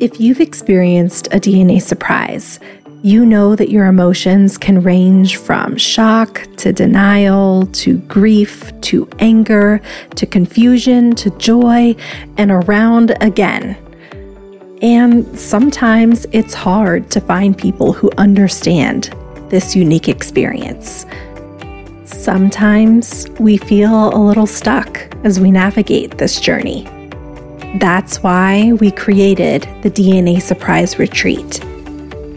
If 0.00 0.20
you've 0.20 0.40
experienced 0.40 1.28
a 1.28 1.40
DNA 1.40 1.80
surprise, 1.80 2.60
you 3.02 3.24
know 3.24 3.54
that 3.54 3.70
your 3.70 3.86
emotions 3.86 4.58
can 4.58 4.82
range 4.82 5.36
from 5.36 5.76
shock 5.76 6.42
to 6.56 6.72
denial 6.72 7.66
to 7.66 7.98
grief 7.98 8.72
to 8.80 9.08
anger 9.20 9.80
to 10.16 10.26
confusion 10.26 11.14
to 11.14 11.30
joy 11.38 11.94
and 12.36 12.50
around 12.50 13.16
again. 13.20 13.76
And 14.82 15.38
sometimes 15.38 16.26
it's 16.32 16.52
hard 16.52 17.10
to 17.12 17.20
find 17.20 17.56
people 17.56 17.92
who 17.92 18.10
understand 18.18 19.14
this 19.50 19.76
unique 19.76 20.08
experience. 20.08 21.06
Sometimes 22.04 23.28
we 23.38 23.56
feel 23.56 24.08
a 24.14 24.18
little 24.18 24.46
stuck 24.46 24.98
as 25.24 25.38
we 25.38 25.50
navigate 25.50 26.18
this 26.18 26.40
journey. 26.40 26.88
That's 27.80 28.22
why 28.22 28.72
we 28.72 28.90
created 28.90 29.62
the 29.82 29.90
DNA 29.90 30.40
Surprise 30.40 30.98
Retreat 30.98 31.60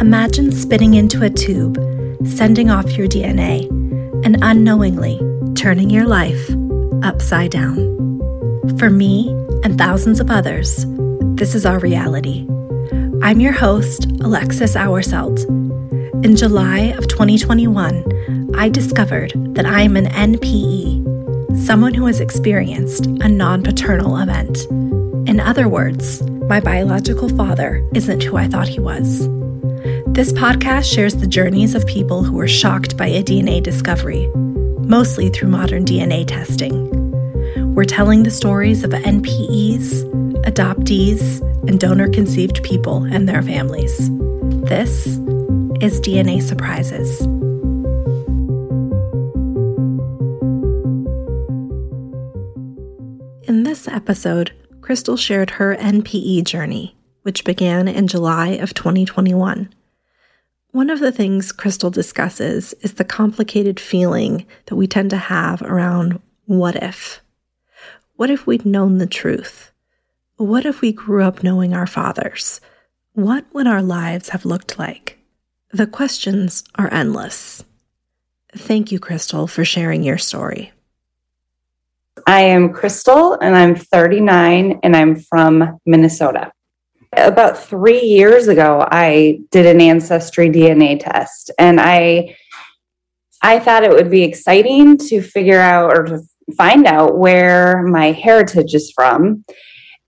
Imagine 0.01 0.51
spitting 0.51 0.95
into 0.95 1.23
a 1.23 1.31
tube, 1.31 1.77
sending 2.27 2.69
off 2.69 2.99
your 2.99 3.07
DNA, 3.07 3.69
and 4.25 4.37
unknowingly 4.43 5.21
turning 5.55 5.91
your 5.91 6.07
life 6.07 6.51
upside 7.05 7.53
down. 7.53 7.77
For 8.81 8.91
me 8.91 9.29
and 9.63 9.79
thousands 9.79 10.19
of 10.19 10.33
others, 10.33 10.87
this 11.37 11.55
is 11.55 11.65
our 11.65 11.79
reality. 11.79 12.49
I'm 13.25 13.41
your 13.41 13.55
host, 13.55 14.05
Alexis 14.21 14.77
Auerselt. 14.77 15.47
In 16.27 16.37
July 16.37 16.93
of 16.99 17.09
2021, 17.09 18.53
I 18.55 18.69
discovered 18.69 19.33
that 19.55 19.65
I 19.65 19.81
am 19.81 19.97
an 19.97 20.09
NPE, 20.09 21.57
someone 21.57 21.95
who 21.95 22.05
has 22.05 22.21
experienced 22.21 23.07
a 23.07 23.29
non 23.31 23.63
paternal 23.63 24.19
event. 24.19 24.67
In 25.27 25.41
other 25.41 25.71
words, 25.71 26.23
my 26.51 26.61
biological 26.61 27.31
father 27.31 27.83
isn't 27.95 28.23
who 28.23 28.37
I 28.37 28.47
thought 28.47 28.69
he 28.69 28.79
was. 28.79 29.27
This 30.09 30.31
podcast 30.35 30.85
shares 30.93 31.17
the 31.17 31.27
journeys 31.27 31.75
of 31.75 31.87
people 31.87 32.25
who 32.25 32.35
were 32.35 32.47
shocked 32.47 32.99
by 32.99 33.07
a 33.07 33.23
DNA 33.23 33.63
discovery, 33.63 34.31
mostly 34.87 35.31
through 35.31 35.49
modern 35.49 35.87
DNA 35.87 36.27
testing. 36.27 36.91
We're 37.75 37.85
telling 37.85 38.25
the 38.25 38.31
stories 38.31 38.85
of 38.85 38.91
NPEs, 38.91 40.05
adoptees, 40.43 41.41
and 41.67 41.81
donor 41.81 42.09
conceived 42.09 42.63
people 42.63 43.05
and 43.05 43.29
their 43.29 43.43
families. 43.43 44.11
This 44.69 45.07
is 45.81 46.01
DNA 46.01 46.43
Surprises. 46.43 47.23
In 53.49 53.63
this 53.65 53.89
episode, 53.89 54.53
Crystal 54.81 55.17
shared 55.17 55.51
her 55.51 55.77
NPE 55.77 56.45
journey, 56.45 56.97
which 57.23 57.45
began 57.45 57.89
in 57.89 58.09
July 58.09 58.49
of 58.49 58.75
2021. 58.75 59.73
One 60.73 60.91
of 60.91 61.01
the 61.01 61.13
things 61.13 61.53
Crystal 61.53 61.91
discusses 61.91 62.75
is 62.83 62.95
the 62.95 63.05
complicated 63.05 63.79
feeling 63.81 64.45
that 64.67 64.77
we 64.77 64.87
tend 64.87 65.11
to 65.11 65.17
have 65.17 65.63
around 65.63 66.21
what 66.47 66.77
if? 66.77 67.21
What 68.17 68.31
if 68.31 68.47
we'd 68.47 68.67
known 68.67 68.99
the 68.99 69.07
truth? 69.07 69.71
What 70.45 70.67
if 70.67 70.83
we 70.83 70.93
grew 70.93 71.23
up 71.23 71.43
knowing 71.43 71.73
our 71.73 71.87
fathers? 71.87 72.61
What 73.15 73.47
would 73.55 73.67
our 73.67 73.81
lives 73.81 74.29
have 74.29 74.45
looked 74.45 74.79
like? 74.79 75.17
The 75.73 75.87
questions 75.87 76.63
are 76.75 76.93
endless. 76.93 77.65
Thank 78.55 78.93
you, 78.93 78.99
Crystal, 78.99 79.47
for 79.47 79.65
sharing 79.65 80.03
your 80.03 80.19
story. 80.19 80.71
I 82.27 82.43
am 82.43 82.75
Crystal 82.75 83.39
and 83.41 83.57
I'm 83.57 83.75
39 83.75 84.81
and 84.83 84.95
I'm 84.95 85.17
from 85.17 85.81
Minnesota. 85.87 86.53
About 87.17 87.57
three 87.57 88.03
years 88.03 88.47
ago, 88.47 88.87
I 88.91 89.41
did 89.51 89.65
an 89.65 89.81
ancestry 89.81 90.51
DNA 90.51 91.01
test 91.03 91.53
and 91.59 91.81
I 91.81 92.37
I 93.41 93.61
thought 93.61 93.83
it 93.83 93.93
would 93.93 94.11
be 94.11 94.25
exciting 94.25 94.99
to 95.09 95.23
figure 95.23 95.61
out 95.61 95.97
or 95.97 96.05
to 96.05 96.21
find 96.55 96.85
out 96.85 97.17
where 97.17 97.83
my 97.83 98.13
heritage 98.13 98.75
is 98.75 98.93
from. 98.95 99.47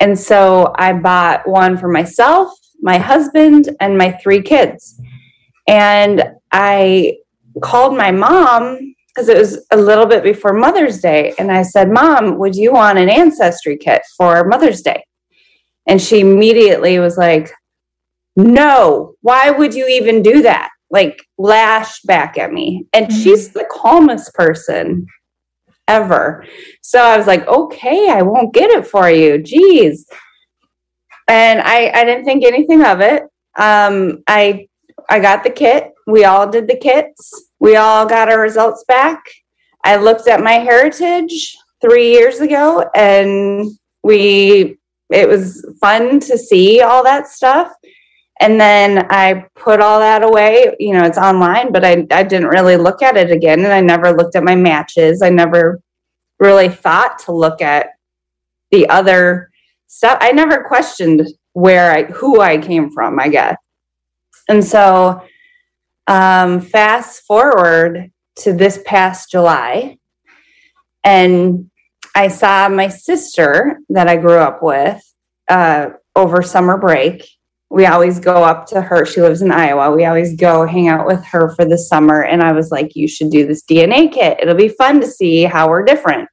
And 0.01 0.19
so 0.19 0.73
I 0.77 0.93
bought 0.93 1.49
one 1.49 1.79
for 1.79 1.89
myself, 1.89 2.53
my 2.81 2.99
husband, 2.99 3.75
and 3.81 3.97
my 3.97 4.13
three 4.13 4.43
kids. 4.43 5.01
And 5.67 6.23
I 6.53 7.19
called 7.63 7.97
my 7.97 8.11
mom 8.11 8.95
because 9.09 9.29
it 9.29 9.39
was 9.39 9.67
a 9.71 9.77
little 9.77 10.07
bit 10.07 10.23
before 10.23 10.53
Mother's 10.53 11.01
Day. 11.01 11.33
And 11.39 11.51
I 11.51 11.63
said, 11.63 11.91
Mom, 11.91 12.39
would 12.39 12.55
you 12.55 12.73
want 12.73 12.99
an 12.99 13.09
ancestry 13.09 13.79
kit 13.79 14.03
for 14.17 14.47
Mother's 14.47 14.83
Day? 14.83 15.05
And 15.87 16.01
she 16.01 16.21
immediately 16.21 16.99
was 16.99 17.17
like, 17.17 17.51
No, 18.37 19.15
why 19.23 19.51
would 19.51 19.73
you 19.75 19.89
even 19.89 20.23
do 20.23 20.43
that? 20.43 20.69
Like, 20.91 21.23
lashed 21.39 22.07
back 22.07 22.37
at 22.39 22.53
me. 22.53 22.87
And 22.93 23.07
mm-hmm. 23.07 23.23
she's 23.23 23.51
the 23.51 23.67
calmest 23.71 24.35
person 24.35 25.07
ever. 25.89 26.45
So 26.83 27.01
I 27.01 27.17
was 27.17 27.27
like, 27.27 27.47
Okay, 27.47 28.11
I 28.11 28.23
won't 28.23 28.55
get 28.55 28.71
it 28.71 28.87
for 28.87 29.11
you. 29.11 29.43
Geez. 29.43 30.07
And 31.29 31.61
I, 31.61 31.91
I 31.91 32.05
didn't 32.05 32.25
think 32.25 32.45
anything 32.45 32.85
of 32.85 33.01
it. 33.01 33.25
Um, 33.59 34.23
I 34.27 34.69
I 35.09 35.19
got 35.21 35.45
the 35.45 35.51
kit. 35.51 35.93
We 36.07 36.25
all 36.25 36.49
did 36.49 36.69
the 36.69 36.77
kits 36.77 37.47
we 37.59 37.77
all 37.77 38.07
got 38.07 38.31
our 38.31 38.41
results 38.41 38.85
back. 38.87 39.23
I 39.85 39.97
looked 39.97 40.29
at 40.29 40.43
my 40.43 40.53
heritage 40.53 41.57
three 41.81 42.11
years 42.11 42.41
ago 42.41 42.89
and 42.95 43.71
we, 44.03 44.79
it 45.11 45.29
was 45.29 45.67
fun 45.81 46.21
to 46.21 46.37
see 46.37 46.81
all 46.81 47.03
that 47.05 47.29
stuff. 47.29 47.73
And 48.41 48.61
then 48.61 49.07
I 49.11 49.47
put 49.55 49.81
all 49.81 49.99
that 50.01 50.23
away. 50.23 50.75
You 50.79 50.93
know, 50.93 51.05
it's 51.05 51.19
online, 51.19 51.73
but 51.73 51.85
I, 51.85 52.07
I 52.11 52.23
didn't 52.23 52.49
really 52.49 52.77
look 52.77 53.03
at 53.03 53.17
it 53.17 53.31
again. 53.31 53.61
And 53.65 53.73
I 53.73 53.81
never 53.81 54.13
looked 54.13 54.37
at 54.37 54.45
my 54.45 54.55
matches. 54.55 55.23
I 55.23 55.31
never 55.31 55.81
really 56.39 56.69
thought 56.69 57.19
to 57.21 57.33
look 57.33 57.63
at 57.63 57.89
the 58.71 58.89
other 58.89 59.51
stuff. 59.87 60.19
I 60.21 60.33
never 60.33 60.65
questioned 60.65 61.27
where 61.53 61.93
I, 61.93 62.05
who 62.05 62.41
I 62.41 62.59
came 62.59 62.91
from, 62.91 63.19
I 63.19 63.29
guess. 63.29 63.57
And 64.49 64.65
so 64.65 65.23
um, 66.07 66.61
fast 66.61 67.23
forward 67.23 68.13
to 68.37 68.53
this 68.53 68.81
past 68.85 69.31
July, 69.31 69.99
and 71.03 71.71
I 72.15 72.29
saw 72.29 72.69
my 72.69 72.89
sister 72.89 73.81
that 73.89 74.09
I 74.09 74.17
grew 74.17 74.39
up 74.39 74.63
with 74.63 75.03
uh, 75.49 75.91
over 76.15 76.43
summer 76.43 76.77
break. 76.77 77.27
We 77.69 77.87
always 77.87 78.21
go 78.21 78.45
up 78.45 78.67
to 78.69 78.81
her. 78.81 79.05
She 79.05 79.21
lives 79.21 79.43
in 79.43 79.51
Iowa. 79.51 79.95
We 79.95 80.05
always 80.05 80.37
go 80.37 80.67
hang 80.67 80.89
out 80.89 81.07
with 81.07 81.25
her 81.27 81.55
for 81.55 81.65
the 81.65 81.77
summer. 81.77 82.23
And 82.23 82.43
I 82.43 82.53
was 82.53 82.71
like, 82.71 82.95
you 82.95 83.09
should 83.09 83.31
do 83.31 83.47
this 83.47 83.65
DNA 83.65 84.13
kit. 84.13 84.39
It'll 84.41 84.55
be 84.55 84.69
fun 84.69 85.01
to 85.01 85.07
see 85.07 85.43
how 85.43 85.69
we're 85.69 85.85
different. 85.85 86.29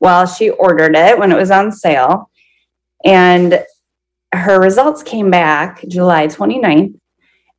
Well, 0.00 0.26
she 0.26 0.50
ordered 0.50 0.96
it 0.96 1.18
when 1.18 1.30
it 1.30 1.36
was 1.36 1.50
on 1.50 1.72
sale. 1.72 2.30
And 3.04 3.62
her 4.32 4.60
results 4.60 5.02
came 5.02 5.30
back 5.30 5.84
July 5.88 6.26
29th. 6.26 6.98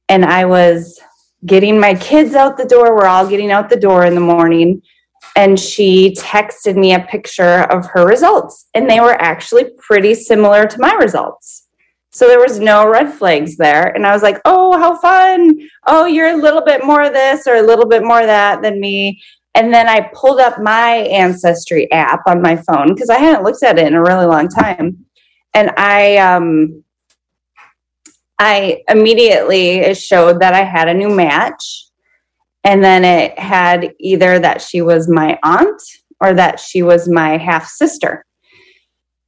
And 0.09 0.25
I 0.25 0.45
was 0.45 0.99
getting 1.45 1.79
my 1.79 1.93
kids 1.95 2.33
out 2.35 2.57
the 2.57 2.65
door. 2.65 2.95
We're 2.95 3.05
all 3.05 3.27
getting 3.27 3.51
out 3.51 3.69
the 3.69 3.79
door 3.79 4.05
in 4.05 4.15
the 4.15 4.21
morning. 4.21 4.81
And 5.35 5.59
she 5.59 6.15
texted 6.15 6.75
me 6.75 6.93
a 6.93 6.99
picture 6.99 7.61
of 7.71 7.85
her 7.85 8.05
results, 8.05 8.67
and 8.73 8.89
they 8.89 8.99
were 8.99 9.13
actually 9.21 9.65
pretty 9.77 10.13
similar 10.13 10.65
to 10.65 10.79
my 10.79 10.93
results. 10.95 11.60
So 12.11 12.27
there 12.27 12.39
was 12.39 12.59
no 12.59 12.87
red 12.89 13.13
flags 13.13 13.55
there. 13.55 13.87
And 13.95 14.05
I 14.05 14.11
was 14.11 14.21
like, 14.21 14.39
oh, 14.43 14.77
how 14.77 14.97
fun. 14.99 15.57
Oh, 15.87 16.05
you're 16.05 16.33
a 16.33 16.41
little 16.41 16.61
bit 16.61 16.83
more 16.83 17.01
of 17.01 17.13
this 17.13 17.47
or 17.47 17.55
a 17.55 17.61
little 17.61 17.87
bit 17.87 18.03
more 18.03 18.25
that 18.25 18.61
than 18.61 18.81
me. 18.81 19.21
And 19.55 19.73
then 19.73 19.87
I 19.87 20.09
pulled 20.13 20.39
up 20.39 20.61
my 20.61 20.89
Ancestry 20.91 21.91
app 21.91 22.21
on 22.27 22.41
my 22.41 22.55
phone 22.55 22.93
because 22.93 23.09
I 23.09 23.17
hadn't 23.17 23.43
looked 23.43 23.63
at 23.63 23.79
it 23.79 23.87
in 23.87 23.93
a 23.93 24.01
really 24.01 24.25
long 24.25 24.47
time. 24.47 25.05
And 25.53 25.71
I 25.77 26.17
um 26.17 26.83
I 28.39 28.83
immediately 28.89 29.93
showed 29.93 30.41
that 30.41 30.53
I 30.53 30.63
had 30.63 30.87
a 30.87 30.93
new 30.93 31.09
match. 31.09 31.85
And 32.63 32.83
then 32.83 33.03
it 33.05 33.37
had 33.37 33.93
either 33.99 34.39
that 34.39 34.61
she 34.61 34.81
was 34.81 35.09
my 35.09 35.37
aunt 35.43 35.81
or 36.19 36.33
that 36.33 36.59
she 36.59 36.83
was 36.83 37.09
my 37.09 37.37
half 37.37 37.67
sister. 37.67 38.25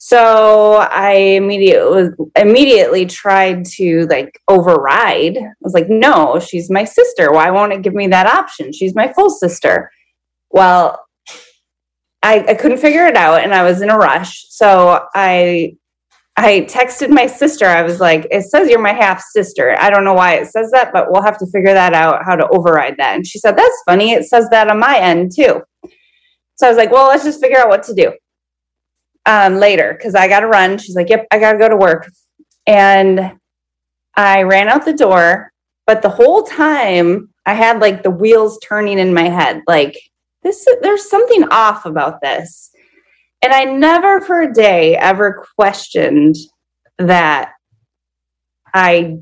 So 0.06 0.86
I 0.92 1.14
immediately 1.14 2.10
immediately 2.36 3.06
tried 3.06 3.64
to 3.78 4.06
like 4.08 4.38
override. 4.50 5.38
I 5.38 5.54
was 5.62 5.74
like, 5.74 5.88
no, 5.88 6.42
she's 6.42 6.70
my 6.70 6.84
sister. 6.84 7.32
Why 7.32 7.52
won't 7.52 7.72
it 7.72 7.84
give 7.84 7.94
me 7.94 8.08
that 8.08 8.28
option? 8.28 8.74
She's 8.74 8.94
my 8.96 9.14
full 9.14 9.30
sister. 9.30 9.90
Well, 10.50 11.02
I, 12.22 12.44
I 12.50 12.54
couldn't 12.54 12.80
figure 12.80 13.06
it 13.06 13.16
out 13.16 13.46
and 13.46 13.54
I 13.54 13.64
was 13.64 13.82
in 13.82 13.90
a 13.90 13.96
rush. 13.96 14.44
So 14.50 15.06
I 15.16 15.78
I 16.36 16.68
texted 16.70 17.10
my 17.10 17.26
sister. 17.26 17.66
I 17.66 17.84
was 17.84 18.02
like, 18.02 18.28
it 18.30 18.42
says 18.42 18.68
you're 18.68 18.82
my 18.82 18.92
half 18.92 19.22
sister. 19.22 19.74
I 19.80 19.90
don't 19.90 20.04
know 20.04 20.16
why 20.16 20.34
it 20.34 20.48
says 20.48 20.70
that, 20.72 20.92
but 20.92 21.14
we'll 21.14 21.24
have 21.24 21.38
to 21.38 21.48
figure 21.48 21.74
that 21.74 21.94
out 21.94 22.26
how 22.26 22.36
to 22.36 22.46
override 22.50 22.98
that. 22.98 23.16
And 23.16 23.26
she 23.26 23.40
said, 23.40 23.56
That's 23.56 23.84
funny. 23.86 24.12
It 24.12 24.26
says 24.26 24.50
that 24.50 24.70
on 24.70 24.80
my 24.80 25.00
end 25.00 25.32
too. 25.34 25.62
So 26.56 26.68
I 26.68 26.70
was 26.70 26.78
like, 26.78 26.92
Well, 26.92 27.08
let's 27.08 27.24
just 27.24 27.40
figure 27.40 27.60
out 27.60 27.70
what 27.70 27.84
to 27.84 27.94
do 27.94 28.12
um, 29.26 29.56
later 29.56 29.94
because 29.98 30.16
I 30.16 30.28
got 30.28 30.42
to 30.42 30.48
run. 30.48 30.78
She's 30.78 30.96
like, 30.96 31.10
Yep, 31.10 31.28
I 31.32 31.40
got 31.40 31.54
to 31.54 31.60
go 31.60 31.70
to 31.70 31.78
work. 31.78 32.10
And 32.68 33.34
I 34.16 34.44
ran 34.44 34.70
out 34.70 34.86
the 34.86 34.94
door. 34.94 35.52
But 35.86 36.02
the 36.02 36.10
whole 36.10 36.44
time 36.44 37.30
I 37.46 37.54
had 37.54 37.82
like 37.82 38.04
the 38.04 38.12
wheels 38.12 38.58
turning 38.64 39.00
in 39.00 39.14
my 39.14 39.30
head 39.30 39.62
like, 39.68 39.98
this 40.44 40.66
there's 40.82 41.10
something 41.10 41.46
off 41.50 41.86
about 41.86 42.22
this 42.22 42.72
and 43.42 43.54
i 43.54 43.64
never 43.64 44.22
for 44.22 44.42
a 44.42 44.54
day 44.54 44.96
ever 44.98 45.46
questioned 45.56 46.36
that 47.00 47.52
i 48.74 49.18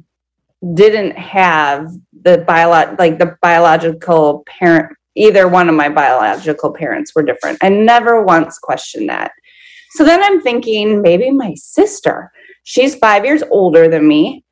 didn't 0.74 1.18
have 1.18 1.88
the 2.24 2.40
bio 2.40 2.70
like 2.98 3.18
the 3.18 3.36
biological 3.42 4.44
parent 4.48 4.96
either 5.16 5.48
one 5.48 5.70
of 5.70 5.76
my 5.76 5.90
biological 5.90 6.74
parents 6.74 7.14
were 7.16 7.24
different 7.24 7.58
i 7.62 7.70
never 7.70 8.24
once 8.24 8.58
questioned 8.60 9.10
that 9.10 9.32
so 9.92 10.04
then 10.04 10.24
i'm 10.24 10.42
thinking 10.42 11.02
maybe 11.02 11.30
my 11.32 11.54
sister 11.56 12.32
she's 12.64 12.96
five 12.96 13.26
years 13.26 13.44
older 13.52 13.88
than 13.88 14.08
me 14.08 14.44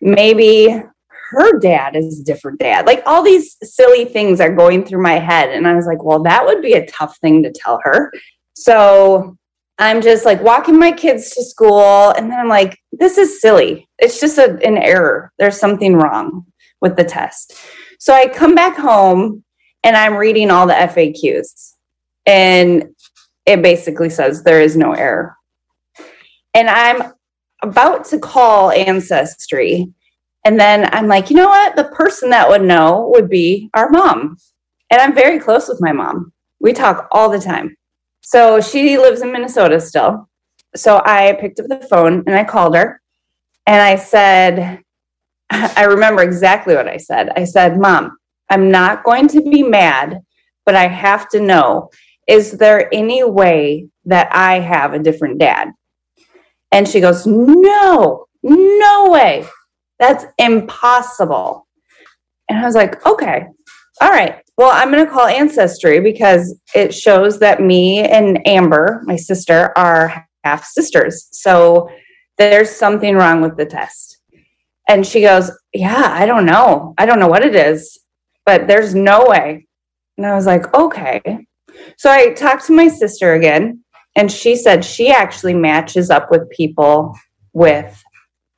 maybe 0.00 0.82
her 1.30 1.58
dad 1.58 1.94
is 1.94 2.20
a 2.20 2.24
different 2.24 2.58
dad. 2.58 2.86
Like 2.86 3.02
all 3.04 3.22
these 3.22 3.56
silly 3.62 4.06
things 4.06 4.40
are 4.40 4.54
going 4.54 4.84
through 4.84 5.02
my 5.02 5.18
head. 5.18 5.50
And 5.50 5.68
I 5.68 5.74
was 5.74 5.86
like, 5.86 6.02
well, 6.02 6.22
that 6.22 6.44
would 6.44 6.62
be 6.62 6.72
a 6.72 6.86
tough 6.86 7.18
thing 7.18 7.42
to 7.42 7.52
tell 7.52 7.78
her. 7.82 8.10
So 8.54 9.36
I'm 9.78 10.00
just 10.00 10.24
like 10.24 10.42
walking 10.42 10.78
my 10.78 10.90
kids 10.90 11.30
to 11.34 11.44
school. 11.44 12.10
And 12.10 12.30
then 12.30 12.40
I'm 12.40 12.48
like, 12.48 12.78
this 12.92 13.18
is 13.18 13.40
silly. 13.40 13.88
It's 13.98 14.20
just 14.20 14.38
a, 14.38 14.58
an 14.66 14.78
error. 14.78 15.30
There's 15.38 15.60
something 15.60 15.96
wrong 15.96 16.46
with 16.80 16.96
the 16.96 17.04
test. 17.04 17.54
So 18.00 18.14
I 18.14 18.26
come 18.26 18.54
back 18.54 18.76
home 18.76 19.44
and 19.84 19.96
I'm 19.96 20.16
reading 20.16 20.50
all 20.50 20.66
the 20.66 20.72
FAQs. 20.72 21.74
And 22.24 22.84
it 23.48 23.62
basically 23.62 24.10
says 24.10 24.42
there 24.42 24.60
is 24.60 24.76
no 24.76 24.92
error. 24.92 25.36
And 26.54 26.68
I'm 26.68 27.12
about 27.62 28.04
to 28.06 28.18
call 28.18 28.70
Ancestry 28.70 29.92
and 30.44 30.58
then 30.58 30.88
I'm 30.92 31.08
like, 31.08 31.30
you 31.30 31.36
know 31.36 31.48
what? 31.48 31.76
The 31.76 31.84
person 31.84 32.30
that 32.30 32.48
would 32.48 32.62
know 32.62 33.10
would 33.12 33.28
be 33.28 33.68
our 33.74 33.90
mom. 33.90 34.36
And 34.90 35.00
I'm 35.00 35.14
very 35.14 35.38
close 35.38 35.68
with 35.68 35.80
my 35.82 35.92
mom. 35.92 36.32
We 36.60 36.72
talk 36.72 37.08
all 37.12 37.28
the 37.28 37.38
time. 37.38 37.76
So 38.22 38.60
she 38.60 38.98
lives 38.98 39.20
in 39.20 39.32
Minnesota 39.32 39.80
still. 39.80 40.28
So 40.74 41.02
I 41.04 41.36
picked 41.40 41.60
up 41.60 41.66
the 41.66 41.86
phone 41.90 42.24
and 42.26 42.34
I 42.34 42.44
called 42.44 42.76
her 42.76 43.00
and 43.66 43.82
I 43.82 43.96
said, 43.96 44.80
I 45.50 45.84
remember 45.84 46.22
exactly 46.22 46.74
what 46.74 46.88
I 46.88 46.96
said. 46.96 47.30
I 47.36 47.44
said, 47.44 47.78
Mom, 47.78 48.16
I'm 48.50 48.70
not 48.70 49.04
going 49.04 49.28
to 49.28 49.42
be 49.42 49.62
mad, 49.62 50.22
but 50.64 50.76
I 50.76 50.86
have 50.86 51.28
to 51.30 51.40
know 51.40 51.90
is 52.28 52.52
there 52.52 52.92
any 52.92 53.24
way 53.24 53.88
that 54.04 54.28
I 54.34 54.60
have 54.60 54.92
a 54.92 54.98
different 54.98 55.38
dad? 55.38 55.70
And 56.70 56.86
she 56.86 57.00
goes, 57.00 57.26
No, 57.26 58.26
no 58.42 59.10
way. 59.10 59.46
That's 59.98 60.26
impossible. 60.38 61.66
And 62.48 62.58
I 62.58 62.64
was 62.64 62.74
like, 62.74 63.04
okay, 63.04 63.46
all 64.00 64.10
right. 64.10 64.40
Well, 64.56 64.70
I'm 64.72 64.90
going 64.90 65.04
to 65.04 65.10
call 65.10 65.26
Ancestry 65.26 66.00
because 66.00 66.58
it 66.74 66.94
shows 66.94 67.38
that 67.40 67.62
me 67.62 68.00
and 68.00 68.46
Amber, 68.46 69.02
my 69.04 69.16
sister, 69.16 69.72
are 69.76 70.26
half 70.44 70.64
sisters. 70.64 71.28
So 71.32 71.90
there's 72.38 72.70
something 72.70 73.16
wrong 73.16 73.40
with 73.40 73.56
the 73.56 73.66
test. 73.66 74.20
And 74.88 75.06
she 75.06 75.20
goes, 75.20 75.50
Yeah, 75.74 76.10
I 76.10 76.26
don't 76.26 76.46
know. 76.46 76.94
I 76.96 77.06
don't 77.06 77.20
know 77.20 77.28
what 77.28 77.44
it 77.44 77.54
is, 77.54 77.98
but 78.46 78.66
there's 78.66 78.94
no 78.94 79.26
way. 79.26 79.66
And 80.16 80.26
I 80.26 80.34
was 80.34 80.46
like, 80.46 80.72
Okay. 80.74 81.46
So 81.98 82.12
I 82.12 82.32
talked 82.32 82.64
to 82.66 82.72
my 82.72 82.86
sister 82.86 83.34
again, 83.34 83.82
and 84.14 84.30
she 84.30 84.54
said 84.54 84.84
she 84.84 85.10
actually 85.10 85.54
matches 85.54 86.10
up 86.10 86.30
with 86.30 86.48
people 86.50 87.12
with 87.52 88.00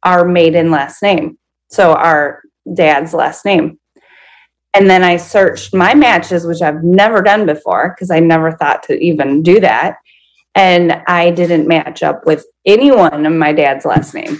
our 0.02 0.26
maiden 0.26 0.70
last 0.70 1.02
name. 1.02 1.38
So 1.70 1.94
our 1.94 2.42
dad's 2.75 3.14
last 3.14 3.46
name. 3.46 3.78
And 4.75 4.90
then 4.90 5.02
I 5.02 5.16
searched 5.16 5.75
my 5.75 5.94
matches, 5.94 6.46
which 6.46 6.60
I've 6.60 6.84
never 6.84 7.22
done 7.22 7.46
before 7.46 7.94
because 7.96 8.10
I 8.10 8.20
never 8.20 8.52
thought 8.52 8.82
to 8.84 8.98
even 8.98 9.43
do 9.43 9.58
that. 9.60 9.96
And 10.54 11.02
I 11.06 11.31
didn't 11.31 11.66
match 11.66 12.02
up 12.02 12.26
with 12.26 12.44
anyone 12.66 13.25
of 13.25 13.32
my 13.32 13.54
dad's 13.54 13.86
last 13.86 14.12
name. 14.12 14.38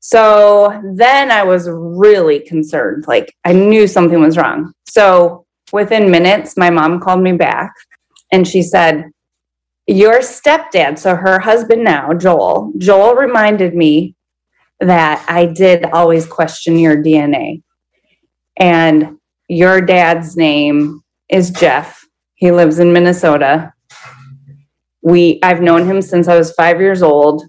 So 0.00 0.78
then 0.94 1.30
I 1.30 1.42
was 1.42 1.70
really 1.70 2.40
concerned. 2.40 3.06
Like 3.08 3.34
I 3.44 3.54
knew 3.54 3.86
something 3.86 4.20
was 4.20 4.36
wrong. 4.36 4.74
So 4.86 5.46
within 5.72 6.10
minutes, 6.10 6.58
my 6.58 6.68
mom 6.68 7.00
called 7.00 7.22
me 7.22 7.32
back 7.32 7.72
and 8.32 8.46
she 8.46 8.62
said, 8.62 9.10
Your 9.86 10.20
stepdad, 10.20 10.98
so 10.98 11.16
her 11.16 11.38
husband 11.38 11.84
now, 11.84 12.12
Joel, 12.12 12.72
Joel 12.78 13.14
reminded 13.14 13.74
me 13.74 14.14
that 14.80 15.24
I 15.28 15.46
did 15.46 15.84
always 15.86 16.26
question 16.26 16.78
your 16.78 16.96
DNA. 17.02 17.62
And 18.58 19.18
your 19.48 19.80
dad's 19.80 20.36
name 20.36 21.02
is 21.28 21.50
Jeff. 21.50 22.04
He 22.34 22.50
lives 22.50 22.78
in 22.78 22.92
Minnesota. 22.92 23.72
We 25.02 25.38
I've 25.42 25.62
known 25.62 25.86
him 25.86 26.02
since 26.02 26.28
I 26.28 26.36
was 26.36 26.52
5 26.52 26.80
years 26.80 27.02
old. 27.02 27.44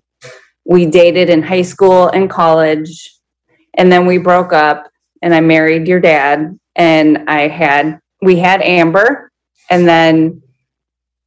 We 0.65 0.85
dated 0.85 1.29
in 1.29 1.41
high 1.41 1.63
school 1.63 2.09
and 2.09 2.29
college 2.29 3.13
and 3.77 3.91
then 3.91 4.05
we 4.05 4.17
broke 4.17 4.53
up 4.53 4.89
and 5.21 5.33
I 5.33 5.41
married 5.41 5.87
your 5.87 5.99
dad 5.99 6.57
and 6.75 7.23
I 7.27 7.47
had 7.47 7.99
we 8.21 8.37
had 8.37 8.61
Amber 8.61 9.31
and 9.69 9.87
then 9.87 10.41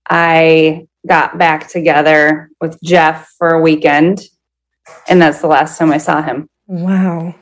I 0.08 0.86
got 1.06 1.38
back 1.38 1.68
together 1.68 2.50
with 2.60 2.80
Jeff 2.82 3.32
for 3.38 3.50
a 3.50 3.60
weekend 3.60 4.22
and 5.08 5.20
that's 5.20 5.40
the 5.40 5.46
last 5.46 5.78
time 5.78 5.92
I 5.92 5.98
saw 5.98 6.22
him. 6.22 6.48
Wow. 6.66 7.34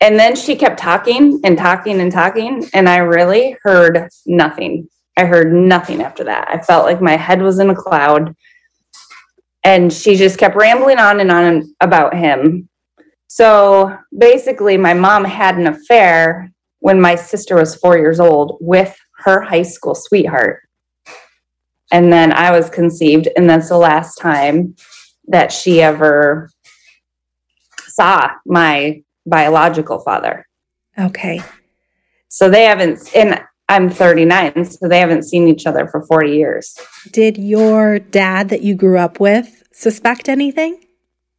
And 0.00 0.18
then 0.18 0.36
she 0.36 0.56
kept 0.56 0.78
talking 0.78 1.40
and 1.44 1.56
talking 1.56 2.00
and 2.00 2.12
talking. 2.12 2.68
And 2.74 2.88
I 2.88 2.98
really 2.98 3.56
heard 3.62 4.08
nothing. 4.26 4.88
I 5.16 5.24
heard 5.24 5.52
nothing 5.52 6.02
after 6.02 6.24
that. 6.24 6.48
I 6.48 6.60
felt 6.60 6.84
like 6.84 7.00
my 7.00 7.16
head 7.16 7.40
was 7.40 7.58
in 7.58 7.70
a 7.70 7.74
cloud. 7.74 8.34
And 9.62 9.92
she 9.92 10.16
just 10.16 10.38
kept 10.38 10.56
rambling 10.56 10.98
on 10.98 11.20
and 11.20 11.30
on 11.30 11.74
about 11.80 12.14
him. 12.14 12.68
So 13.28 13.96
basically, 14.16 14.76
my 14.76 14.92
mom 14.92 15.24
had 15.24 15.56
an 15.56 15.66
affair 15.66 16.52
when 16.80 17.00
my 17.00 17.14
sister 17.14 17.56
was 17.56 17.74
four 17.74 17.96
years 17.96 18.20
old 18.20 18.58
with 18.60 18.94
her 19.20 19.40
high 19.40 19.62
school 19.62 19.94
sweetheart. 19.94 20.60
And 21.92 22.12
then 22.12 22.32
I 22.32 22.50
was 22.50 22.70
conceived. 22.70 23.28
And 23.36 23.48
that's 23.48 23.68
the 23.68 23.78
last 23.78 24.16
time 24.16 24.74
that 25.26 25.52
she 25.52 25.80
ever 25.82 26.50
saw 27.86 28.28
my 28.46 29.02
biological 29.26 30.00
father. 30.00 30.46
Okay. 30.98 31.40
So 32.28 32.50
they 32.50 32.64
haven't, 32.64 33.14
and 33.14 33.40
I'm 33.68 33.88
39, 33.88 34.64
so 34.64 34.88
they 34.88 34.98
haven't 34.98 35.22
seen 35.22 35.48
each 35.48 35.66
other 35.66 35.86
for 35.86 36.04
40 36.06 36.32
years. 36.32 36.76
Did 37.12 37.38
your 37.38 37.98
dad 37.98 38.48
that 38.50 38.62
you 38.62 38.74
grew 38.74 38.98
up 38.98 39.20
with 39.20 39.62
suspect 39.72 40.28
anything? 40.28 40.84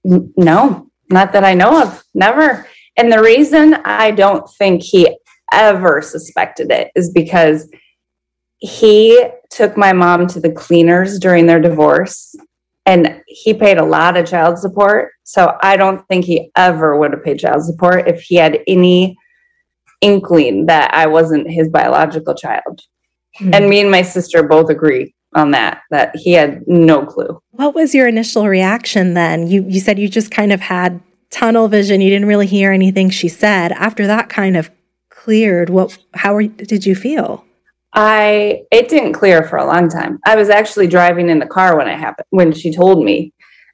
No, 0.03 0.89
not 1.09 1.33
that 1.33 1.43
I 1.43 1.53
know 1.53 1.81
of. 1.81 2.03
Never. 2.13 2.67
And 2.97 3.11
the 3.11 3.21
reason 3.21 3.75
I 3.85 4.11
don't 4.11 4.49
think 4.57 4.81
he 4.81 5.17
ever 5.51 6.01
suspected 6.01 6.71
it 6.71 6.91
is 6.95 7.11
because 7.11 7.69
he 8.59 9.27
took 9.50 9.77
my 9.77 9.93
mom 9.93 10.27
to 10.27 10.39
the 10.39 10.51
cleaners 10.51 11.19
during 11.19 11.45
their 11.45 11.59
divorce 11.59 12.35
and 12.85 13.21
he 13.27 13.53
paid 13.53 13.77
a 13.77 13.85
lot 13.85 14.15
of 14.15 14.27
child 14.27 14.59
support. 14.59 15.12
So 15.24 15.57
I 15.62 15.75
don't 15.75 16.07
think 16.07 16.25
he 16.25 16.51
ever 16.55 16.97
would 16.97 17.12
have 17.12 17.24
paid 17.24 17.39
child 17.39 17.63
support 17.63 18.07
if 18.07 18.21
he 18.21 18.35
had 18.35 18.59
any 18.67 19.17
inkling 20.01 20.67
that 20.67 20.93
I 20.93 21.07
wasn't 21.07 21.50
his 21.50 21.69
biological 21.69 22.35
child. 22.35 22.81
Mm-hmm. 23.39 23.53
And 23.53 23.69
me 23.69 23.81
and 23.81 23.91
my 23.91 24.03
sister 24.03 24.43
both 24.43 24.69
agree 24.69 25.13
on 25.33 25.51
that 25.51 25.81
that 25.91 26.15
he 26.15 26.33
had 26.33 26.65
no 26.67 27.05
clue. 27.05 27.41
What 27.51 27.75
was 27.75 27.93
your 27.93 28.07
initial 28.07 28.47
reaction 28.47 29.15
then? 29.15 29.47
You 29.47 29.65
you 29.67 29.79
said 29.79 30.00
you 30.00 30.07
just 30.07 30.31
kind 30.31 30.53
of 30.53 30.62
had 30.62 31.01
tunnel 31.31 31.67
vision. 31.67 32.01
You 32.01 32.09
didn't 32.09 32.27
really 32.27 32.47
hear 32.47 32.71
anything 32.71 33.09
she 33.09 33.27
said. 33.27 33.71
After 33.74 34.07
that 34.07 34.29
kind 34.29 34.55
of 34.55 34.69
cleared, 35.09 35.69
what 35.69 35.97
how 36.13 36.35
were, 36.35 36.43
did 36.43 36.85
you 36.85 36.95
feel? 36.95 37.43
I 37.95 38.63
it 38.71 38.89
didn't 38.89 39.13
clear 39.13 39.43
for 39.43 39.57
a 39.57 39.65
long 39.65 39.89
time. 39.89 40.19
I 40.25 40.35
was 40.35 40.49
actually 40.49 40.87
driving 40.87 41.29
in 41.29 41.39
the 41.39 41.45
car 41.45 41.77
when 41.77 41.87
it 41.87 41.97
happened 41.97 42.27
when 42.29 42.51
she 42.51 42.73
told 42.73 43.03
me 43.03 43.33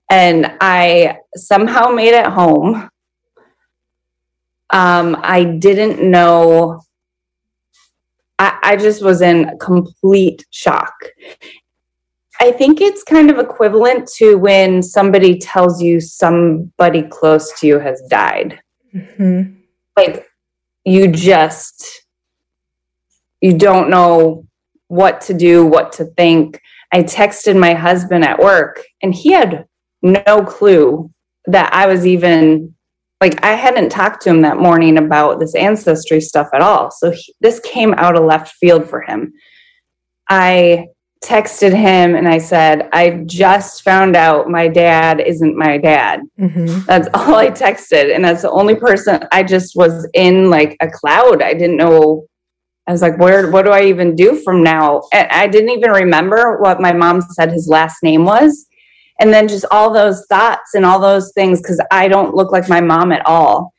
and 0.10 0.56
I 0.62 1.18
somehow 1.36 1.90
made 1.90 2.14
it 2.14 2.28
home. 2.28 2.90
Um, 4.70 5.18
I 5.22 5.44
didn't 5.44 6.10
know 6.10 6.82
I, 8.42 8.58
I 8.64 8.76
just 8.76 9.04
was 9.04 9.22
in 9.22 9.58
complete 9.60 10.46
shock. 10.50 10.94
I 12.40 12.52
think 12.52 12.82
it's 12.82 13.04
kind 13.04 13.30
of 13.30 13.38
equivalent 13.38 14.08
to 14.16 14.36
when 14.36 14.82
somebody 14.82 15.38
tells 15.38 15.80
you 15.80 16.00
somebody 16.00 17.04
close 17.04 17.60
to 17.60 17.68
you 17.68 17.80
has 17.80 18.02
died. 18.10 18.60
Mm-hmm. 18.96 19.54
Like 19.96 20.28
you 20.86 21.08
just 21.08 22.01
you 23.42 23.58
don't 23.58 23.90
know 23.90 24.46
what 24.88 25.22
to 25.22 25.34
do, 25.34 25.66
what 25.66 25.94
to 25.94 26.06
think. 26.06 26.62
I 26.94 27.04
texted 27.04 27.60
my 27.60 27.74
husband 27.74 28.24
at 28.24 28.40
work 28.40 28.84
and 29.02 29.14
he 29.14 29.32
had 29.32 29.66
no 30.02 30.44
clue 30.44 31.12
that 31.46 31.74
I 31.74 31.88
was 31.88 32.06
even 32.06 32.76
like 33.22 33.44
I 33.44 33.52
hadn't 33.54 33.90
talked 33.90 34.24
to 34.24 34.30
him 34.30 34.42
that 34.42 34.58
morning 34.58 34.98
about 34.98 35.40
this 35.40 35.56
ancestry 35.56 36.20
stuff 36.20 36.48
at 36.54 36.62
all. 36.62 36.90
So 36.92 37.12
he, 37.12 37.34
this 37.40 37.60
came 37.60 37.94
out 37.94 38.18
of 38.18 38.24
left 38.24 38.56
field 38.56 38.90
for 38.90 39.02
him. 39.02 39.32
I 40.28 40.88
texted 41.24 41.72
him 41.72 42.16
and 42.16 42.28
I 42.28 42.40
said, 42.40 42.90
I 42.94 43.24
just 43.28 43.84
found 43.84 44.16
out 44.16 44.50
my 44.50 44.68
dad 44.68 45.22
isn't 45.22 45.56
my 45.56 45.78
dad. 45.78 46.22
Mm-hmm. 46.40 46.86
That's 46.88 47.08
all 47.14 47.36
I 47.36 47.52
texted. 47.52 48.14
And 48.14 48.26
that's 48.26 48.42
the 48.42 48.52
only 48.52 48.76
person 48.76 49.24
I 49.32 49.44
just 49.44 49.76
was 49.76 50.08
in 50.14 50.50
like 50.50 50.76
a 50.82 50.90
cloud. 50.90 51.44
I 51.44 51.54
didn't 51.54 51.78
know. 51.78 52.26
I 52.88 52.92
was 52.92 53.02
like, 53.02 53.18
where, 53.18 53.50
what 53.52 53.64
do 53.64 53.72
I 53.72 53.84
even 53.84 54.16
do 54.16 54.42
from 54.44 54.64
now? 54.64 55.04
And 55.14 55.28
I 55.30 55.48
didn't 55.48 55.70
even 55.70 55.92
remember 55.92 56.60
what 56.60 56.82
my 56.82 56.92
mom 56.92 57.22
said 57.22 57.52
his 57.52 57.68
last 57.68 58.02
name 58.04 58.26
was 58.26 58.68
and 59.22 59.32
then 59.32 59.48
just 59.48 59.66
all 59.70 59.94
those 59.94 60.26
thoughts 60.26 60.74
and 60.74 60.84
all 60.84 61.00
those 61.00 61.32
things 61.34 61.62
because 61.62 61.80
I 61.92 62.08
don't 62.08 62.36
look 62.36 62.52
like 62.52 62.68
my 62.68 62.82
mom 62.82 63.12
at 63.12 63.26
all. 63.26 63.72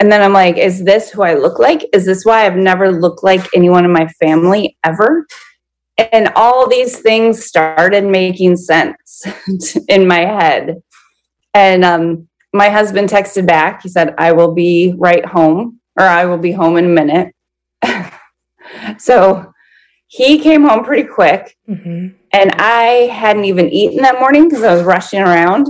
And 0.00 0.10
then 0.10 0.22
I'm 0.22 0.32
like, 0.32 0.56
is 0.56 0.82
this 0.82 1.10
who 1.10 1.22
I 1.22 1.34
look 1.34 1.58
like? 1.58 1.86
Is 1.92 2.06
this 2.06 2.24
why 2.24 2.46
I've 2.46 2.56
never 2.56 2.90
looked 2.90 3.22
like 3.22 3.46
anyone 3.54 3.84
in 3.84 3.92
my 3.92 4.08
family 4.18 4.78
ever? 4.82 5.26
And 6.12 6.32
all 6.34 6.66
these 6.66 6.98
things 6.98 7.44
started 7.44 8.04
making 8.04 8.56
sense 8.56 9.26
in 9.88 10.08
my 10.08 10.20
head. 10.20 10.82
And 11.52 11.84
um, 11.84 12.28
my 12.54 12.70
husband 12.70 13.10
texted 13.10 13.46
back. 13.46 13.82
He 13.82 13.90
said, 13.90 14.14
I 14.16 14.32
will 14.32 14.54
be 14.54 14.94
right 14.96 15.26
home, 15.26 15.78
or 15.98 16.06
I 16.06 16.24
will 16.24 16.38
be 16.38 16.52
home 16.52 16.78
in 16.78 16.86
a 16.86 16.88
minute. 16.88 17.34
so 18.98 19.52
he 20.08 20.40
came 20.40 20.64
home 20.64 20.84
pretty 20.84 21.08
quick. 21.08 21.56
Mm-hmm. 21.68 22.08
And 22.32 22.52
I 22.52 23.08
hadn't 23.12 23.44
even 23.44 23.68
eaten 23.68 24.02
that 24.02 24.18
morning 24.18 24.48
because 24.48 24.64
I 24.64 24.74
was 24.74 24.82
rushing 24.82 25.20
around. 25.20 25.66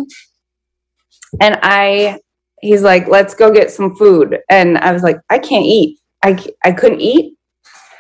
And 1.41 1.59
I, 1.63 2.21
he's 2.61 2.83
like, 2.83 3.07
let's 3.07 3.35
go 3.35 3.53
get 3.53 3.71
some 3.71 3.95
food. 3.97 4.39
And 4.49 4.79
I 4.79 4.93
was 4.93 5.03
like, 5.03 5.19
I 5.29 5.39
can't 5.39 5.67
eat. 5.67 5.99
I, 6.23 6.43
I 6.65 6.73
couldn't 6.73 7.01
eat. 7.01 7.35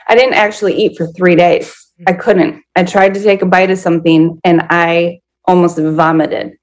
I 0.08 0.14
didn't 0.14 0.34
actually 0.34 0.74
eat 0.74 0.96
for 0.96 1.06
three 1.08 1.36
days. 1.36 1.74
I 2.06 2.14
couldn't. 2.14 2.62
I 2.74 2.84
tried 2.84 3.14
to 3.14 3.22
take 3.22 3.42
a 3.42 3.46
bite 3.46 3.70
of 3.70 3.78
something 3.78 4.40
and 4.42 4.62
I 4.70 5.20
almost 5.44 5.78
vomited. 5.78 6.56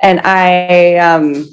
And 0.00 0.20
I, 0.20 0.96
um, 0.96 1.48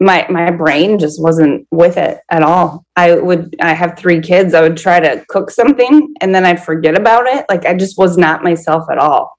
my 0.00 0.26
my 0.30 0.50
brain 0.50 0.98
just 0.98 1.22
wasn't 1.22 1.66
with 1.70 1.98
it 1.98 2.20
at 2.30 2.42
all. 2.42 2.84
I 2.96 3.14
would 3.14 3.54
I 3.60 3.74
have 3.74 3.98
three 3.98 4.20
kids. 4.20 4.54
I 4.54 4.62
would 4.62 4.78
try 4.78 4.98
to 4.98 5.24
cook 5.28 5.50
something 5.50 6.14
and 6.20 6.34
then 6.34 6.46
I'd 6.46 6.64
forget 6.64 6.98
about 6.98 7.26
it. 7.26 7.44
Like 7.50 7.66
I 7.66 7.74
just 7.74 7.98
was 7.98 8.16
not 8.16 8.42
myself 8.42 8.84
at 8.90 8.98
all. 8.98 9.36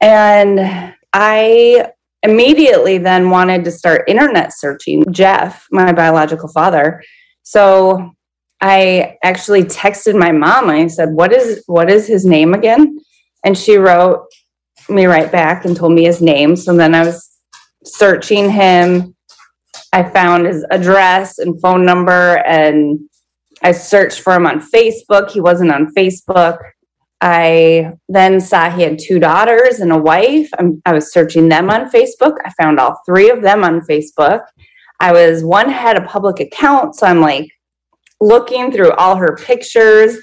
And 0.00 0.94
I 1.12 1.90
immediately 2.22 2.98
then 2.98 3.30
wanted 3.30 3.64
to 3.64 3.70
start 3.70 4.08
internet 4.08 4.52
searching 4.54 5.04
Jeff, 5.12 5.66
my 5.70 5.92
biological 5.92 6.48
father. 6.48 7.02
So 7.42 8.12
I 8.62 9.18
actually 9.22 9.64
texted 9.64 10.18
my 10.18 10.32
mom 10.32 10.70
I 10.70 10.86
said, 10.86 11.10
"What 11.12 11.32
is 11.34 11.62
what 11.66 11.90
is 11.90 12.06
his 12.06 12.24
name 12.24 12.54
again?" 12.54 12.98
And 13.44 13.56
she 13.56 13.76
wrote 13.76 14.26
me 14.88 15.04
right 15.04 15.30
back 15.30 15.66
and 15.66 15.76
told 15.76 15.92
me 15.92 16.04
his 16.04 16.22
name. 16.22 16.56
So 16.56 16.74
then 16.74 16.94
I 16.94 17.04
was 17.04 17.28
searching 17.84 18.50
him 18.50 19.14
I 19.92 20.08
found 20.08 20.46
his 20.46 20.64
address 20.70 21.38
and 21.38 21.60
phone 21.60 21.84
number 21.84 22.38
and 22.46 23.00
I 23.62 23.72
searched 23.72 24.20
for 24.20 24.34
him 24.34 24.46
on 24.46 24.60
Facebook. 24.60 25.30
He 25.30 25.40
wasn't 25.40 25.72
on 25.72 25.92
Facebook. 25.94 26.58
I 27.20 27.92
then 28.08 28.40
saw 28.40 28.70
he 28.70 28.82
had 28.82 28.98
two 28.98 29.18
daughters 29.18 29.80
and 29.80 29.92
a 29.92 29.98
wife. 29.98 30.48
I'm, 30.58 30.80
i 30.86 30.92
was 30.94 31.12
searching 31.12 31.48
them 31.48 31.68
on 31.70 31.90
Facebook. 31.90 32.36
I 32.44 32.50
found 32.60 32.80
all 32.80 33.00
three 33.04 33.28
of 33.28 33.42
them 33.42 33.62
on 33.62 33.80
Facebook. 33.82 34.40
I 35.00 35.12
was 35.12 35.44
one 35.44 35.68
had 35.68 35.96
a 35.96 36.06
public 36.06 36.40
account, 36.40 36.94
so 36.94 37.06
I'm 37.06 37.20
like 37.20 37.50
looking 38.20 38.72
through 38.72 38.92
all 38.92 39.16
her 39.16 39.36
pictures, 39.36 40.16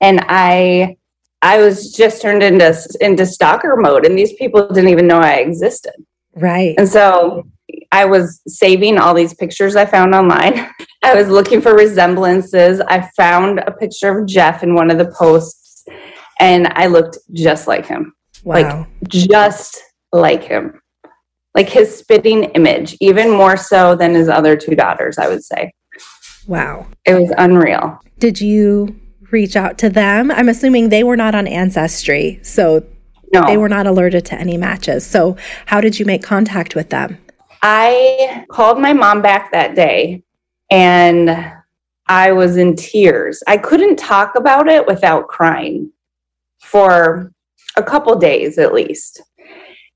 and 0.00 0.20
I 0.28 0.96
I 1.42 1.58
was 1.58 1.92
just 1.92 2.20
turned 2.22 2.42
into 2.42 2.76
into 3.00 3.26
stalker 3.26 3.76
mode, 3.76 4.04
and 4.06 4.18
these 4.18 4.32
people 4.34 4.68
didn't 4.68 4.90
even 4.90 5.06
know 5.06 5.18
I 5.18 5.34
existed. 5.34 5.94
Right. 6.34 6.74
And 6.78 6.88
so 6.88 7.48
I 7.90 8.04
was 8.04 8.42
saving 8.46 8.98
all 8.98 9.14
these 9.14 9.34
pictures 9.34 9.76
I 9.76 9.86
found 9.86 10.14
online. 10.14 10.68
I 11.02 11.14
was 11.14 11.28
looking 11.28 11.60
for 11.60 11.74
resemblances. 11.74 12.80
I 12.80 13.08
found 13.16 13.60
a 13.60 13.72
picture 13.72 14.18
of 14.18 14.26
Jeff 14.26 14.62
in 14.62 14.74
one 14.74 14.90
of 14.90 14.98
the 14.98 15.10
posts 15.10 15.84
and 16.40 16.68
I 16.74 16.86
looked 16.86 17.18
just 17.32 17.66
like 17.66 17.86
him. 17.86 18.14
Wow. 18.44 18.54
Like 18.54 18.86
just 19.08 19.82
like 20.12 20.44
him. 20.44 20.80
Like 21.54 21.68
his 21.68 21.96
spitting 21.96 22.44
image, 22.44 22.96
even 23.00 23.30
more 23.30 23.56
so 23.56 23.96
than 23.96 24.14
his 24.14 24.28
other 24.28 24.56
two 24.56 24.76
daughters, 24.76 25.18
I 25.18 25.28
would 25.28 25.42
say. 25.42 25.72
Wow. 26.46 26.86
It 27.04 27.14
was 27.14 27.32
unreal. 27.36 28.00
Did 28.18 28.40
you 28.40 28.98
reach 29.30 29.56
out 29.56 29.78
to 29.78 29.88
them? 29.88 30.30
I'm 30.30 30.48
assuming 30.48 30.88
they 30.88 31.04
were 31.04 31.16
not 31.16 31.34
on 31.34 31.46
Ancestry, 31.46 32.38
so 32.42 32.84
no. 33.32 33.44
they 33.46 33.56
were 33.56 33.68
not 33.68 33.86
alerted 33.86 34.24
to 34.26 34.34
any 34.38 34.56
matches. 34.56 35.06
So, 35.06 35.36
how 35.66 35.80
did 35.80 35.98
you 35.98 36.06
make 36.06 36.22
contact 36.22 36.74
with 36.74 36.90
them? 36.90 37.18
I 37.62 38.44
called 38.50 38.80
my 38.80 38.92
mom 38.92 39.22
back 39.22 39.50
that 39.52 39.74
day 39.74 40.22
and 40.70 41.52
I 42.06 42.32
was 42.32 42.56
in 42.56 42.76
tears. 42.76 43.42
I 43.46 43.58
couldn't 43.58 43.96
talk 43.96 44.34
about 44.36 44.68
it 44.68 44.86
without 44.86 45.28
crying 45.28 45.92
for 46.62 47.32
a 47.76 47.82
couple 47.82 48.14
days 48.16 48.58
at 48.58 48.72
least. 48.72 49.22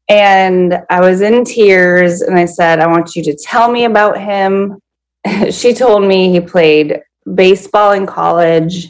And 0.09 0.79
I 0.91 1.01
was 1.01 1.21
in 1.21 1.45
tears 1.45 2.21
and 2.21 2.39
I 2.39 2.45
said, 2.45 2.81
I 2.81 2.87
want 2.87 3.15
you 3.15 3.23
to 3.25 3.37
tell 3.37 3.71
me 3.71 3.85
about 3.85 4.21
him. 4.21 4.79
she 5.51 5.73
told 5.73 6.05
me 6.05 6.31
he 6.31 6.41
played 6.41 7.01
baseball 7.35 7.93
in 7.93 8.07
college, 8.07 8.89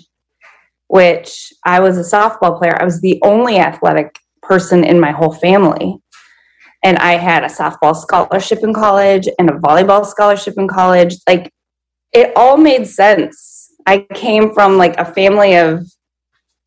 which 0.88 1.52
I 1.64 1.81
was 1.81 1.99
a 1.99 2.17
softball 2.17 2.59
player. 2.59 2.76
I 2.81 2.85
was 2.85 3.00
the 3.00 3.21
only 3.23 3.59
athletic 3.59 4.19
person 4.43 4.83
in 4.83 4.99
my 4.99 5.12
whole 5.12 5.33
family 5.33 6.01
and 6.82 6.98
I 6.98 7.12
had 7.12 7.44
a 7.44 7.48
softball 7.48 7.94
scholarship 7.94 8.60
in 8.62 8.74
college 8.74 9.28
and 9.38 9.48
a 9.50 9.54
volleyball 9.54 10.04
scholarship 10.04 10.54
in 10.56 10.68
college. 10.68 11.16
Like 11.28 11.52
it 12.12 12.32
all 12.36 12.56
made 12.56 12.86
sense. 12.86 13.70
I 13.86 14.06
came 14.14 14.52
from 14.52 14.78
like 14.78 14.96
a 14.98 15.04
family 15.04 15.56
of 15.56 15.84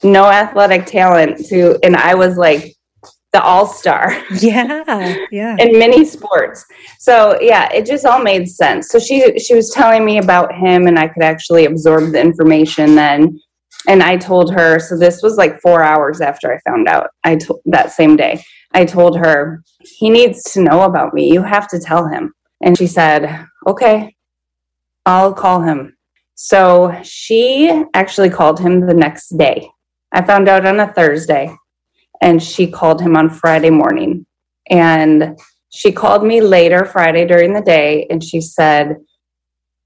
no 0.03 0.25
athletic 0.25 0.85
talent 0.85 1.45
to, 1.47 1.77
and 1.83 1.95
I 1.95 2.15
was 2.15 2.37
like 2.37 2.75
the 3.33 3.41
all 3.41 3.65
star. 3.65 4.15
Yeah, 4.39 5.15
yeah. 5.31 5.55
in 5.59 5.77
many 5.77 6.05
sports. 6.05 6.65
So 6.99 7.39
yeah, 7.41 7.71
it 7.73 7.85
just 7.85 8.05
all 8.05 8.21
made 8.21 8.47
sense. 8.47 8.89
So 8.89 8.99
she 8.99 9.37
she 9.39 9.55
was 9.55 9.69
telling 9.71 10.05
me 10.05 10.17
about 10.17 10.53
him, 10.53 10.87
and 10.87 10.97
I 10.97 11.07
could 11.07 11.23
actually 11.23 11.65
absorb 11.65 12.11
the 12.11 12.21
information 12.21 12.95
then. 12.95 13.39
And 13.87 14.01
I 14.01 14.17
told 14.17 14.51
her. 14.53 14.79
So 14.79 14.97
this 14.97 15.21
was 15.21 15.37
like 15.37 15.61
four 15.61 15.83
hours 15.83 16.21
after 16.21 16.51
I 16.51 16.59
found 16.69 16.87
out. 16.87 17.09
I 17.23 17.35
told 17.35 17.61
that 17.65 17.91
same 17.91 18.15
day. 18.15 18.43
I 18.75 18.83
told 18.83 19.17
her, 19.17 19.63
he 19.79 20.09
needs 20.09 20.43
to 20.51 20.61
know 20.61 20.81
about 20.83 21.13
me. 21.13 21.31
You 21.31 21.41
have 21.41 21.67
to 21.69 21.79
tell 21.79 22.07
him. 22.07 22.33
And 22.61 22.77
she 22.77 22.87
said, 22.87 23.45
okay, 23.65 24.15
I'll 25.05 25.33
call 25.33 25.61
him. 25.61 25.95
So 26.35 26.93
she 27.01 27.85
actually 27.93 28.29
called 28.29 28.59
him 28.59 28.81
the 28.81 28.93
next 28.93 29.29
day. 29.37 29.69
I 30.11 30.23
found 30.23 30.49
out 30.49 30.65
on 30.65 30.81
a 30.81 30.91
Thursday, 30.93 31.55
and 32.21 32.43
she 32.43 32.67
called 32.67 33.01
him 33.01 33.15
on 33.15 33.29
Friday 33.29 33.69
morning. 33.69 34.25
And 34.69 35.39
she 35.69 35.93
called 35.93 36.25
me 36.25 36.41
later 36.41 36.83
Friday 36.83 37.25
during 37.25 37.53
the 37.53 37.61
day, 37.61 38.07
and 38.09 38.21
she 38.21 38.41
said, 38.41 38.97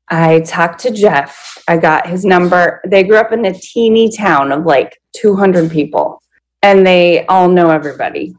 I 0.10 0.40
talked 0.40 0.80
to 0.82 0.92
Jeff. 0.92 1.62
I 1.68 1.78
got 1.78 2.08
his 2.08 2.26
number. 2.26 2.82
They 2.88 3.04
grew 3.04 3.18
up 3.18 3.32
in 3.32 3.46
a 3.46 3.54
teeny 3.54 4.12
town 4.12 4.52
of 4.52 4.66
like 4.66 5.00
200 5.18 5.70
people, 5.70 6.24
and 6.64 6.86
they 6.88 7.28
all 7.28 7.50
know 7.50 7.70
everybody. 7.70 8.34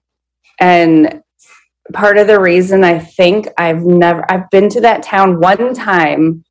And 0.61 1.23
part 1.93 2.19
of 2.19 2.27
the 2.27 2.41
reason 2.41 2.85
I 2.85 2.99
think 2.99 3.49
I've 3.59 3.83
never 3.83 4.25
I've 4.31 4.49
been 4.51 4.69
to 4.71 4.81
that 4.83 5.03
town 5.03 5.41
one 5.41 5.75
time 5.75 6.45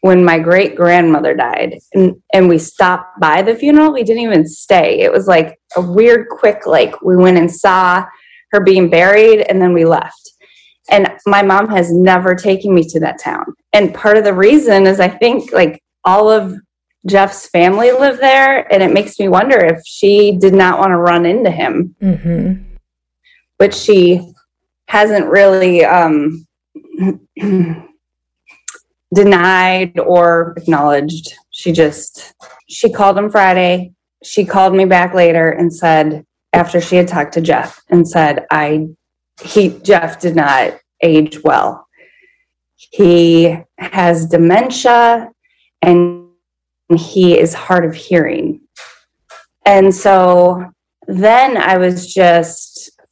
when 0.00 0.24
my 0.24 0.38
great 0.38 0.76
grandmother 0.76 1.34
died 1.34 1.78
and, 1.92 2.14
and 2.32 2.48
we 2.48 2.58
stopped 2.58 3.18
by 3.20 3.42
the 3.42 3.54
funeral. 3.54 3.92
We 3.92 4.04
didn't 4.04 4.22
even 4.22 4.46
stay. 4.46 5.00
It 5.00 5.12
was 5.12 5.26
like 5.26 5.58
a 5.76 5.80
weird 5.80 6.28
quick 6.28 6.66
like 6.66 7.00
we 7.02 7.16
went 7.16 7.38
and 7.38 7.50
saw 7.50 8.04
her 8.52 8.60
being 8.60 8.88
buried 8.88 9.40
and 9.40 9.60
then 9.60 9.72
we 9.72 9.84
left. 9.84 10.30
And 10.90 11.10
my 11.26 11.42
mom 11.42 11.68
has 11.70 11.92
never 11.92 12.36
taken 12.36 12.72
me 12.72 12.84
to 12.90 13.00
that 13.00 13.18
town. 13.18 13.46
And 13.72 13.92
part 13.92 14.16
of 14.16 14.22
the 14.22 14.34
reason 14.34 14.86
is 14.86 15.00
I 15.00 15.08
think 15.08 15.52
like 15.52 15.82
all 16.04 16.30
of 16.30 16.54
Jeff's 17.06 17.48
family 17.48 17.90
lived 17.90 18.20
there 18.20 18.72
and 18.72 18.82
it 18.82 18.92
makes 18.92 19.18
me 19.18 19.28
wonder 19.28 19.58
if 19.58 19.80
she 19.84 20.36
did 20.38 20.54
not 20.54 20.78
want 20.78 20.90
to 20.90 20.96
run 20.96 21.26
into 21.26 21.50
him. 21.50 21.96
Mm-hmm. 22.00 22.75
But 23.58 23.74
she 23.74 24.20
hasn't 24.88 25.26
really 25.26 25.84
um, 25.84 26.46
denied 29.14 29.98
or 29.98 30.54
acknowledged. 30.56 31.34
She 31.50 31.72
just 31.72 32.34
she 32.68 32.92
called 32.92 33.18
him 33.18 33.30
Friday. 33.30 33.92
She 34.22 34.44
called 34.44 34.74
me 34.74 34.84
back 34.84 35.14
later 35.14 35.50
and 35.50 35.72
said 35.74 36.24
after 36.52 36.80
she 36.80 36.96
had 36.96 37.08
talked 37.08 37.34
to 37.34 37.40
Jeff 37.40 37.82
and 37.88 38.08
said 38.08 38.46
I 38.50 38.88
he 39.42 39.78
Jeff 39.82 40.20
did 40.20 40.36
not 40.36 40.78
age 41.02 41.42
well. 41.42 41.86
He 42.76 43.56
has 43.78 44.26
dementia 44.26 45.30
and 45.82 46.28
he 46.96 47.38
is 47.38 47.54
hard 47.54 47.84
of 47.84 47.94
hearing. 47.94 48.60
And 49.64 49.94
so 49.94 50.72
then 51.08 51.56
I 51.56 51.78
was 51.78 52.12
just 52.12 52.65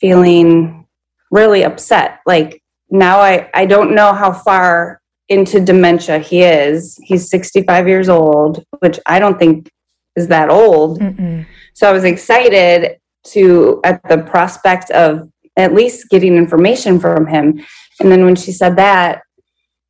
feeling 0.05 0.87
really 1.31 1.65
upset. 1.65 2.21
Like 2.27 2.63
now 2.91 3.21
I, 3.21 3.49
I 3.55 3.65
don't 3.65 3.95
know 3.95 4.13
how 4.13 4.35
far 4.35 5.01
into 5.31 5.61
dementia 5.61 6.19
he 6.19 6.43
is. 6.43 7.01
He's 7.03 7.31
65 7.31 7.89
years 7.89 8.11
old, 8.11 8.63
which 8.81 9.01
I 9.07 9.19
don't 9.19 9.39
think 9.39 9.71
is 10.15 10.29
that 10.29 10.51
old. 10.51 11.01
Mm-mm. 11.01 11.47
So 11.73 11.89
I 11.89 11.93
was 11.93 12.05
excited 12.05 12.99
to 13.29 13.81
at 13.83 14.07
the 14.07 14.19
prospect 14.19 14.91
of 14.91 15.27
at 15.57 15.73
least 15.73 16.11
getting 16.11 16.37
information 16.37 17.01
from 17.01 17.27
him. 17.27 17.65
And 17.99 18.13
then 18.13 18.27
when 18.27 18.37
she 18.37 18.53
said 18.53 18.77
that, 18.77 19.23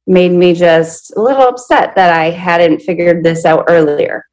made 0.07 0.31
me 0.31 0.55
just 0.55 1.13
a 1.17 1.21
little 1.21 1.49
upset 1.49 1.97
that 1.97 2.15
I 2.15 2.31
hadn't 2.31 2.83
figured 2.83 3.25
this 3.25 3.45
out 3.45 3.65
earlier. 3.69 4.27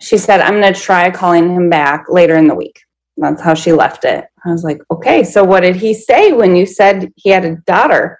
She 0.00 0.18
said, 0.18 0.40
I'm 0.40 0.60
going 0.60 0.74
to 0.74 0.80
try 0.80 1.08
calling 1.12 1.54
him 1.54 1.70
back 1.70 2.06
later 2.08 2.34
in 2.34 2.48
the 2.48 2.54
week. 2.56 2.80
That's 3.20 3.42
how 3.42 3.54
she 3.54 3.72
left 3.72 4.04
it. 4.04 4.24
I 4.44 4.50
was 4.50 4.64
like, 4.64 4.80
okay, 4.90 5.22
so 5.22 5.44
what 5.44 5.60
did 5.60 5.76
he 5.76 5.92
say 5.92 6.32
when 6.32 6.56
you 6.56 6.64
said 6.64 7.12
he 7.16 7.30
had 7.30 7.44
a 7.44 7.56
daughter? 7.66 8.18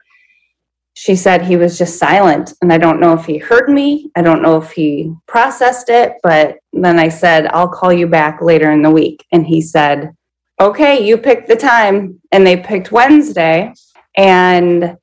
She 0.95 1.17
said 1.17 1.43
he 1.43 1.57
was 1.57 1.79
just 1.79 1.99
silent. 1.99 2.53
And 2.61 2.73
I 2.73 2.77
don't 2.77 3.01
know 3.01 3.15
if 3.15 3.25
he 3.25 3.39
heard 3.39 3.71
me. 3.71 4.11
I 4.15 4.23
don't 4.23 4.43
know 4.43 4.61
if 4.61 4.73
he 4.73 5.15
processed 5.27 5.89
it. 5.89 6.15
But 6.23 6.59
then 6.75 6.99
I 6.99 7.09
said, 7.09 7.47
I'll 7.47 7.69
call 7.69 7.93
you 7.93 8.07
back 8.07 8.43
later 8.43 8.71
in 8.71 8.83
the 8.83 8.91
week. 8.91 9.25
And 9.33 9.47
he 9.47 9.63
said, 9.63 10.15
okay, 10.61 11.07
you 11.07 11.17
picked 11.17 11.49
the 11.49 11.57
time. 11.57 12.21
And 12.33 12.47
they 12.47 12.59
picked 12.59 12.93
Wednesday. 12.93 13.73
And 14.17 14.99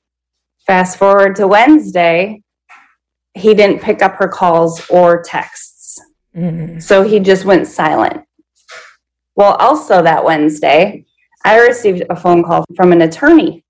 fast 0.67 1.00
forward 1.00 1.38
to 1.38 1.48
Wednesday, 1.48 2.43
he 3.34 3.56
didn't 3.56 3.82
pick 3.82 4.04
up 4.04 4.15
her 4.15 4.28
calls 4.28 4.88
or 4.89 5.24
texts. 5.24 6.00
Mm-hmm. 6.36 6.80
So 6.80 7.02
he 7.02 7.19
just 7.19 7.45
went 7.45 7.65
silent. 7.65 8.27
Well, 9.38 9.54
also 9.56 10.02
that 10.02 10.26
Wednesday, 10.26 11.06
I 11.45 11.60
received 11.60 12.04
a 12.10 12.15
phone 12.15 12.43
call 12.43 12.65
from 12.76 12.91
an 12.91 13.04
attorney 13.04 13.63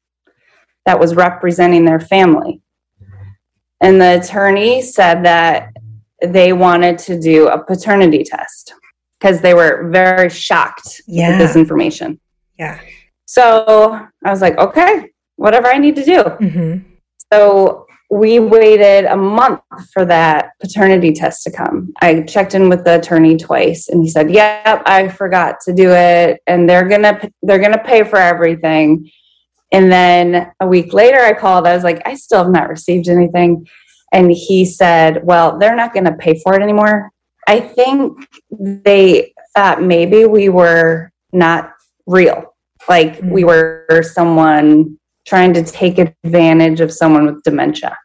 that 0.86 0.98
was 0.98 1.14
representing 1.14 1.84
their 1.84 2.00
family. 2.00 2.62
And 3.82 4.02
the 4.02 4.20
attorney 4.20 4.82
said 4.82 5.24
that 5.26 5.74
they 6.26 6.54
wanted 6.54 6.98
to 7.00 7.20
do 7.20 7.50
a 7.50 7.62
paternity 7.62 8.24
test 8.24 8.74
because 9.20 9.42
they 9.42 9.54
were 9.54 9.90
very 9.90 10.30
shocked 10.30 11.02
yeah. 11.06 11.32
with 11.32 11.40
this 11.40 11.56
information. 11.58 12.20
Yeah. 12.58 12.80
So 13.26 14.00
I 14.24 14.32
was 14.32 14.42
like, 14.42 14.58
okay, 14.58 15.10
whatever 15.36 15.68
I 15.68 15.78
need 15.78 15.98
to 15.98 16.06
do. 16.06 16.24
Mm-hmm. 16.24 16.90
So 17.32 17.87
we 18.10 18.40
waited 18.40 19.06
a 19.06 19.18
month 19.18 19.62
for 19.92 20.06
that 20.06 20.52
paternity 20.62 21.12
test 21.12 21.44
to 21.44 21.52
come. 21.52 21.94
I 22.02 22.22
checked 22.22 22.56
in 22.56 22.70
with 22.70 22.86
the 22.86 23.00
attorney 23.00 23.36
twice 23.36 23.90
and 23.90 24.02
he 24.02 24.10
said, 24.10 24.32
"Yep, 24.32 24.84
I 24.86 25.10
forgot 25.10 25.60
to 25.66 25.74
do 25.74 25.92
it 25.92 26.42
and 26.48 26.70
they're 26.70 26.88
going 26.88 27.04
to 27.04 27.32
they're 27.42 27.60
going 27.60 27.74
to 27.74 27.84
pay 27.84 28.04
for 28.04 28.18
everything." 28.18 29.10
And 29.74 29.92
then 29.92 30.52
a 30.62 30.68
week 30.68 30.94
later 30.94 31.20
I 31.20 31.34
called. 31.34 31.68
I 31.68 31.76
was 31.76 31.84
like, 31.84 32.02
"I 32.06 32.16
still 32.16 32.44
have 32.44 32.52
not 32.52 32.70
received 32.70 33.10
anything." 33.10 33.68
And 34.14 34.32
he 34.32 34.64
said, 34.64 35.26
"Well, 35.26 35.58
they're 35.58 35.76
not 35.76 35.94
going 35.94 36.06
to 36.06 36.14
pay 36.14 36.40
for 36.40 36.56
it 36.56 36.62
anymore." 36.62 37.12
I 37.48 37.60
think 37.60 38.28
they 38.52 39.34
thought 39.56 39.82
maybe 39.82 40.26
we 40.26 40.50
were 40.50 41.12
not 41.34 41.72
real. 42.06 42.56
Like 42.88 43.18
mm-hmm. 43.18 43.32
we 43.32 43.44
were 43.44 44.02
someone 44.04 44.98
trying 45.28 45.54
to 45.54 45.64
take 45.64 46.00
advantage 46.00 46.80
of 46.80 46.92
someone 46.92 47.26
with 47.26 47.44
dementia. 47.44 47.96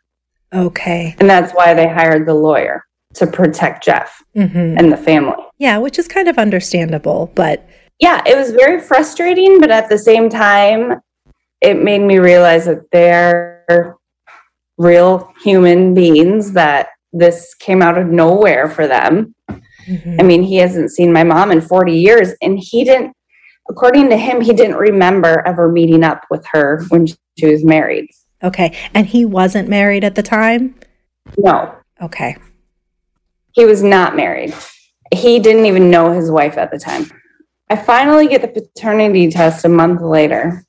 Okay. 0.52 1.14
And 1.18 1.30
that's 1.30 1.52
why 1.52 1.72
they 1.72 1.88
hired 1.88 2.26
the 2.26 2.34
lawyer 2.34 2.84
to 3.14 3.26
protect 3.26 3.84
Jeff 3.84 4.22
mm-hmm. 4.36 4.76
and 4.76 4.92
the 4.92 4.96
family. 4.96 5.42
Yeah, 5.58 5.78
which 5.78 5.98
is 5.98 6.08
kind 6.08 6.28
of 6.28 6.36
understandable, 6.38 7.30
but. 7.34 7.66
Yeah, 7.98 8.22
it 8.26 8.36
was 8.36 8.50
very 8.50 8.80
frustrating, 8.80 9.60
but 9.60 9.70
at 9.70 9.88
the 9.88 9.98
same 9.98 10.28
time, 10.28 11.00
it 11.60 11.80
made 11.82 12.00
me 12.00 12.18
realize 12.18 12.66
that 12.66 12.90
they're 12.90 13.96
real 14.76 15.32
human 15.44 15.94
beings, 15.94 16.52
that 16.52 16.88
this 17.12 17.54
came 17.54 17.80
out 17.82 17.96
of 17.96 18.08
nowhere 18.08 18.68
for 18.68 18.88
them. 18.88 19.34
Mm-hmm. 19.48 20.16
I 20.18 20.22
mean, 20.22 20.42
he 20.42 20.56
hasn't 20.56 20.90
seen 20.90 21.12
my 21.12 21.22
mom 21.22 21.52
in 21.52 21.60
40 21.60 21.92
years, 21.92 22.32
and 22.42 22.58
he 22.58 22.84
didn't 22.84 23.14
according 23.68 24.10
to 24.10 24.16
him, 24.16 24.40
he 24.40 24.52
didn't 24.52 24.76
remember 24.76 25.42
ever 25.46 25.70
meeting 25.70 26.04
up 26.04 26.24
with 26.30 26.44
her 26.52 26.84
when 26.88 27.06
she 27.06 27.46
was 27.46 27.64
married. 27.64 28.08
Okay. 28.42 28.76
And 28.92 29.06
he 29.06 29.24
wasn't 29.24 29.68
married 29.68 30.04
at 30.04 30.14
the 30.14 30.22
time? 30.22 30.74
No. 31.38 31.74
Okay. 32.00 32.36
He 33.52 33.64
was 33.64 33.82
not 33.82 34.16
married. 34.16 34.54
He 35.14 35.38
didn't 35.38 35.66
even 35.66 35.90
know 35.90 36.12
his 36.12 36.30
wife 36.30 36.56
at 36.58 36.70
the 36.70 36.78
time. 36.78 37.10
I 37.70 37.76
finally 37.76 38.26
get 38.26 38.42
the 38.42 38.48
paternity 38.48 39.30
test 39.30 39.64
a 39.64 39.68
month 39.68 40.00
later. 40.00 40.64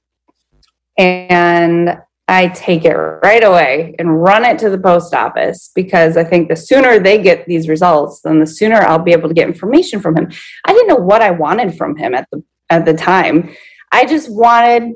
And 0.97 1.97
I 2.27 2.47
take 2.49 2.85
it 2.85 2.95
right 2.95 3.43
away 3.43 3.95
and 3.99 4.21
run 4.21 4.45
it 4.45 4.57
to 4.59 4.69
the 4.69 4.77
post 4.77 5.13
office 5.13 5.71
because 5.75 6.15
I 6.15 6.23
think 6.23 6.47
the 6.47 6.55
sooner 6.55 6.99
they 6.99 7.21
get 7.21 7.45
these 7.45 7.67
results, 7.67 8.21
then 8.21 8.39
the 8.39 8.47
sooner 8.47 8.77
I'll 8.77 8.99
be 8.99 9.11
able 9.11 9.27
to 9.27 9.35
get 9.35 9.47
information 9.47 9.99
from 9.99 10.15
him. 10.15 10.31
I 10.65 10.73
didn't 10.73 10.87
know 10.87 10.95
what 10.95 11.21
I 11.21 11.31
wanted 11.31 11.77
from 11.77 11.97
him 11.97 12.13
at 12.13 12.27
the 12.31 12.43
at 12.73 12.85
the 12.85 12.93
time. 12.93 13.49
I 13.91 14.05
just 14.05 14.31
wanted 14.31 14.93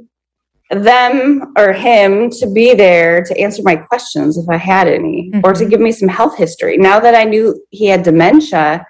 them 0.71 1.53
or 1.57 1.71
him 1.71 2.29
to 2.29 2.51
be 2.51 2.73
there 2.73 3.23
to 3.23 3.39
answer 3.39 3.61
my 3.63 3.75
questions 3.75 4.37
if 4.37 4.49
I 4.49 4.57
had 4.57 4.87
any, 4.87 5.31
mm-hmm. 5.31 5.41
or 5.43 5.53
to 5.53 5.61
mm-hmm. 5.61 5.69
give 5.69 5.79
me 5.79 5.91
some 5.91 6.09
health 6.09 6.37
history. 6.37 6.77
Now 6.77 6.99
that 6.99 7.15
I 7.15 7.23
knew 7.23 7.63
he 7.69 7.85
had 7.85 8.03
dementia, 8.03 8.85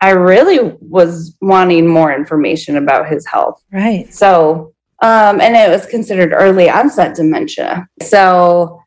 I 0.00 0.10
really 0.10 0.76
was 0.80 1.36
wanting 1.40 1.88
more 1.88 2.12
information 2.12 2.76
about 2.76 3.08
his 3.08 3.26
health. 3.26 3.62
Right. 3.72 4.12
So, 4.12 4.74
um, 5.02 5.40
and 5.40 5.56
it 5.56 5.70
was 5.70 5.86
considered 5.86 6.32
early 6.34 6.68
onset 6.68 7.14
dementia. 7.14 7.88
So, 8.02 8.80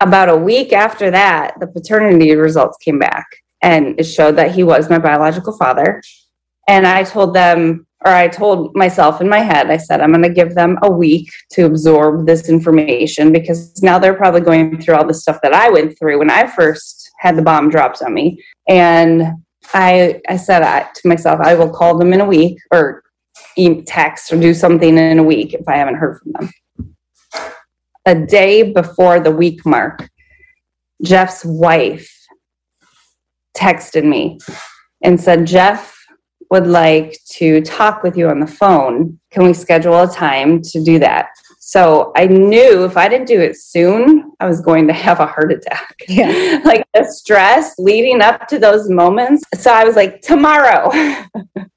about 0.00 0.28
a 0.28 0.36
week 0.36 0.74
after 0.74 1.10
that, 1.10 1.58
the 1.58 1.66
paternity 1.66 2.36
results 2.36 2.76
came 2.84 2.98
back 2.98 3.24
and 3.62 3.98
it 3.98 4.04
showed 4.04 4.36
that 4.36 4.54
he 4.54 4.62
was 4.62 4.90
my 4.90 4.98
biological 4.98 5.56
father. 5.56 6.02
And 6.68 6.86
I 6.86 7.02
told 7.04 7.34
them 7.34 7.85
or 8.06 8.12
I 8.12 8.28
told 8.28 8.72
myself 8.76 9.20
in 9.20 9.28
my 9.28 9.40
head, 9.40 9.68
I 9.68 9.78
said, 9.78 10.00
I'm 10.00 10.12
going 10.12 10.22
to 10.22 10.28
give 10.28 10.54
them 10.54 10.78
a 10.82 10.90
week 10.90 11.28
to 11.50 11.66
absorb 11.66 12.24
this 12.24 12.48
information 12.48 13.32
because 13.32 13.82
now 13.82 13.98
they're 13.98 14.14
probably 14.14 14.42
going 14.42 14.80
through 14.80 14.94
all 14.94 15.04
the 15.04 15.12
stuff 15.12 15.40
that 15.42 15.52
I 15.52 15.70
went 15.70 15.98
through 15.98 16.20
when 16.20 16.30
I 16.30 16.46
first 16.46 17.10
had 17.18 17.34
the 17.34 17.42
bomb 17.42 17.68
dropped 17.68 18.02
on 18.02 18.14
me. 18.14 18.40
And 18.68 19.24
I, 19.74 20.20
I 20.28 20.36
said 20.36 20.60
to 20.94 21.08
myself, 21.08 21.40
I 21.42 21.54
will 21.54 21.68
call 21.68 21.98
them 21.98 22.12
in 22.12 22.20
a 22.20 22.24
week 22.24 22.58
or 22.70 23.02
text 23.86 24.32
or 24.32 24.40
do 24.40 24.54
something 24.54 24.96
in 24.96 25.18
a 25.18 25.24
week 25.24 25.54
if 25.54 25.66
I 25.68 25.74
haven't 25.74 25.96
heard 25.96 26.20
from 26.20 26.32
them. 26.32 26.50
A 28.06 28.14
day 28.14 28.72
before 28.72 29.18
the 29.18 29.32
week 29.32 29.66
mark, 29.66 30.08
Jeff's 31.02 31.44
wife 31.44 32.08
texted 33.58 34.04
me 34.04 34.38
and 35.02 35.20
said, 35.20 35.44
Jeff 35.44 35.95
would 36.50 36.66
like 36.66 37.18
to 37.32 37.60
talk 37.62 38.02
with 38.02 38.16
you 38.16 38.28
on 38.28 38.40
the 38.40 38.46
phone. 38.46 39.18
Can 39.30 39.44
we 39.44 39.52
schedule 39.52 40.02
a 40.02 40.08
time 40.08 40.62
to 40.62 40.82
do 40.82 40.98
that? 41.00 41.28
So 41.66 42.12
I 42.14 42.26
knew 42.26 42.84
if 42.84 42.96
I 42.96 43.08
didn't 43.08 43.26
do 43.26 43.40
it 43.40 43.56
soon, 43.56 44.32
I 44.38 44.46
was 44.46 44.60
going 44.60 44.86
to 44.86 44.92
have 44.92 45.18
a 45.18 45.26
heart 45.26 45.52
attack. 45.52 45.96
Yeah. 46.08 46.60
like 46.64 46.86
the 46.94 47.04
stress 47.04 47.74
leading 47.76 48.22
up 48.22 48.46
to 48.48 48.60
those 48.60 48.88
moments. 48.88 49.42
So 49.54 49.72
I 49.72 49.82
was 49.82 49.96
like, 49.96 50.20
tomorrow. 50.20 50.92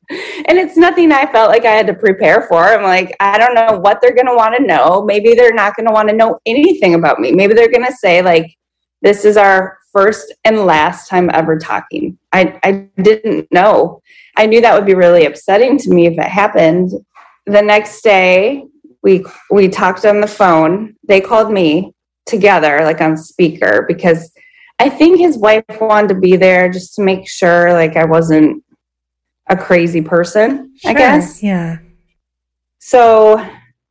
and 0.10 0.58
it's 0.60 0.78
nothing 0.78 1.12
I 1.12 1.32
felt 1.32 1.50
like 1.50 1.66
I 1.66 1.72
had 1.72 1.88
to 1.88 1.96
prepare 1.96 2.44
for. 2.44 2.64
I'm 2.64 2.84
like, 2.84 3.16
I 3.20 3.40
don't 3.40 3.56
know 3.56 3.80
what 3.80 4.00
they're 4.00 4.14
going 4.14 4.28
to 4.28 4.36
want 4.36 4.56
to 4.58 4.64
know. 4.64 5.04
Maybe 5.04 5.34
they're 5.34 5.56
not 5.56 5.76
going 5.76 5.88
to 5.88 5.92
want 5.92 6.10
to 6.10 6.16
know 6.16 6.40
anything 6.46 6.94
about 6.94 7.20
me. 7.20 7.32
Maybe 7.32 7.56
they're 7.56 7.72
going 7.72 7.88
to 7.88 7.96
say, 7.96 8.22
like, 8.22 8.56
this 9.02 9.26
is 9.26 9.38
our 9.38 9.80
first 9.92 10.34
and 10.46 10.66
last 10.66 11.10
time 11.10 11.30
ever 11.34 11.58
talking. 11.58 12.18
I, 12.32 12.60
I 12.64 12.90
didn't 13.02 13.52
know. 13.52 14.02
I 14.40 14.46
knew 14.46 14.62
that 14.62 14.74
would 14.74 14.86
be 14.86 14.96
really 14.96 15.26
upsetting 15.26 15.78
to 15.80 15.90
me 15.90 16.08
if 16.08 16.14
it 16.14 16.24
happened. 16.24 16.92
The 17.46 17.62
next 17.62 18.02
day, 18.02 18.64
we 19.04 19.26
we 19.52 19.68
talked 19.68 20.06
on 20.06 20.22
the 20.22 20.28
phone. 20.28 20.96
They 21.06 21.20
called 21.20 21.52
me 21.52 21.92
together, 22.26 22.80
like 22.84 23.02
on 23.02 23.18
speaker, 23.18 23.84
because 23.86 24.32
I 24.80 24.88
think 24.90 25.20
his 25.20 25.38
wife 25.38 25.66
wanted 25.82 26.08
to 26.10 26.16
be 26.16 26.38
there 26.38 26.70
just 26.72 26.96
to 26.96 27.02
make 27.02 27.28
sure, 27.28 27.74
like 27.74 27.98
I 27.98 28.06
wasn't 28.06 28.64
a 29.50 29.58
crazy 29.58 30.02
person. 30.02 30.74
Sure, 30.78 30.92
I 30.92 30.94
guess. 30.94 31.44
Yeah. 31.44 31.80
So 32.80 33.46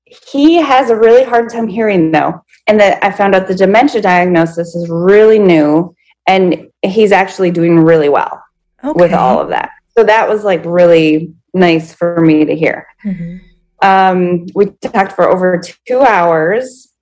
he 0.06 0.54
has 0.54 0.88
a 0.88 0.96
really 0.96 1.24
hard 1.24 1.50
time 1.50 1.68
hearing 1.68 2.10
though, 2.10 2.42
and 2.66 2.80
that 2.80 3.04
I 3.04 3.12
found 3.12 3.34
out 3.34 3.48
the 3.48 3.54
dementia 3.54 4.00
diagnosis 4.00 4.74
is 4.74 4.88
really 4.88 5.38
new, 5.38 5.94
and 6.26 6.68
he's 6.82 7.12
actually 7.12 7.50
doing 7.50 7.80
really 7.80 8.08
well 8.08 8.42
Okay. 8.82 8.98
with 8.98 9.12
all 9.12 9.40
of 9.40 9.50
that. 9.50 9.72
So 9.98 10.04
that 10.04 10.28
was 10.28 10.44
like 10.44 10.62
really 10.64 11.34
nice 11.54 11.92
for 11.92 12.20
me 12.20 12.44
to 12.44 12.54
hear. 12.54 12.86
Mhm. 13.04 13.40
Um, 13.82 14.46
we 14.54 14.66
talked 14.80 15.10
for 15.10 15.28
over 15.28 15.60
two 15.88 15.98
hours, 16.02 16.92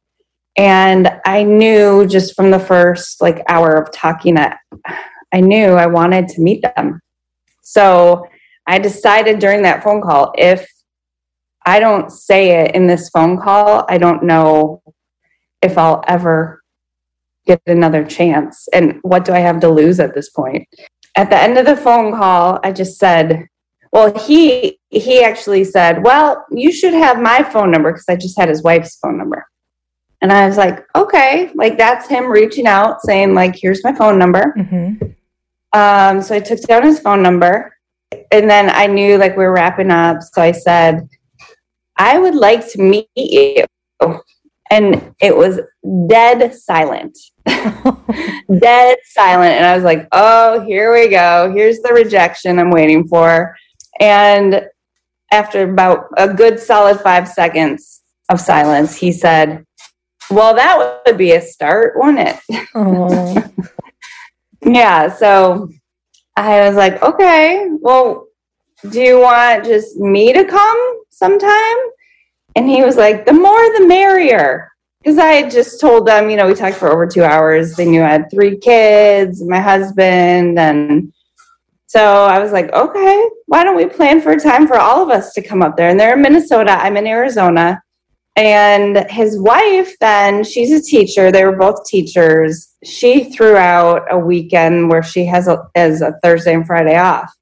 and 0.57 1.21
I 1.27 1.43
knew 1.43 2.07
just 2.07 2.35
from 2.35 2.51
the 2.51 2.59
first 2.59 3.21
like 3.21 3.45
hour 3.51 3.75
of 3.75 3.93
talking 3.93 4.37
that 4.37 4.61
I 5.31 5.41
knew 5.43 5.75
I 5.75 5.89
wanted 5.89 6.27
to 6.29 6.41
meet 6.41 6.63
them. 6.63 7.03
So 7.61 8.27
I 8.67 8.79
decided 8.79 9.41
during 9.41 9.61
that 9.65 9.85
phone 9.85 10.01
call 10.01 10.33
if 10.39 10.67
I 11.67 11.79
don't 11.79 12.11
say 12.11 12.63
it 12.63 12.75
in 12.75 12.87
this 12.87 13.11
phone 13.11 13.39
call, 13.39 13.85
I 13.91 13.99
don't 13.99 14.23
know 14.23 14.81
if 15.61 15.77
I'll 15.77 16.03
ever 16.09 16.63
get 17.47 17.61
another 17.67 18.05
chance. 18.05 18.69
And 18.73 19.01
what 19.03 19.27
do 19.27 19.35
I 19.35 19.41
have 19.41 19.61
to 19.61 19.69
lose 19.69 20.01
at 20.01 20.15
this 20.15 20.31
point? 20.31 20.67
At 21.17 21.31
the 21.31 21.39
end 21.39 21.57
of 21.57 21.65
the 21.67 21.77
phone 21.77 22.13
call, 22.13 22.61
I 22.63 22.73
just 22.73 22.99
said, 22.99 23.49
well, 23.93 24.13
he 24.19 24.79
he 24.91 25.23
actually 25.23 25.65
said, 25.65 26.03
"Well, 26.03 26.45
you 26.51 26.71
should 26.71 26.93
have 26.93 27.21
my 27.21 27.43
phone 27.43 27.71
number 27.71 27.93
because 27.93 28.09
I 28.09 28.17
just 28.17 28.39
had 28.39 28.49
his 28.49 28.63
wife's 28.63 28.97
phone 28.97 29.17
number." 29.17 29.47
And 30.21 30.33
I 30.33 30.47
was 30.47 30.59
like, 30.59 30.85
"Okay, 30.95 31.51
like 31.55 31.79
that's 31.79 32.07
him 32.07 32.27
reaching 32.27 32.67
out 32.67 33.01
saying 33.03 33.35
like, 33.35 33.55
here's 33.57 33.83
my 33.85 33.93
phone 33.95 34.19
number." 34.19 34.55
Mhm. 34.59 35.15
Um, 35.73 36.21
so 36.21 36.35
I 36.35 36.41
took 36.41 36.61
down 36.63 36.83
his 36.83 37.01
phone 37.01 37.23
number, 37.23 37.75
and 38.31 38.51
then 38.51 38.71
I 38.71 38.87
knew 38.87 39.17
like 39.17 39.37
we 39.37 39.45
were 39.45 39.53
wrapping 39.53 39.91
up, 39.91 40.19
so 40.21 40.43
I 40.43 40.53
said, 40.53 41.09
"I 41.97 42.19
would 42.19 42.35
like 42.35 42.69
to 42.73 42.83
meet 42.83 43.09
you," 43.15 43.65
and 44.71 45.15
it 45.21 45.37
was 45.37 45.61
dead 46.09 46.55
silent 46.55 47.17
dead 48.61 48.99
silent. 49.05 49.53
And 49.53 49.67
I 49.67 49.75
was 49.75 49.85
like, 49.85 50.09
oh, 50.13 50.61
here 50.65 50.93
we 50.93 51.09
go. 51.09 51.53
Here's 51.55 51.81
the 51.81 51.93
rejection 51.93 52.59
I'm 52.59 52.71
waiting 52.71 53.07
for. 53.07 53.57
And 54.01 54.67
after 55.33 55.71
about 55.71 56.07
a 56.17 56.33
good 56.33 56.59
solid 56.59 57.01
five 57.01 57.29
seconds 57.29 58.03
of 58.29 58.41
silence, 58.41 58.97
he 58.97 59.13
said, 59.13 59.65
well, 60.31 60.55
that 60.55 61.03
would 61.07 61.17
be 61.17 61.33
a 61.33 61.41
start, 61.41 61.95
wouldn't 61.97 62.29
it? 62.51 62.67
oh. 62.75 63.45
yeah. 64.65 65.15
So 65.15 65.71
I 66.37 66.67
was 66.67 66.77
like, 66.77 67.01
okay, 67.03 67.69
well, 67.81 68.27
do 68.91 69.01
you 69.01 69.21
want 69.21 69.65
just 69.65 69.97
me 69.97 70.33
to 70.33 70.45
come 70.45 71.03
sometime? 71.11 71.77
And 72.57 72.69
he 72.69 72.83
was 72.83 72.97
like, 72.97 73.25
the 73.25 73.33
more 73.33 73.79
the 73.79 73.87
merrier. 73.87 74.73
Because 75.07 75.21
I 75.21 75.35
had 75.35 75.53
just 75.53 75.81
told 75.81 76.05
them, 76.05 76.29
you 76.31 76.37
know, 76.37 76.49
we 76.49 76.55
talked 76.55 76.79
for 76.79 76.91
over 76.91 77.07
two 77.07 77.23
hours. 77.23 77.77
They 77.77 77.87
knew 77.87 78.03
I 78.03 78.09
had 78.09 78.29
three 78.29 78.59
kids, 78.59 79.41
my 79.41 79.61
husband. 79.61 80.59
And 80.59 81.13
so 81.87 82.25
I 82.25 82.41
was 82.41 82.51
like, 82.51 82.73
okay, 82.73 83.31
why 83.47 83.63
don't 83.63 83.77
we 83.77 83.87
plan 83.87 84.21
for 84.21 84.33
a 84.33 84.41
time 84.41 84.67
for 84.67 84.77
all 84.77 85.05
of 85.05 85.11
us 85.11 85.33
to 85.35 85.43
come 85.43 85.63
up 85.63 85.77
there? 85.77 85.91
And 85.91 86.01
they're 86.01 86.15
in 86.15 86.23
Minnesota, 86.23 86.73
I'm 86.73 86.97
in 86.97 87.07
Arizona. 87.07 87.81
And 88.35 89.09
his 89.09 89.39
wife, 89.39 89.97
then, 90.01 90.43
she's 90.43 90.73
a 90.73 90.83
teacher. 90.83 91.31
They 91.31 91.45
were 91.45 91.57
both 91.57 91.87
teachers. 91.87 92.75
She 92.83 93.31
threw 93.31 93.55
out 93.55 94.03
a 94.11 94.19
weekend 94.19 94.91
where 94.91 95.05
she 95.05 95.25
has 95.27 95.47
a, 95.47 95.69
has 95.77 96.03
a 96.03 96.19
Thursday 96.21 96.55
and 96.55 96.67
Friday 96.67 96.99
off, 96.99 97.33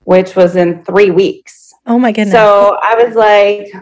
which 0.00 0.34
was 0.34 0.56
in 0.56 0.84
three 0.84 1.12
weeks. 1.12 1.72
Oh 1.86 2.00
my 2.00 2.10
goodness. 2.10 2.34
So 2.34 2.76
I 2.82 3.04
was 3.04 3.14
like, 3.14 3.72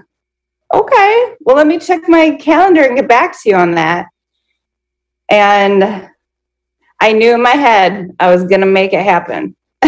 okay, 0.73 1.35
well, 1.41 1.57
let 1.57 1.67
me 1.67 1.79
check 1.79 2.09
my 2.09 2.37
calendar 2.37 2.83
and 2.83 2.97
get 2.97 3.09
back 3.09 3.41
to 3.43 3.49
you 3.49 3.57
on 3.57 3.75
that. 3.75 4.07
And 5.31 6.09
I 7.01 7.13
knew 7.13 7.35
in 7.35 7.43
my 7.43 7.51
head 7.51 8.11
I 8.19 8.33
was 8.33 8.45
going 8.45 8.61
to 8.61 8.67
make 8.67 8.93
it 8.93 9.05
happen. 9.05 9.57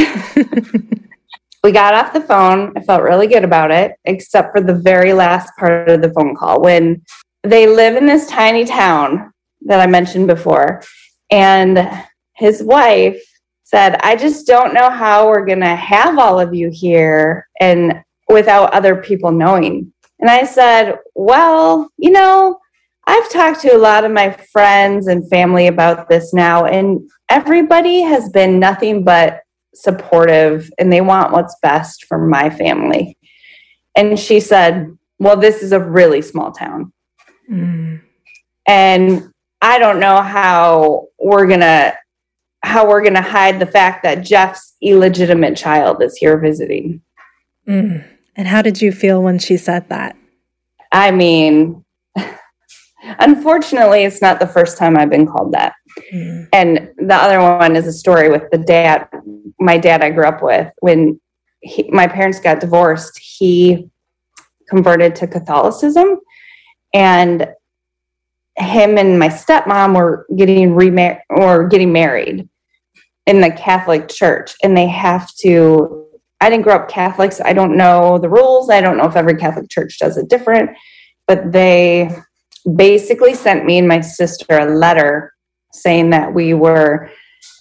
we 1.62 1.72
got 1.72 1.94
off 1.94 2.12
the 2.12 2.20
phone. 2.20 2.72
I 2.76 2.82
felt 2.82 3.02
really 3.02 3.26
good 3.26 3.44
about 3.44 3.70
it, 3.70 3.96
except 4.04 4.52
for 4.52 4.60
the 4.60 4.74
very 4.74 5.12
last 5.12 5.50
part 5.58 5.88
of 5.88 6.02
the 6.02 6.12
phone 6.12 6.36
call 6.36 6.60
when 6.60 7.02
they 7.42 7.66
live 7.66 7.96
in 7.96 8.06
this 8.06 8.26
tiny 8.26 8.64
town 8.64 9.32
that 9.62 9.80
I 9.80 9.86
mentioned 9.86 10.26
before. 10.26 10.82
And 11.30 11.88
his 12.34 12.62
wife 12.62 13.22
said, 13.62 13.96
I 14.02 14.16
just 14.16 14.46
don't 14.46 14.74
know 14.74 14.90
how 14.90 15.28
we're 15.28 15.46
going 15.46 15.60
to 15.60 15.74
have 15.74 16.18
all 16.18 16.38
of 16.38 16.54
you 16.54 16.70
here 16.70 17.48
and 17.60 18.02
without 18.28 18.74
other 18.74 18.96
people 18.96 19.32
knowing. 19.32 19.92
And 20.20 20.30
I 20.30 20.44
said, 20.44 20.96
Well, 21.14 21.90
you 21.96 22.10
know, 22.10 22.58
I've 23.06 23.30
talked 23.30 23.60
to 23.62 23.74
a 23.74 23.78
lot 23.78 24.04
of 24.04 24.12
my 24.12 24.30
friends 24.52 25.06
and 25.06 25.28
family 25.28 25.66
about 25.66 26.08
this 26.08 26.32
now, 26.32 26.64
and 26.64 27.08
everybody 27.28 28.00
has 28.02 28.28
been 28.30 28.58
nothing 28.58 29.04
but 29.04 29.40
supportive 29.74 30.70
and 30.78 30.92
they 30.92 31.00
want 31.00 31.32
what's 31.32 31.56
best 31.60 32.04
for 32.04 32.18
my 32.18 32.48
family. 32.48 33.18
And 33.96 34.18
she 34.18 34.40
said, 34.40 34.96
Well, 35.18 35.36
this 35.36 35.62
is 35.62 35.72
a 35.72 35.80
really 35.80 36.22
small 36.22 36.52
town. 36.52 36.92
Mm. 37.50 38.00
And 38.66 39.32
I 39.60 39.78
don't 39.78 40.00
know 40.00 40.22
how 40.22 41.08
we're 41.18 41.46
going 41.46 41.60
to 41.60 41.96
how 42.62 42.88
we're 42.88 43.02
going 43.02 43.14
to 43.14 43.20
hide 43.20 43.60
the 43.60 43.66
fact 43.66 44.02
that 44.02 44.22
Jeff's 44.22 44.74
illegitimate 44.80 45.54
child 45.54 46.02
is 46.02 46.16
here 46.16 46.38
visiting. 46.38 47.02
Mm. 47.68 48.08
And 48.36 48.48
how 48.48 48.62
did 48.62 48.82
you 48.82 48.92
feel 48.92 49.22
when 49.22 49.38
she 49.38 49.56
said 49.56 49.88
that? 49.88 50.16
I 50.92 51.10
mean, 51.10 51.84
unfortunately, 53.18 54.04
it's 54.04 54.22
not 54.22 54.40
the 54.40 54.46
first 54.46 54.78
time 54.78 54.96
I've 54.96 55.10
been 55.10 55.26
called 55.26 55.52
that. 55.52 55.74
Mm. 56.12 56.48
And 56.52 56.90
the 56.98 57.14
other 57.14 57.40
one 57.40 57.76
is 57.76 57.86
a 57.86 57.92
story 57.92 58.30
with 58.30 58.50
the 58.50 58.58
dad, 58.58 59.08
my 59.58 59.78
dad 59.78 60.02
I 60.02 60.10
grew 60.10 60.26
up 60.26 60.42
with. 60.42 60.70
When 60.80 61.20
he, 61.60 61.88
my 61.90 62.06
parents 62.06 62.40
got 62.40 62.60
divorced, 62.60 63.18
he 63.18 63.88
converted 64.68 65.14
to 65.16 65.26
Catholicism. 65.26 66.20
And 66.92 67.48
him 68.56 68.98
and 68.98 69.18
my 69.18 69.28
stepmom 69.28 69.96
were 69.96 70.26
getting 70.36 70.74
remarried 70.74 71.18
or 71.30 71.66
getting 71.66 71.92
married 71.92 72.48
in 73.26 73.40
the 73.40 73.50
Catholic 73.50 74.08
Church. 74.08 74.54
And 74.62 74.76
they 74.76 74.86
have 74.86 75.34
to, 75.40 76.03
I 76.44 76.50
didn't 76.50 76.64
grow 76.64 76.74
up 76.74 76.90
Catholic, 76.90 77.32
so 77.32 77.42
I 77.46 77.54
don't 77.54 77.74
know 77.74 78.18
the 78.18 78.28
rules. 78.28 78.68
I 78.68 78.82
don't 78.82 78.98
know 78.98 79.06
if 79.06 79.16
every 79.16 79.34
Catholic 79.34 79.70
church 79.70 79.98
does 79.98 80.18
it 80.18 80.28
different, 80.28 80.68
but 81.26 81.52
they 81.52 82.10
basically 82.76 83.32
sent 83.32 83.64
me 83.64 83.78
and 83.78 83.88
my 83.88 84.02
sister 84.02 84.58
a 84.58 84.66
letter 84.76 85.32
saying 85.72 86.10
that 86.10 86.34
we 86.34 86.52
were 86.52 87.10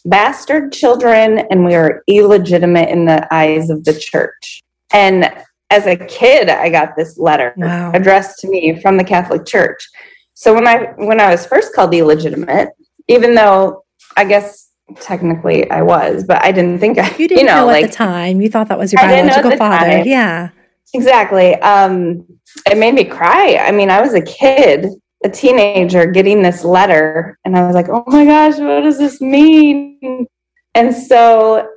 bastard 0.04 0.74
children 0.74 1.40
and 1.50 1.64
we 1.64 1.78
were 1.78 2.04
illegitimate 2.10 2.90
in 2.90 3.06
the 3.06 3.26
eyes 3.34 3.70
of 3.70 3.86
the 3.86 3.98
church. 3.98 4.62
And 4.92 5.34
as 5.70 5.86
a 5.88 5.96
kid, 5.96 6.50
I 6.50 6.70
got 6.70 6.98
this 6.98 7.18
letter 7.18 7.54
Wow. 7.56 7.92
addressed 7.94 8.40
to 8.40 8.50
me 8.50 8.82
from 8.82 8.98
the 8.98 9.06
Catholic 9.06 9.46
Church. 9.46 9.88
So 10.34 10.54
when 10.54 10.68
I 10.68 10.88
when 10.98 11.22
I 11.22 11.32
was 11.32 11.46
first 11.46 11.74
called 11.74 11.94
illegitimate, 11.94 12.68
even 13.08 13.34
though 13.34 13.86
I 14.18 14.26
guess 14.26 14.63
technically 15.00 15.70
I 15.70 15.82
was, 15.82 16.24
but 16.24 16.44
I 16.44 16.52
didn't 16.52 16.80
think 16.80 16.98
I 16.98 17.16
You 17.18 17.28
didn't 17.30 17.46
know, 17.46 17.62
know, 17.62 17.66
like 17.66 17.86
at 17.86 17.92
the 17.92 17.96
time. 17.96 18.42
You 18.42 18.50
thought 18.50 18.68
that 18.70 18.78
was 18.78 18.94
your 18.94 19.02
I 19.02 19.08
didn't 19.08 19.28
know 19.28 19.34
at 19.34 19.44
biological 19.44 19.52
the 19.52 19.58
father. 19.58 19.98
time. 19.98 20.08
Yeah. 20.08 20.50
Exactly. 20.94 21.56
Um, 21.56 22.26
it 22.70 22.78
made 22.78 22.94
me 22.94 23.04
cry. 23.04 23.58
I 23.60 23.72
mean, 23.72 23.90
I 23.90 24.02
was 24.02 24.14
a 24.14 24.22
kid, 24.22 24.88
a 25.24 25.30
teenager, 25.30 26.06
getting 26.06 26.44
this 26.44 26.64
letter, 26.64 27.40
and 27.46 27.58
I 27.58 27.66
was 27.66 27.74
like, 27.74 27.90
"Oh 27.90 28.04
my 28.08 28.26
gosh, 28.26 28.60
what 28.60 28.82
does 28.82 29.00
this 29.00 29.20
mean?" 29.20 30.28
And 30.76 30.96
so 30.96 31.68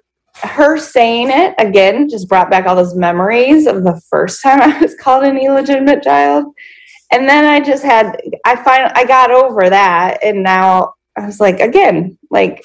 her 0.43 0.77
saying 0.77 1.31
it 1.31 1.55
again 1.59 2.09
just 2.11 2.29
brought 2.29 2.51
back 2.51 2.67
all 2.67 2.77
those 2.77 2.95
memories 2.95 3.67
of 3.67 3.85
the 3.85 3.99
first 4.11 4.43
time 4.43 4.61
I 4.71 4.79
was 4.81 4.95
called 4.95 5.25
an 5.25 5.39
illegitimate 5.39 6.03
child. 6.03 6.53
And 7.11 7.29
then 7.29 7.45
I 7.45 7.61
just 7.61 7.85
had 7.85 8.21
I 8.45 8.57
find 8.57 8.93
I 8.95 9.05
got 9.05 9.31
over 9.31 9.71
that 9.71 10.19
and 10.23 10.43
now 10.43 10.93
I 11.17 11.25
was 11.25 11.41
like 11.41 11.61
again, 11.61 12.19
like 12.31 12.63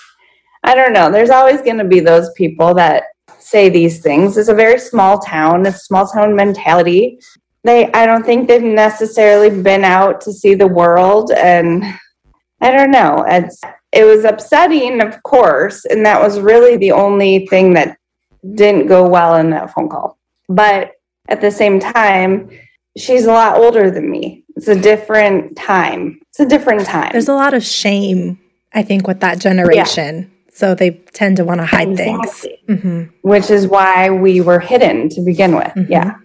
I 0.64 0.76
don't 0.76 0.94
know, 0.94 1.12
there's 1.12 1.30
always 1.30 1.62
going 1.62 1.78
to 1.80 1.86
be 1.86 2.00
those 2.00 2.32
people 2.34 2.74
that 2.76 3.04
say 3.40 3.70
these 3.70 4.02
things. 4.02 4.38
It's 4.38 4.50
a 4.50 4.54
very 4.54 4.80
small 4.80 5.20
town, 5.20 5.66
it's 5.66 5.86
small 5.86 6.08
town 6.08 6.36
mentality. 6.36 7.20
They 7.64 7.92
I 7.94 8.06
don't 8.06 8.26
think 8.26 8.48
they've 8.48 8.62
necessarily 8.62 9.62
been 9.62 9.84
out 9.84 10.22
to 10.22 10.34
see 10.34 10.56
the 10.56 10.68
world 10.68 11.32
and 11.32 11.84
I 12.62 12.72
don't 12.72 12.92
know. 12.92 13.26
It's 13.28 13.60
it 13.92 14.06
was 14.06 14.24
upsetting, 14.24 15.02
of 15.02 15.22
course, 15.24 15.86
and 15.86 16.06
that 16.06 16.22
was 16.22 16.40
really 16.40 16.78
the 16.78 16.94
only 16.94 17.46
thing 17.48 17.74
that 17.74 17.98
didn't 18.56 18.88
go 18.88 19.08
well 19.08 19.36
in 19.36 19.50
that 19.50 19.74
phone 19.74 19.90
call. 19.90 20.18
But 20.48 20.94
at 21.28 21.42
the 21.42 21.52
same 21.52 21.80
time, 21.80 22.50
she's 22.98 23.26
a 23.26 23.32
lot 23.32 23.58
older 23.58 23.92
than 23.92 24.10
me. 24.10 24.44
It's 24.56 24.68
a 24.68 24.80
different 24.80 25.58
time. 25.58 26.22
It's 26.30 26.40
a 26.40 26.46
different 26.46 26.86
time. 26.86 27.10
There's 27.12 27.28
a 27.28 27.34
lot 27.34 27.54
of 27.54 27.64
shame, 27.64 28.40
I 28.74 28.84
think, 28.84 29.08
with 29.08 29.20
that 29.22 29.40
generation. 29.40 30.20
Yeah. 30.20 30.31
So 30.54 30.76
they 30.76 30.92
tend 31.14 31.38
to 31.38 31.46
want 31.46 31.62
to 31.62 31.66
hide 31.66 31.90
exactly. 31.90 32.58
things. 32.68 32.82
Mm-hmm. 32.84 33.04
Which 33.28 33.50
is 33.50 33.68
why 33.68 34.10
we 34.10 34.42
were 34.42 34.60
hidden 34.60 35.10
to 35.10 35.22
begin 35.22 35.56
with. 35.56 35.68
Mm-hmm. 35.68 35.92
Yeah. 35.92 36.16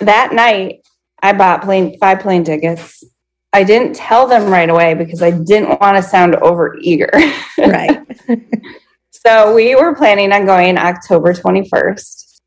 That 0.00 0.32
night, 0.32 0.86
I 1.22 1.32
bought 1.32 1.62
plane 1.62 1.98
five 1.98 2.20
plane 2.20 2.44
tickets 2.44 3.04
I 3.52 3.64
didn't 3.64 3.94
tell 3.94 4.26
them 4.26 4.50
right 4.50 4.70
away 4.70 4.94
because 4.94 5.22
I 5.22 5.30
didn't 5.30 5.80
want 5.80 5.96
to 5.96 6.02
sound 6.02 6.36
over 6.36 6.76
eager. 6.80 7.10
right. 7.58 8.00
so 9.10 9.54
we 9.54 9.74
were 9.74 9.94
planning 9.94 10.32
on 10.32 10.46
going 10.46 10.78
October 10.78 11.34
21st. 11.34 12.40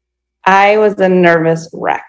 I 0.45 0.77
was 0.77 0.99
a 0.99 1.07
nervous 1.07 1.69
wreck. 1.73 2.05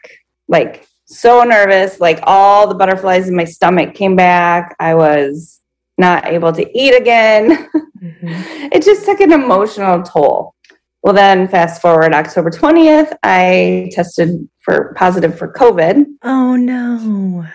Like 0.48 0.86
so 1.04 1.42
nervous, 1.42 2.00
like 2.00 2.20
all 2.22 2.66
the 2.66 2.74
butterflies 2.74 3.28
in 3.28 3.36
my 3.36 3.44
stomach 3.44 3.94
came 3.94 4.16
back. 4.16 4.74
I 4.80 4.94
was 4.94 5.60
not 5.98 6.26
able 6.26 6.52
to 6.52 6.78
eat 6.78 6.94
again. 6.94 7.68
Mm-hmm. 7.96 8.68
It 8.72 8.84
just 8.84 9.06
took 9.06 9.20
an 9.20 9.32
emotional 9.32 10.02
toll. 10.02 10.54
Well, 11.02 11.14
then 11.14 11.48
fast 11.48 11.80
forward 11.80 12.12
October 12.12 12.50
20th, 12.50 13.16
I 13.22 13.90
tested 13.92 14.48
for 14.60 14.92
positive 14.96 15.38
for 15.38 15.52
COVID. 15.52 16.04
Oh 16.22 16.56
no 16.56 17.46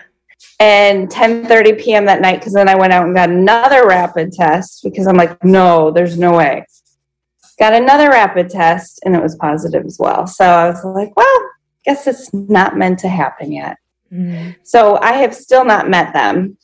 and 0.62 1.08
10:30 1.08 1.80
p.m. 1.80 2.04
that 2.04 2.20
night 2.20 2.38
because 2.38 2.52
then 2.52 2.68
I 2.68 2.76
went 2.76 2.92
out 2.92 3.04
and 3.04 3.16
got 3.16 3.30
another 3.30 3.84
rapid 3.86 4.32
test 4.32 4.82
because 4.84 5.08
I'm 5.08 5.16
like, 5.16 5.42
no, 5.44 5.90
there's 5.90 6.16
no 6.16 6.36
way. 6.36 6.64
Got 7.58 7.74
another 7.74 8.10
rapid 8.10 8.48
test 8.48 9.00
and 9.04 9.16
it 9.16 9.22
was 9.22 9.34
positive 9.36 9.84
as 9.84 9.98
well. 9.98 10.26
So 10.28 10.44
I 10.44 10.70
was 10.70 10.84
like, 10.84 11.16
well, 11.16 11.50
guess 11.84 12.06
it's 12.06 12.32
not 12.32 12.76
meant 12.76 13.00
to 13.00 13.08
happen 13.08 13.50
yet. 13.50 13.76
Mm. 14.12 14.54
So 14.62 14.98
I 15.02 15.14
have 15.14 15.34
still 15.34 15.64
not 15.64 15.90
met 15.90 16.12
them 16.12 16.56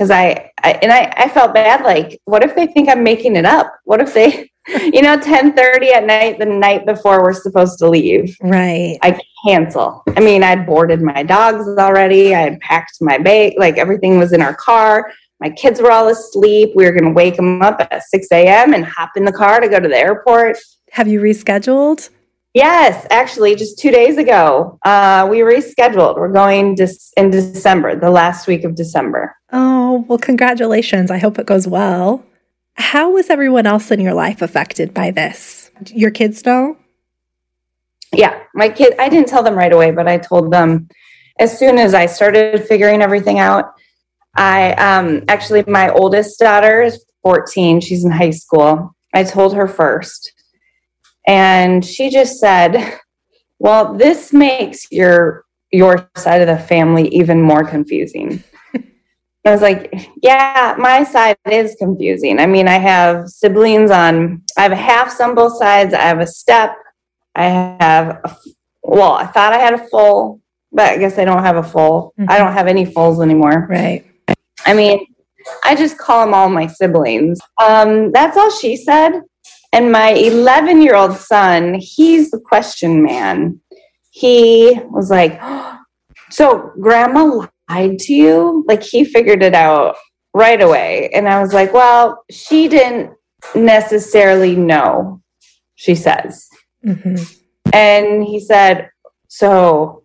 because 0.00 0.10
I, 0.10 0.50
I, 0.64 0.72
and 0.80 0.90
I, 0.90 1.12
I 1.14 1.28
felt 1.28 1.52
bad. 1.52 1.84
Like, 1.84 2.22
what 2.24 2.42
if 2.42 2.54
they 2.56 2.66
think 2.66 2.88
I'm 2.88 3.04
making 3.04 3.36
it 3.36 3.44
up? 3.44 3.70
What 3.84 4.00
if 4.00 4.14
they 4.14 4.50
you 4.66 5.02
know, 5.02 5.20
10 5.20 5.52
30 5.52 5.92
at 5.92 6.06
night, 6.06 6.38
the 6.38 6.46
night 6.46 6.86
before 6.86 7.22
we're 7.22 7.34
supposed 7.34 7.78
to 7.80 7.88
leave. 7.88 8.34
Right. 8.40 8.98
I 9.02 9.20
cancel. 9.46 10.02
I 10.16 10.20
mean, 10.20 10.42
I'd 10.42 10.64
boarded 10.64 11.02
my 11.02 11.22
dogs 11.22 11.66
already. 11.78 12.34
I 12.34 12.40
had 12.40 12.60
packed 12.60 12.96
my 13.02 13.18
bag, 13.18 13.54
like 13.58 13.76
everything 13.76 14.18
was 14.18 14.32
in 14.32 14.40
our 14.40 14.54
car. 14.54 15.12
My 15.38 15.50
kids 15.50 15.82
were 15.82 15.92
all 15.92 16.08
asleep. 16.08 16.70
We 16.74 16.84
were 16.84 16.92
going 16.92 17.04
to 17.04 17.10
wake 17.12 17.36
them 17.36 17.60
up 17.60 17.80
at 17.80 18.02
6 18.02 18.26
a.m. 18.32 18.72
and 18.72 18.84
hop 18.86 19.10
in 19.16 19.26
the 19.26 19.32
car 19.32 19.60
to 19.60 19.68
go 19.68 19.80
to 19.80 19.88
the 19.88 19.98
airport. 19.98 20.56
Have 20.92 21.08
you 21.08 21.20
rescheduled? 21.20 22.08
Yes, 22.54 23.06
actually, 23.10 23.54
just 23.54 23.78
two 23.78 23.90
days 23.92 24.18
ago, 24.18 24.78
uh, 24.84 25.26
we 25.30 25.38
rescheduled. 25.38 26.16
We're 26.16 26.32
going 26.32 26.74
to, 26.76 26.88
in 27.16 27.30
December, 27.30 27.98
the 27.98 28.10
last 28.10 28.48
week 28.48 28.64
of 28.64 28.74
December. 28.74 29.36
Oh, 29.52 30.04
well, 30.08 30.18
congratulations. 30.18 31.10
I 31.10 31.18
hope 31.18 31.38
it 31.38 31.46
goes 31.46 31.66
well. 31.66 32.24
How 32.74 33.10
was 33.10 33.30
everyone 33.30 33.66
else 33.66 33.90
in 33.90 34.00
your 34.00 34.14
life 34.14 34.42
affected 34.42 34.94
by 34.94 35.10
this? 35.10 35.70
Your 35.86 36.10
kids 36.10 36.44
know? 36.46 36.76
Yeah, 38.12 38.42
my 38.54 38.68
kid, 38.68 38.94
I 38.98 39.08
didn't 39.08 39.28
tell 39.28 39.42
them 39.42 39.54
right 39.54 39.72
away, 39.72 39.90
but 39.90 40.08
I 40.08 40.18
told 40.18 40.52
them 40.52 40.88
as 41.38 41.58
soon 41.58 41.78
as 41.78 41.94
I 41.94 42.06
started 42.06 42.66
figuring 42.66 43.02
everything 43.02 43.38
out. 43.38 43.72
I 44.36 44.72
um, 44.74 45.24
actually, 45.28 45.64
my 45.66 45.90
oldest 45.90 46.38
daughter 46.38 46.82
is 46.82 47.04
14, 47.22 47.80
she's 47.80 48.04
in 48.04 48.10
high 48.10 48.30
school. 48.30 48.94
I 49.12 49.24
told 49.24 49.54
her 49.54 49.66
first, 49.66 50.32
and 51.26 51.84
she 51.84 52.10
just 52.10 52.38
said, 52.38 52.98
Well, 53.58 53.94
this 53.94 54.32
makes 54.32 54.90
your 54.90 55.44
your 55.72 56.08
side 56.16 56.40
of 56.40 56.48
the 56.48 56.58
family 56.58 57.08
even 57.08 57.42
more 57.42 57.64
confusing. 57.64 58.42
I 59.44 59.52
was 59.52 59.62
like, 59.62 60.10
yeah, 60.22 60.74
my 60.78 61.02
side 61.02 61.36
is 61.50 61.74
confusing. 61.78 62.38
I 62.38 62.46
mean, 62.46 62.68
I 62.68 62.78
have 62.78 63.28
siblings 63.28 63.90
on, 63.90 64.42
I 64.58 64.62
have 64.62 64.72
a 64.72 64.76
half 64.76 65.18
on 65.20 65.34
both 65.34 65.56
sides. 65.56 65.94
I 65.94 66.02
have 66.02 66.20
a 66.20 66.26
step. 66.26 66.76
I 67.34 67.44
have, 67.44 68.20
a, 68.22 68.36
well, 68.82 69.12
I 69.12 69.26
thought 69.26 69.54
I 69.54 69.58
had 69.58 69.74
a 69.74 69.88
full, 69.88 70.40
but 70.72 70.92
I 70.92 70.98
guess 70.98 71.18
I 71.18 71.24
don't 71.24 71.42
have 71.42 71.56
a 71.56 71.62
full. 71.62 72.12
Mm-hmm. 72.18 72.30
I 72.30 72.38
don't 72.38 72.52
have 72.52 72.66
any 72.66 72.84
fulls 72.84 73.20
anymore. 73.20 73.66
Right. 73.70 74.04
I 74.66 74.74
mean, 74.74 75.06
I 75.64 75.74
just 75.74 75.96
call 75.96 76.24
them 76.24 76.34
all 76.34 76.50
my 76.50 76.66
siblings. 76.66 77.38
Um, 77.60 78.12
that's 78.12 78.36
all 78.36 78.50
she 78.50 78.76
said. 78.76 79.22
And 79.72 79.90
my 79.90 80.10
11 80.10 80.82
year 80.82 80.96
old 80.96 81.16
son, 81.16 81.74
he's 81.74 82.30
the 82.30 82.40
question 82.40 83.02
man. 83.02 83.60
He 84.10 84.78
was 84.90 85.10
like, 85.10 85.38
oh, 85.40 85.78
so 86.30 86.72
grandma 86.80 87.46
to 87.70 88.12
you? 88.12 88.64
Like 88.66 88.82
he 88.82 89.04
figured 89.04 89.42
it 89.42 89.54
out 89.54 89.96
right 90.34 90.60
away. 90.60 91.10
And 91.12 91.28
I 91.28 91.40
was 91.40 91.52
like, 91.52 91.72
well, 91.72 92.24
she 92.30 92.68
didn't 92.68 93.12
necessarily 93.54 94.56
know, 94.56 95.22
she 95.74 95.94
says. 95.94 96.48
Mm-hmm. 96.84 97.16
And 97.72 98.24
he 98.24 98.40
said, 98.40 98.90
so, 99.28 100.04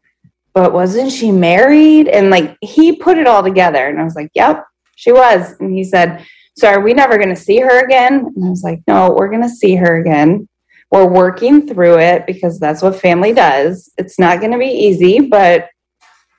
but 0.53 0.73
wasn't 0.73 1.11
she 1.11 1.31
married? 1.31 2.07
And 2.07 2.29
like 2.29 2.57
he 2.61 2.95
put 2.95 3.17
it 3.17 3.27
all 3.27 3.43
together. 3.43 3.87
And 3.87 3.99
I 3.99 4.03
was 4.03 4.15
like, 4.15 4.29
yep, 4.33 4.65
she 4.95 5.11
was. 5.11 5.55
And 5.59 5.73
he 5.73 5.83
said, 5.83 6.25
so 6.57 6.69
are 6.69 6.79
we 6.79 6.93
never 6.93 7.17
going 7.17 7.29
to 7.29 7.35
see 7.35 7.59
her 7.59 7.83
again? 7.83 8.31
And 8.35 8.45
I 8.45 8.49
was 8.49 8.63
like, 8.63 8.81
no, 8.87 9.11
we're 9.11 9.29
going 9.29 9.41
to 9.41 9.49
see 9.49 9.75
her 9.75 9.99
again. 9.99 10.47
We're 10.91 11.07
working 11.07 11.67
through 11.67 11.99
it 11.99 12.25
because 12.25 12.59
that's 12.59 12.81
what 12.81 12.95
family 12.95 13.33
does. 13.33 13.91
It's 13.97 14.17
not 14.17 14.39
going 14.39 14.53
to 14.53 14.57
be 14.57 14.67
easy, 14.67 15.19
but 15.19 15.67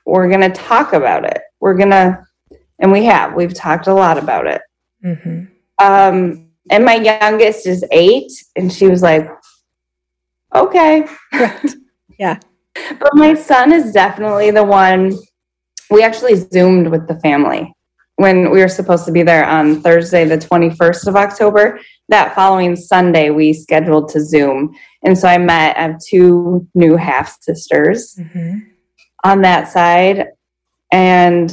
we're 0.07 0.29
going 0.29 0.41
to 0.41 0.49
talk 0.49 0.93
about 0.93 1.25
it. 1.25 1.41
We're 1.59 1.75
going 1.75 1.91
to, 1.91 2.25
and 2.79 2.91
we 2.91 3.05
have, 3.05 3.33
we've 3.33 3.53
talked 3.53 3.87
a 3.87 3.93
lot 3.93 4.17
about 4.17 4.47
it. 4.47 4.61
Mm-hmm. 5.05 5.45
Um, 5.79 6.49
and 6.69 6.85
my 6.85 6.95
youngest 6.95 7.67
is 7.67 7.85
eight, 7.91 8.31
and 8.55 8.71
she 8.71 8.87
was 8.87 9.01
like, 9.01 9.29
okay. 10.55 11.05
Right. 11.33 11.75
Yeah. 12.19 12.39
but 12.99 13.11
my 13.13 13.35
son 13.35 13.71
is 13.71 13.91
definitely 13.91 14.51
the 14.51 14.63
one. 14.63 15.13
We 15.91 16.03
actually 16.03 16.35
Zoomed 16.35 16.87
with 16.87 17.07
the 17.07 17.19
family 17.19 17.73
when 18.15 18.49
we 18.49 18.61
were 18.61 18.67
supposed 18.67 19.05
to 19.05 19.11
be 19.11 19.23
there 19.23 19.45
on 19.45 19.81
Thursday, 19.81 20.25
the 20.25 20.37
21st 20.37 21.07
of 21.07 21.15
October. 21.15 21.79
That 22.09 22.33
following 22.33 22.75
Sunday, 22.75 23.29
we 23.29 23.53
scheduled 23.53 24.09
to 24.09 24.21
Zoom. 24.21 24.75
And 25.03 25.17
so 25.17 25.27
I 25.27 25.37
met, 25.37 25.77
I 25.77 25.81
have 25.81 25.99
two 25.99 26.67
new 26.73 26.95
half 26.95 27.37
sisters. 27.41 28.15
Mm-hmm 28.19 28.71
on 29.23 29.41
that 29.41 29.67
side. 29.69 30.27
And 30.91 31.51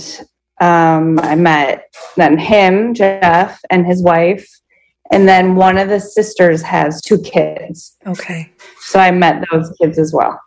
um, 0.61 1.19
I 1.21 1.35
met 1.35 1.93
then 2.17 2.39
him, 2.39 2.95
Jeff, 2.95 3.61
and 3.71 3.87
his 3.87 4.03
wife. 4.03 4.49
And 5.11 5.29
then 5.29 5.55
one 5.55 5.79
of 5.79 5.89
the 5.89 6.01
sisters 6.01 6.63
has 6.63 7.01
two 7.03 7.21
kids. 7.21 7.97
Okay. 8.07 8.51
So 8.81 8.99
I 8.99 9.11
met 9.11 9.45
those 9.51 9.71
kids 9.81 9.99
as 9.99 10.13
well. 10.13 10.41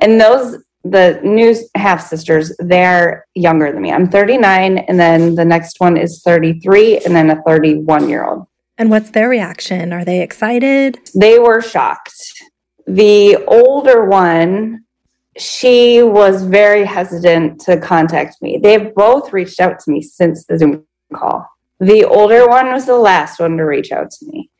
And 0.00 0.20
those, 0.20 0.62
the 0.84 1.20
new 1.24 1.54
half 1.74 2.06
sisters, 2.06 2.54
they're 2.60 3.26
younger 3.34 3.72
than 3.72 3.82
me. 3.82 3.92
I'm 3.92 4.08
39, 4.08 4.78
and 4.78 4.98
then 4.98 5.34
the 5.34 5.44
next 5.44 5.80
one 5.80 5.96
is 5.96 6.22
33, 6.22 6.98
and 6.98 7.16
then 7.16 7.30
a 7.30 7.42
31 7.42 8.08
year 8.08 8.24
old. 8.24 8.46
And 8.76 8.90
what's 8.90 9.10
their 9.10 9.28
reaction? 9.28 9.92
Are 9.92 10.04
they 10.04 10.22
excited? 10.22 11.00
They 11.14 11.40
were 11.40 11.60
shocked. 11.60 12.14
The 12.86 13.36
older 13.46 14.04
one 14.04 14.84
she 15.38 16.02
was 16.02 16.42
very 16.44 16.84
hesitant 16.84 17.60
to 17.62 17.80
contact 17.80 18.36
me. 18.42 18.58
They've 18.62 18.94
both 18.94 19.32
reached 19.32 19.60
out 19.60 19.78
to 19.80 19.90
me 19.90 20.02
since 20.02 20.44
the 20.46 20.58
Zoom 20.58 20.84
call. 21.14 21.48
The 21.80 22.04
older 22.04 22.48
one 22.48 22.72
was 22.72 22.86
the 22.86 22.98
last 22.98 23.38
one 23.38 23.56
to 23.56 23.64
reach 23.64 23.92
out 23.92 24.10
to 24.10 24.26
me. 24.26 24.50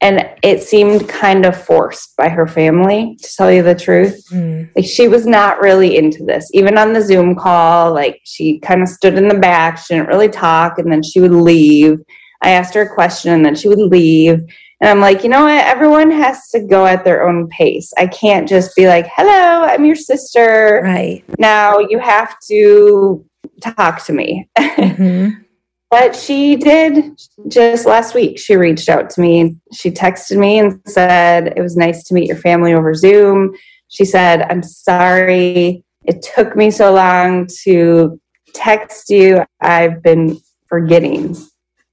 And 0.00 0.28
it 0.42 0.62
seemed 0.62 1.08
kind 1.08 1.46
of 1.46 1.56
forced 1.56 2.16
by 2.16 2.28
her 2.28 2.46
family, 2.46 3.16
to 3.22 3.36
tell 3.36 3.50
you 3.50 3.62
the 3.62 3.74
truth. 3.74 4.22
Mm. 4.30 4.68
Like 4.76 4.84
she 4.84 5.08
was 5.08 5.24
not 5.26 5.60
really 5.60 5.96
into 5.96 6.24
this. 6.24 6.50
Even 6.52 6.76
on 6.76 6.92
the 6.92 7.00
Zoom 7.00 7.34
call, 7.34 7.94
like 7.94 8.20
she 8.24 8.58
kind 8.58 8.82
of 8.82 8.88
stood 8.88 9.14
in 9.14 9.28
the 9.28 9.38
back. 9.38 9.78
She 9.78 9.94
didn't 9.94 10.08
really 10.08 10.28
talk, 10.28 10.78
and 10.78 10.92
then 10.92 11.02
she 11.02 11.20
would 11.20 11.32
leave. 11.32 12.00
I 12.42 12.50
asked 12.50 12.74
her 12.74 12.82
a 12.82 12.94
question, 12.94 13.32
and 13.32 13.46
then 13.46 13.54
she 13.54 13.68
would 13.68 13.78
leave. 13.78 14.44
And 14.80 14.90
I'm 14.90 15.00
like, 15.00 15.22
you 15.22 15.28
know 15.28 15.44
what? 15.44 15.64
Everyone 15.64 16.10
has 16.10 16.48
to 16.50 16.60
go 16.60 16.86
at 16.86 17.04
their 17.04 17.26
own 17.26 17.48
pace. 17.48 17.92
I 17.96 18.06
can't 18.06 18.48
just 18.48 18.74
be 18.76 18.86
like, 18.86 19.06
hello, 19.14 19.64
I'm 19.64 19.84
your 19.84 19.96
sister. 19.96 20.80
Right. 20.82 21.24
Now 21.38 21.78
you 21.78 21.98
have 21.98 22.36
to 22.48 23.24
talk 23.60 24.04
to 24.06 24.12
me. 24.12 24.48
Mm-hmm. 24.84 25.40
but 25.90 26.14
she 26.14 26.56
did 26.56 27.18
just 27.48 27.86
last 27.86 28.14
week. 28.14 28.38
She 28.38 28.56
reached 28.56 28.88
out 28.88 29.08
to 29.10 29.20
me. 29.20 29.56
She 29.72 29.90
texted 29.90 30.36
me 30.36 30.58
and 30.58 30.80
said, 30.86 31.54
it 31.56 31.62
was 31.62 31.76
nice 31.76 32.02
to 32.04 32.14
meet 32.14 32.26
your 32.26 32.36
family 32.36 32.74
over 32.74 32.92
Zoom. 32.92 33.54
She 33.88 34.04
said, 34.04 34.42
I'm 34.50 34.62
sorry 34.62 35.84
it 36.04 36.22
took 36.22 36.54
me 36.54 36.70
so 36.70 36.92
long 36.92 37.48
to 37.62 38.20
text 38.52 39.10
you. 39.10 39.44
I've 39.60 40.02
been 40.02 40.38
forgetting. 40.68 41.36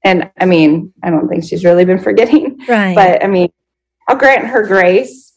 And 0.03 0.31
I 0.39 0.45
mean, 0.45 0.93
I 1.03 1.09
don't 1.09 1.27
think 1.27 1.43
she's 1.43 1.63
really 1.63 1.85
been 1.85 1.99
forgetting. 1.99 2.57
Right. 2.67 2.95
But 2.95 3.23
I 3.23 3.27
mean, 3.27 3.51
I'll 4.07 4.17
grant 4.17 4.47
her 4.47 4.65
grace. 4.65 5.33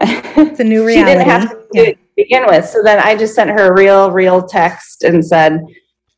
It's 0.00 0.60
a 0.60 0.64
new 0.64 0.86
reality. 0.86 1.10
she 1.10 1.18
didn't 1.18 1.28
have 1.28 1.50
to 1.50 1.66
yeah. 1.72 1.92
begin 2.16 2.46
with. 2.46 2.66
So 2.66 2.82
then 2.82 3.00
I 3.00 3.16
just 3.16 3.34
sent 3.34 3.50
her 3.50 3.68
a 3.68 3.74
real, 3.74 4.10
real 4.10 4.42
text 4.42 5.02
and 5.02 5.24
said, 5.24 5.60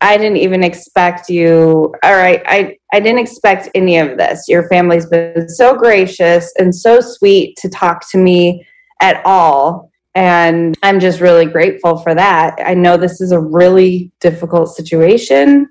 I 0.00 0.16
didn't 0.16 0.38
even 0.38 0.64
expect 0.64 1.28
you. 1.28 1.94
All 2.02 2.16
right. 2.16 2.42
I, 2.46 2.78
I 2.92 3.00
didn't 3.00 3.20
expect 3.20 3.68
any 3.74 3.98
of 3.98 4.16
this. 4.16 4.48
Your 4.48 4.66
family's 4.68 5.06
been 5.06 5.48
so 5.48 5.74
gracious 5.76 6.52
and 6.58 6.74
so 6.74 7.00
sweet 7.00 7.56
to 7.58 7.68
talk 7.68 8.08
to 8.10 8.18
me 8.18 8.66
at 9.00 9.24
all. 9.26 9.90
And 10.14 10.76
I'm 10.82 11.00
just 11.00 11.20
really 11.20 11.46
grateful 11.46 11.98
for 11.98 12.14
that. 12.14 12.56
I 12.64 12.74
know 12.74 12.96
this 12.96 13.20
is 13.20 13.30
a 13.30 13.38
really 13.38 14.10
difficult 14.20 14.74
situation, 14.74 15.68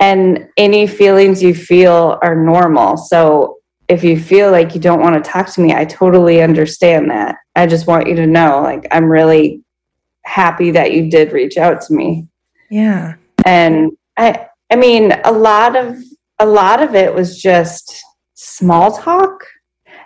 and 0.00 0.48
any 0.56 0.86
feelings 0.86 1.42
you 1.42 1.54
feel 1.54 2.18
are 2.22 2.34
normal. 2.34 2.96
So 2.96 3.58
if 3.88 4.02
you 4.02 4.18
feel 4.18 4.50
like 4.50 4.74
you 4.74 4.80
don't 4.80 5.00
want 5.00 5.22
to 5.22 5.30
talk 5.30 5.48
to 5.52 5.60
me, 5.60 5.74
I 5.74 5.84
totally 5.84 6.42
understand 6.42 7.10
that. 7.10 7.36
I 7.54 7.66
just 7.66 7.86
want 7.86 8.08
you 8.08 8.16
to 8.16 8.26
know 8.26 8.62
like 8.62 8.86
I'm 8.90 9.06
really 9.06 9.62
happy 10.24 10.70
that 10.72 10.92
you 10.92 11.10
did 11.10 11.32
reach 11.32 11.56
out 11.56 11.82
to 11.82 11.94
me. 11.94 12.26
Yeah. 12.70 13.14
And 13.44 13.92
I 14.16 14.46
I 14.70 14.76
mean 14.76 15.12
a 15.24 15.32
lot 15.32 15.76
of 15.76 15.98
a 16.38 16.46
lot 16.46 16.82
of 16.82 16.94
it 16.94 17.14
was 17.14 17.40
just 17.40 18.02
small 18.34 18.96
talk 18.96 19.44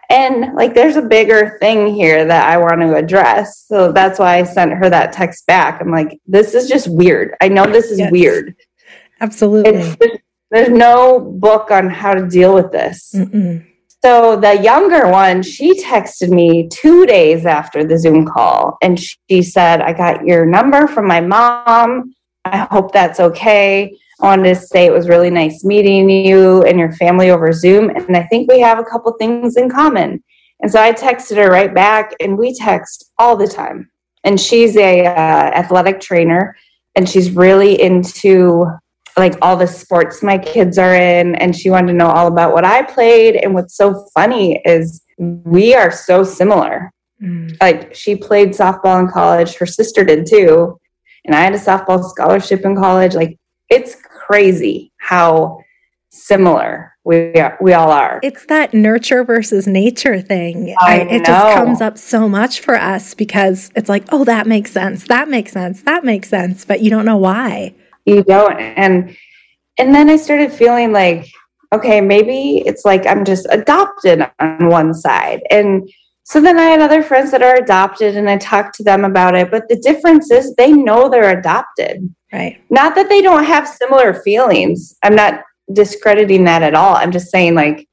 and 0.09 0.55
like, 0.55 0.75
there's 0.75 0.96
a 0.96 1.03
bigger 1.03 1.59
thing 1.61 1.92
here 1.92 2.25
that 2.25 2.49
I 2.49 2.59
want 2.59 2.81
to 2.81 2.94
address. 2.94 3.64
So 3.66 3.90
that's 3.92 4.18
why 4.18 4.38
I 4.38 4.44
sent 4.44 4.72
her 4.72 4.88
that 4.88 5.12
text 5.12 5.46
back. 5.46 5.81
I'm 5.81 5.90
like, 5.90 6.20
this 6.27 6.55
is 6.55 6.68
just 6.68 6.88
weird. 6.88 7.35
I 7.40 7.49
know 7.49 7.66
this 7.66 7.90
is 7.90 7.99
yes, 7.99 8.12
weird. 8.12 8.55
Absolutely. 9.20 9.72
There's, 9.72 9.96
there's, 10.50 10.68
no 10.68 11.20
book 11.20 11.70
on 11.70 11.88
how 11.88 12.14
to 12.14 12.26
deal 12.26 12.55
with 12.55 12.70
this. 12.70 13.12
Mm-mm. 13.14 13.66
So 14.05 14.37
the 14.37 14.62
younger 14.62 15.09
one, 15.09 15.42
she 15.42 15.83
texted 15.83 16.29
me 16.29 16.68
two 16.68 17.07
days 17.07 17.46
after 17.46 17.83
the 17.83 17.98
Zoom 17.98 18.26
call 18.26 18.76
and 18.83 19.00
she 19.00 19.42
said, 19.42 19.81
I 19.81 19.92
got 19.92 20.24
your 20.24 20.46
number 20.46 20.87
from 20.87 21.09
my 21.09 21.20
mom. 21.20 22.14
I 22.44 22.68
hope 22.70 22.92
that's 22.92 23.18
okay. 23.18 23.96
I 24.20 24.26
wanted 24.26 24.55
to 24.55 24.55
say 24.55 24.87
it 24.87 24.92
was 24.92 25.09
really 25.09 25.31
nice 25.31 25.64
meeting 25.64 26.09
you 26.09 26.62
and 26.62 26.79
your 26.79 26.92
family 26.92 27.31
over 27.31 27.52
Zoom. 27.52 27.90
And 27.90 28.16
I 28.16 28.22
think 28.24 28.50
we 28.50 28.61
have 28.61 28.79
a 28.79 28.85
couple 28.85 29.12
things 29.14 29.57
in 29.57 29.68
common. 29.68 30.22
And 30.61 30.70
so 30.70 30.81
I 30.81 30.92
texted 30.92 31.37
her 31.37 31.50
right 31.50 31.74
back, 31.74 32.14
and 32.18 32.38
we 32.38 32.55
text 32.55 33.12
all 33.18 33.37
the 33.37 33.46
time. 33.46 33.90
And 34.24 34.40
she's 34.40 34.76
a 34.76 35.05
uh, 35.05 35.11
athletic 35.11 36.00
trainer, 36.00 36.57
and 36.94 37.09
she's 37.09 37.31
really 37.31 37.81
into 37.81 38.66
like 39.16 39.35
all 39.42 39.57
the 39.57 39.66
sports 39.66 40.22
my 40.22 40.38
kids 40.38 40.79
are 40.79 40.94
in. 40.94 41.35
And 41.37 41.57
she 41.57 41.70
wanted 41.70 41.92
to 41.92 41.98
know 41.98 42.09
all 42.09 42.26
about 42.26 42.52
what 42.52 42.64
I 42.64 42.83
played. 42.83 43.37
And 43.37 43.55
what's 43.55 43.76
so 43.76 44.07
funny 44.14 44.61
is 44.64 45.02
we 45.18 45.74
are 45.74 45.90
so 45.90 46.22
similar. 46.22 46.92
Mm. 47.22 47.57
Like 47.61 47.94
she 47.94 48.16
played 48.16 48.50
softball 48.50 49.00
in 49.00 49.09
college, 49.09 49.57
her 49.57 49.66
sister 49.66 50.05
did 50.05 50.26
too. 50.26 50.79
And 51.24 51.35
I 51.35 51.40
had 51.40 51.55
a 51.55 51.59
softball 51.59 52.05
scholarship 52.05 52.64
in 52.64 52.76
college. 52.76 53.14
Like 53.14 53.38
it's 53.70 53.96
crazy 54.26 54.92
how 54.98 55.61
similar 56.11 56.92
we 57.05 57.35
are, 57.35 57.57
we 57.61 57.72
all 57.72 57.90
are. 57.90 58.20
It's 58.22 58.44
that 58.46 58.74
nurture 58.74 59.24
versus 59.24 59.66
nature 59.66 60.20
thing. 60.20 60.74
I, 60.81 61.00
I 61.00 61.02
it 61.05 61.24
just 61.24 61.57
comes 61.57 61.81
up 61.81 61.98
so 61.98 62.29
much 62.29 62.61
for 62.61 62.74
us 62.74 63.14
because 63.14 63.70
it's 63.76 63.88
like, 63.88 64.05
oh, 64.11 64.24
that 64.24 64.46
makes 64.46 64.72
sense. 64.72 65.07
That 65.07 65.29
makes 65.29 65.52
sense. 65.52 65.83
That 65.83 66.05
makes 66.05 66.29
sense, 66.29 66.64
but 66.64 66.81
you 66.81 66.90
don't 66.90 67.05
know 67.05 67.16
why. 67.16 67.74
You 68.07 68.23
don't. 68.23 68.59
And 68.59 69.16
and 69.79 69.95
then 69.95 70.09
I 70.09 70.16
started 70.16 70.53
feeling 70.53 70.92
like, 70.92 71.29
okay, 71.75 72.01
maybe 72.01 72.62
it's 72.64 72.85
like 72.85 73.07
I'm 73.07 73.25
just 73.25 73.47
adopted 73.51 74.27
on 74.38 74.69
one 74.69 74.95
side. 74.95 75.42
And 75.51 75.88
so 76.23 76.40
then 76.40 76.59
I 76.59 76.64
had 76.64 76.81
other 76.81 77.03
friends 77.03 77.31
that 77.31 77.42
are 77.42 77.57
adopted 77.57 78.16
and 78.16 78.29
I 78.29 78.38
talked 78.38 78.75
to 78.77 78.83
them 78.83 79.05
about 79.05 79.35
it. 79.35 79.51
But 79.51 79.69
the 79.69 79.77
difference 79.77 80.31
is 80.31 80.55
they 80.55 80.73
know 80.73 81.09
they're 81.09 81.38
adopted. 81.38 82.12
Right. 82.33 82.61
Not 82.71 82.95
that 82.97 83.09
they 83.09 83.23
don't 83.23 83.45
have 83.45 83.69
similar 83.69 84.14
feelings. 84.14 84.97
I'm 85.03 85.14
not 85.14 85.42
discrediting 85.73 86.45
that 86.45 86.62
at 86.62 86.75
all. 86.75 86.97
I'm 86.97 87.12
just 87.12 87.31
saying, 87.31 87.55
like, 87.55 87.88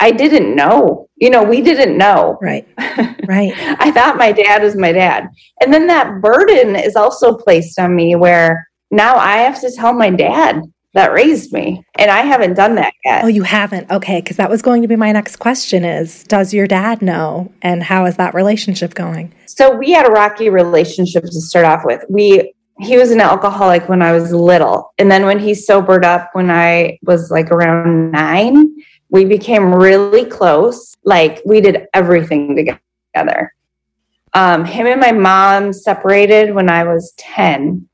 I 0.00 0.10
didn't 0.10 0.54
know. 0.54 1.08
You 1.16 1.30
know, 1.30 1.42
we 1.42 1.60
didn't 1.60 1.96
know. 1.98 2.38
Right. 2.40 2.66
Right. 3.28 3.52
I 3.78 3.90
thought 3.90 4.16
my 4.16 4.32
dad 4.32 4.62
was 4.62 4.74
my 4.74 4.90
dad. 4.90 5.28
And 5.60 5.72
then 5.72 5.86
that 5.88 6.22
burden 6.22 6.74
is 6.74 6.96
also 6.96 7.36
placed 7.36 7.78
on 7.78 7.94
me 7.94 8.16
where 8.16 8.66
now 8.90 9.16
I 9.16 9.38
have 9.38 9.60
to 9.60 9.70
tell 9.70 9.92
my 9.92 10.10
dad 10.10 10.62
that 10.94 11.12
raised 11.12 11.52
me 11.52 11.84
and 11.96 12.10
i 12.10 12.22
haven't 12.22 12.54
done 12.54 12.74
that 12.74 12.92
yet. 13.04 13.22
Oh 13.22 13.28
you 13.28 13.42
haven't? 13.42 13.90
Okay 13.90 14.20
because 14.20 14.38
that 14.38 14.50
was 14.50 14.62
going 14.62 14.82
to 14.82 14.88
be 14.88 14.96
my 14.96 15.12
next 15.12 15.36
question 15.36 15.84
is 15.84 16.24
does 16.24 16.54
your 16.54 16.66
dad 16.66 17.02
know 17.02 17.52
and 17.62 17.82
how 17.82 18.06
is 18.06 18.16
that 18.16 18.34
relationship 18.34 18.94
going? 18.94 19.32
So 19.46 19.76
we 19.76 19.92
had 19.92 20.08
a 20.08 20.10
rocky 20.10 20.48
relationship 20.48 21.24
to 21.24 21.40
start 21.40 21.66
off 21.66 21.84
with. 21.84 22.04
We 22.08 22.54
he 22.80 22.96
was 22.96 23.10
an 23.10 23.20
alcoholic 23.20 23.88
when 23.88 24.02
i 24.02 24.12
was 24.12 24.32
little 24.32 24.94
and 24.98 25.10
then 25.10 25.26
when 25.26 25.38
he 25.38 25.52
sobered 25.52 26.04
up 26.04 26.30
when 26.32 26.48
i 26.48 26.96
was 27.02 27.30
like 27.30 27.50
around 27.50 28.12
nine 28.12 28.64
we 29.10 29.24
became 29.24 29.74
really 29.74 30.24
close. 30.24 30.94
Like 31.04 31.40
we 31.44 31.60
did 31.60 31.86
everything 31.94 32.54
together. 33.14 33.54
Um, 34.34 34.64
him 34.64 34.86
and 34.86 35.00
my 35.00 35.12
mom 35.12 35.72
separated 35.72 36.54
when 36.54 36.68
i 36.68 36.84
was 36.84 37.14
10 37.16 37.87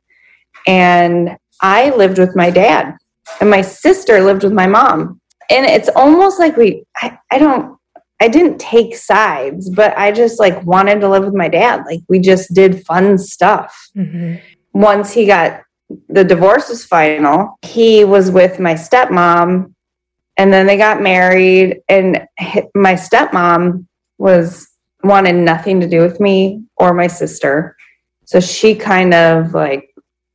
and 0.66 1.36
I 1.60 1.90
lived 1.90 2.18
with 2.18 2.36
my 2.36 2.50
dad 2.50 2.96
and 3.40 3.50
my 3.50 3.62
sister 3.62 4.22
lived 4.22 4.44
with 4.44 4.52
my 4.52 4.66
mom. 4.66 5.20
And 5.50 5.66
it's 5.66 5.90
almost 5.94 6.38
like 6.38 6.56
we, 6.56 6.84
I, 6.96 7.18
I 7.30 7.38
don't, 7.38 7.78
I 8.20 8.28
didn't 8.28 8.58
take 8.58 8.96
sides, 8.96 9.68
but 9.68 9.96
I 9.98 10.12
just 10.12 10.38
like 10.38 10.62
wanted 10.64 11.00
to 11.00 11.08
live 11.08 11.24
with 11.24 11.34
my 11.34 11.48
dad. 11.48 11.84
Like 11.86 12.00
we 12.08 12.20
just 12.20 12.54
did 12.54 12.84
fun 12.86 13.18
stuff. 13.18 13.90
Mm-hmm. 13.96 14.36
Once 14.72 15.12
he 15.12 15.26
got, 15.26 15.62
the 16.08 16.24
divorce 16.24 16.68
was 16.68 16.84
final, 16.84 17.58
he 17.62 18.04
was 18.04 18.30
with 18.30 18.58
my 18.58 18.74
stepmom 18.74 19.74
and 20.36 20.52
then 20.52 20.66
they 20.66 20.76
got 20.76 21.02
married 21.02 21.82
and 21.88 22.26
my 22.74 22.94
stepmom 22.94 23.86
was 24.18 24.68
wanted 25.02 25.34
nothing 25.34 25.80
to 25.80 25.88
do 25.88 26.00
with 26.00 26.18
me 26.20 26.64
or 26.76 26.94
my 26.94 27.06
sister. 27.06 27.76
So 28.24 28.40
she 28.40 28.74
kind 28.74 29.12
of 29.12 29.52
like 29.52 29.93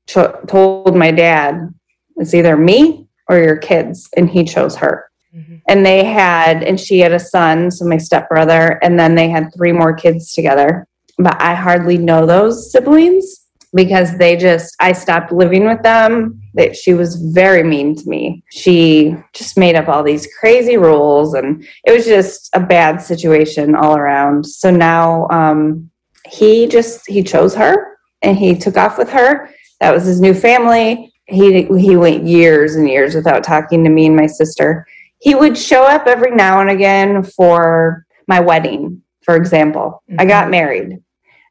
cho- 0.09 0.41
told 0.47 0.95
my 0.95 1.11
dad 1.11 1.73
it's 2.17 2.33
either 2.33 2.57
me 2.57 3.07
or 3.29 3.37
your 3.37 3.57
kids, 3.57 4.09
and 4.17 4.29
he 4.29 4.43
chose 4.43 4.75
her. 4.75 5.09
Mm-hmm. 5.35 5.57
And 5.67 5.85
they 5.85 6.03
had, 6.03 6.63
and 6.63 6.79
she 6.79 6.99
had 6.99 7.13
a 7.13 7.19
son, 7.19 7.69
so 7.69 7.85
my 7.85 7.97
stepbrother, 7.97 8.79
and 8.81 8.99
then 8.99 9.13
they 9.13 9.29
had 9.29 9.53
three 9.55 9.71
more 9.71 9.93
kids 9.93 10.33
together. 10.33 10.87
But 11.19 11.39
I 11.39 11.53
hardly 11.53 11.97
know 11.97 12.25
those 12.25 12.71
siblings 12.71 13.45
because 13.75 14.17
they 14.17 14.35
just, 14.35 14.75
I 14.79 14.93
stopped 14.93 15.31
living 15.31 15.65
with 15.65 15.83
them. 15.83 16.41
That 16.55 16.75
she 16.75 16.95
was 16.95 17.15
very 17.15 17.61
mean 17.61 17.95
to 17.95 18.09
me. 18.09 18.43
She 18.49 19.15
just 19.33 19.57
made 19.57 19.75
up 19.75 19.87
all 19.87 20.03
these 20.03 20.27
crazy 20.39 20.77
rules, 20.77 21.35
and 21.35 21.63
it 21.85 21.91
was 21.91 22.05
just 22.05 22.49
a 22.53 22.59
bad 22.59 22.99
situation 22.99 23.75
all 23.75 23.95
around. 23.95 24.45
So 24.45 24.71
now 24.71 25.27
um, 25.29 25.91
he 26.27 26.67
just 26.67 27.07
he 27.07 27.21
chose 27.21 27.53
her 27.53 27.97
and 28.21 28.37
he 28.37 28.57
took 28.57 28.77
off 28.77 28.97
with 28.97 29.09
her 29.09 29.49
that 29.79 29.93
was 29.93 30.05
his 30.05 30.21
new 30.21 30.33
family. 30.33 31.13
He 31.25 31.63
he 31.63 31.95
went 31.95 32.25
years 32.25 32.75
and 32.75 32.89
years 32.89 33.15
without 33.15 33.43
talking 33.43 33.83
to 33.83 33.89
me 33.89 34.07
and 34.07 34.15
my 34.15 34.27
sister. 34.27 34.85
He 35.19 35.35
would 35.35 35.57
show 35.57 35.83
up 35.83 36.07
every 36.07 36.31
now 36.31 36.61
and 36.61 36.69
again 36.69 37.23
for 37.23 38.05
my 38.27 38.39
wedding, 38.39 39.01
for 39.21 39.35
example. 39.35 40.03
Mm-hmm. 40.09 40.21
I 40.21 40.25
got 40.25 40.43
mm-hmm. 40.43 40.51
married. 40.51 41.03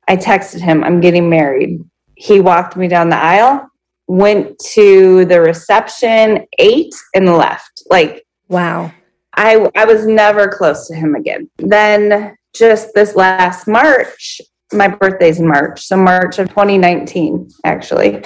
I 0.09 0.17
texted 0.17 0.61
him, 0.61 0.83
I'm 0.83 1.01
getting 1.01 1.29
married. 1.29 1.81
He 2.15 2.41
walked 2.41 2.77
me 2.77 2.89
down 2.89 3.11
the 3.11 3.17
aisle, 3.17 3.69
went 4.07 4.59
to 4.73 5.27
the 5.27 5.41
reception, 5.41 6.47
ate, 6.59 6.95
and 7.15 7.37
left. 7.37 7.83
Like, 7.91 8.27
wow. 8.49 8.91
I 9.35 9.71
I 9.77 9.85
was 9.85 10.07
never 10.07 10.49
close 10.49 10.89
to 10.89 10.95
him 10.95 11.15
again. 11.15 11.49
Then 11.59 12.37
just 12.55 12.95
this 12.95 13.15
last 13.15 13.69
March, 13.69 14.41
my 14.73 14.89
birthday's 14.89 15.39
in 15.39 15.49
March, 15.49 15.87
so 15.87 15.97
March 15.97 16.39
of 16.39 16.49
2019, 16.49 17.51
actually. 17.65 18.23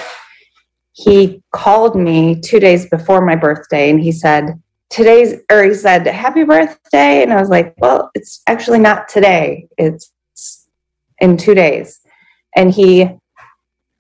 He 0.92 1.42
called 1.52 1.96
me 1.96 2.40
two 2.40 2.60
days 2.60 2.88
before 2.88 3.24
my 3.24 3.36
birthday 3.36 3.90
and 3.90 4.00
he 4.00 4.12
said, 4.12 4.60
today's, 4.90 5.40
or 5.50 5.64
he 5.64 5.74
said, 5.74 6.06
happy 6.06 6.44
birthday. 6.44 7.22
And 7.22 7.32
I 7.32 7.40
was 7.40 7.48
like, 7.48 7.74
well, 7.78 8.10
it's 8.14 8.42
actually 8.46 8.78
not 8.78 9.08
today. 9.08 9.68
It's 9.78 10.12
in 11.18 11.36
two 11.36 11.54
days. 11.54 12.00
And 12.54 12.70
he 12.70 13.08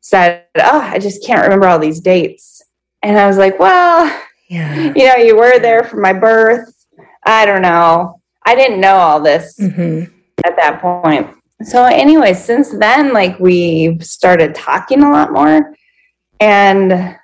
said, 0.00 0.44
oh, 0.58 0.80
I 0.80 0.98
just 0.98 1.24
can't 1.24 1.42
remember 1.42 1.66
all 1.66 1.78
these 1.78 2.00
dates. 2.00 2.60
And 3.02 3.18
I 3.18 3.26
was 3.26 3.38
like, 3.38 3.58
well, 3.58 4.22
yeah. 4.50 4.92
you 4.94 5.06
know, 5.06 5.16
you 5.16 5.36
were 5.36 5.58
there 5.58 5.84
for 5.84 5.96
my 5.96 6.12
birth. 6.12 6.74
I 7.24 7.46
don't 7.46 7.62
know. 7.62 8.20
I 8.44 8.54
didn't 8.54 8.80
know 8.80 8.96
all 8.96 9.20
this 9.20 9.56
mm-hmm. 9.58 10.12
at 10.44 10.56
that 10.56 10.80
point. 10.80 11.28
So, 11.64 11.84
anyway, 11.84 12.34
since 12.34 12.70
then, 12.70 13.12
like 13.12 13.38
we've 13.38 14.04
started 14.04 14.54
talking 14.54 15.02
a 15.02 15.10
lot 15.10 15.32
more. 15.32 15.74
And 16.40 17.16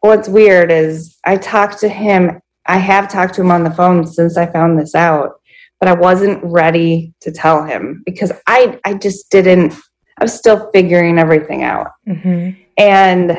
what's 0.00 0.28
weird 0.28 0.70
is 0.70 1.18
I 1.24 1.36
talked 1.36 1.78
to 1.80 1.88
him, 1.88 2.40
I 2.66 2.78
have 2.78 3.08
talked 3.08 3.34
to 3.34 3.42
him 3.42 3.50
on 3.50 3.64
the 3.64 3.70
phone 3.70 4.06
since 4.06 4.36
I 4.36 4.46
found 4.46 4.78
this 4.78 4.94
out, 4.94 5.40
but 5.78 5.88
I 5.88 5.92
wasn't 5.92 6.42
ready 6.42 7.14
to 7.20 7.30
tell 7.30 7.64
him 7.64 8.02
because 8.04 8.32
I, 8.46 8.78
I 8.84 8.94
just 8.94 9.30
didn't, 9.30 9.74
I 10.18 10.24
was 10.24 10.34
still 10.34 10.70
figuring 10.72 11.18
everything 11.18 11.62
out. 11.62 11.88
Mm-hmm. 12.08 12.60
And 12.76 13.38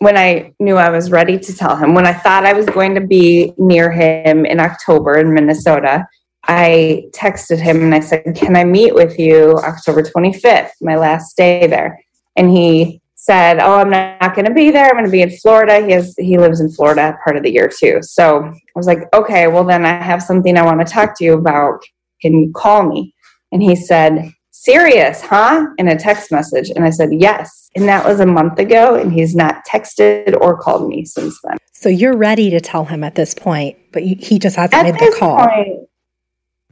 when 0.00 0.16
I 0.18 0.52
knew 0.58 0.76
I 0.76 0.90
was 0.90 1.10
ready 1.10 1.38
to 1.38 1.56
tell 1.56 1.76
him, 1.76 1.94
when 1.94 2.06
I 2.06 2.12
thought 2.12 2.44
I 2.44 2.52
was 2.52 2.66
going 2.66 2.94
to 2.96 3.00
be 3.00 3.54
near 3.56 3.90
him 3.90 4.44
in 4.44 4.58
October 4.58 5.18
in 5.18 5.32
Minnesota, 5.32 6.06
I 6.44 7.04
texted 7.12 7.58
him 7.58 7.82
and 7.82 7.94
I 7.94 8.00
said, 8.00 8.34
Can 8.34 8.56
I 8.56 8.64
meet 8.64 8.94
with 8.94 9.18
you 9.18 9.58
October 9.58 10.02
25th, 10.02 10.70
my 10.80 10.96
last 10.96 11.36
day 11.36 11.66
there? 11.66 12.00
And 12.36 12.50
he 12.50 13.00
said, 13.14 13.60
Oh, 13.60 13.78
I'm 13.78 13.90
not 13.90 14.34
going 14.34 14.46
to 14.46 14.54
be 14.54 14.70
there. 14.70 14.86
I'm 14.86 14.94
going 14.94 15.04
to 15.04 15.10
be 15.10 15.22
in 15.22 15.30
Florida. 15.38 15.84
He 15.84 15.92
has, 15.92 16.14
he 16.18 16.38
lives 16.38 16.60
in 16.60 16.70
Florida 16.72 17.16
part 17.22 17.36
of 17.36 17.44
the 17.44 17.52
year 17.52 17.68
too. 17.68 17.98
So 18.02 18.44
I 18.44 18.60
was 18.74 18.86
like, 18.86 19.12
Okay, 19.14 19.46
well, 19.46 19.64
then 19.64 19.84
I 19.84 20.02
have 20.02 20.22
something 20.22 20.56
I 20.56 20.64
want 20.64 20.84
to 20.86 20.92
talk 20.92 21.16
to 21.18 21.24
you 21.24 21.34
about. 21.34 21.80
Can 22.20 22.38
you 22.38 22.52
call 22.52 22.88
me? 22.88 23.14
And 23.52 23.62
he 23.62 23.76
said, 23.76 24.32
Serious, 24.50 25.20
huh? 25.20 25.66
In 25.78 25.88
a 25.88 25.98
text 25.98 26.32
message. 26.32 26.70
And 26.70 26.84
I 26.84 26.90
said, 26.90 27.10
Yes. 27.12 27.70
And 27.76 27.88
that 27.88 28.04
was 28.04 28.20
a 28.20 28.26
month 28.26 28.58
ago. 28.58 28.96
And 28.96 29.12
he's 29.12 29.36
not 29.36 29.64
texted 29.64 30.36
or 30.40 30.58
called 30.58 30.88
me 30.88 31.04
since 31.04 31.38
then. 31.44 31.56
So 31.72 31.88
you're 31.88 32.16
ready 32.16 32.50
to 32.50 32.60
tell 32.60 32.84
him 32.84 33.02
at 33.02 33.14
this 33.14 33.34
point, 33.34 33.76
but 33.92 34.02
he 34.02 34.38
just 34.38 34.56
hasn't 34.56 34.74
at 34.74 34.84
made 34.84 34.94
the 34.94 35.16
call. 35.18 35.38
Point, 35.38 35.88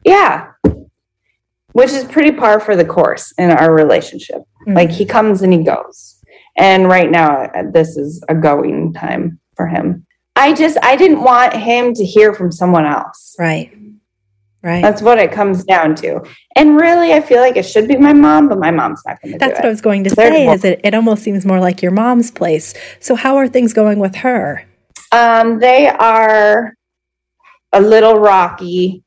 yeah. 0.04 0.52
Which 1.72 1.90
is 1.90 2.04
pretty 2.04 2.32
par 2.32 2.58
for 2.60 2.74
the 2.74 2.84
course 2.84 3.32
in 3.38 3.50
our 3.50 3.72
relationship. 3.72 4.38
Mm-hmm. 4.38 4.74
Like 4.74 4.90
he 4.90 5.04
comes 5.04 5.42
and 5.42 5.52
he 5.52 5.62
goes. 5.62 6.20
And 6.56 6.88
right 6.88 7.10
now, 7.10 7.44
uh, 7.44 7.70
this 7.72 7.96
is 7.96 8.22
a 8.28 8.34
going 8.34 8.92
time 8.92 9.38
for 9.56 9.66
him. 9.66 10.06
I 10.36 10.52
just, 10.52 10.78
I 10.82 10.96
didn't 10.96 11.22
want 11.22 11.54
him 11.54 11.94
to 11.94 12.04
hear 12.04 12.34
from 12.34 12.50
someone 12.50 12.86
else. 12.86 13.36
Right. 13.38 13.76
Right. 14.62 14.82
That's 14.82 15.00
what 15.00 15.18
it 15.18 15.32
comes 15.32 15.64
down 15.64 15.94
to. 15.96 16.20
And 16.54 16.78
really, 16.78 17.14
I 17.14 17.22
feel 17.22 17.40
like 17.40 17.56
it 17.56 17.62
should 17.62 17.88
be 17.88 17.96
my 17.96 18.12
mom, 18.12 18.46
but 18.46 18.58
my 18.58 18.70
mom's 18.70 19.00
not 19.06 19.20
going 19.22 19.32
to 19.32 19.38
That's 19.38 19.58
what 19.58 19.64
I 19.64 19.68
was 19.70 19.80
going 19.80 20.04
to 20.04 20.10
say. 20.10 20.48
Is 20.48 20.64
it? 20.64 20.80
It 20.84 20.92
almost 20.92 21.22
seems 21.22 21.46
more 21.46 21.60
like 21.60 21.80
your 21.80 21.92
mom's 21.92 22.30
place. 22.30 22.74
So, 23.00 23.14
how 23.14 23.36
are 23.36 23.48
things 23.48 23.72
going 23.72 24.00
with 24.00 24.16
her? 24.16 24.66
Um, 25.12 25.60
they 25.60 25.88
are 25.88 26.74
a 27.72 27.80
little 27.80 28.16
rocky 28.16 29.02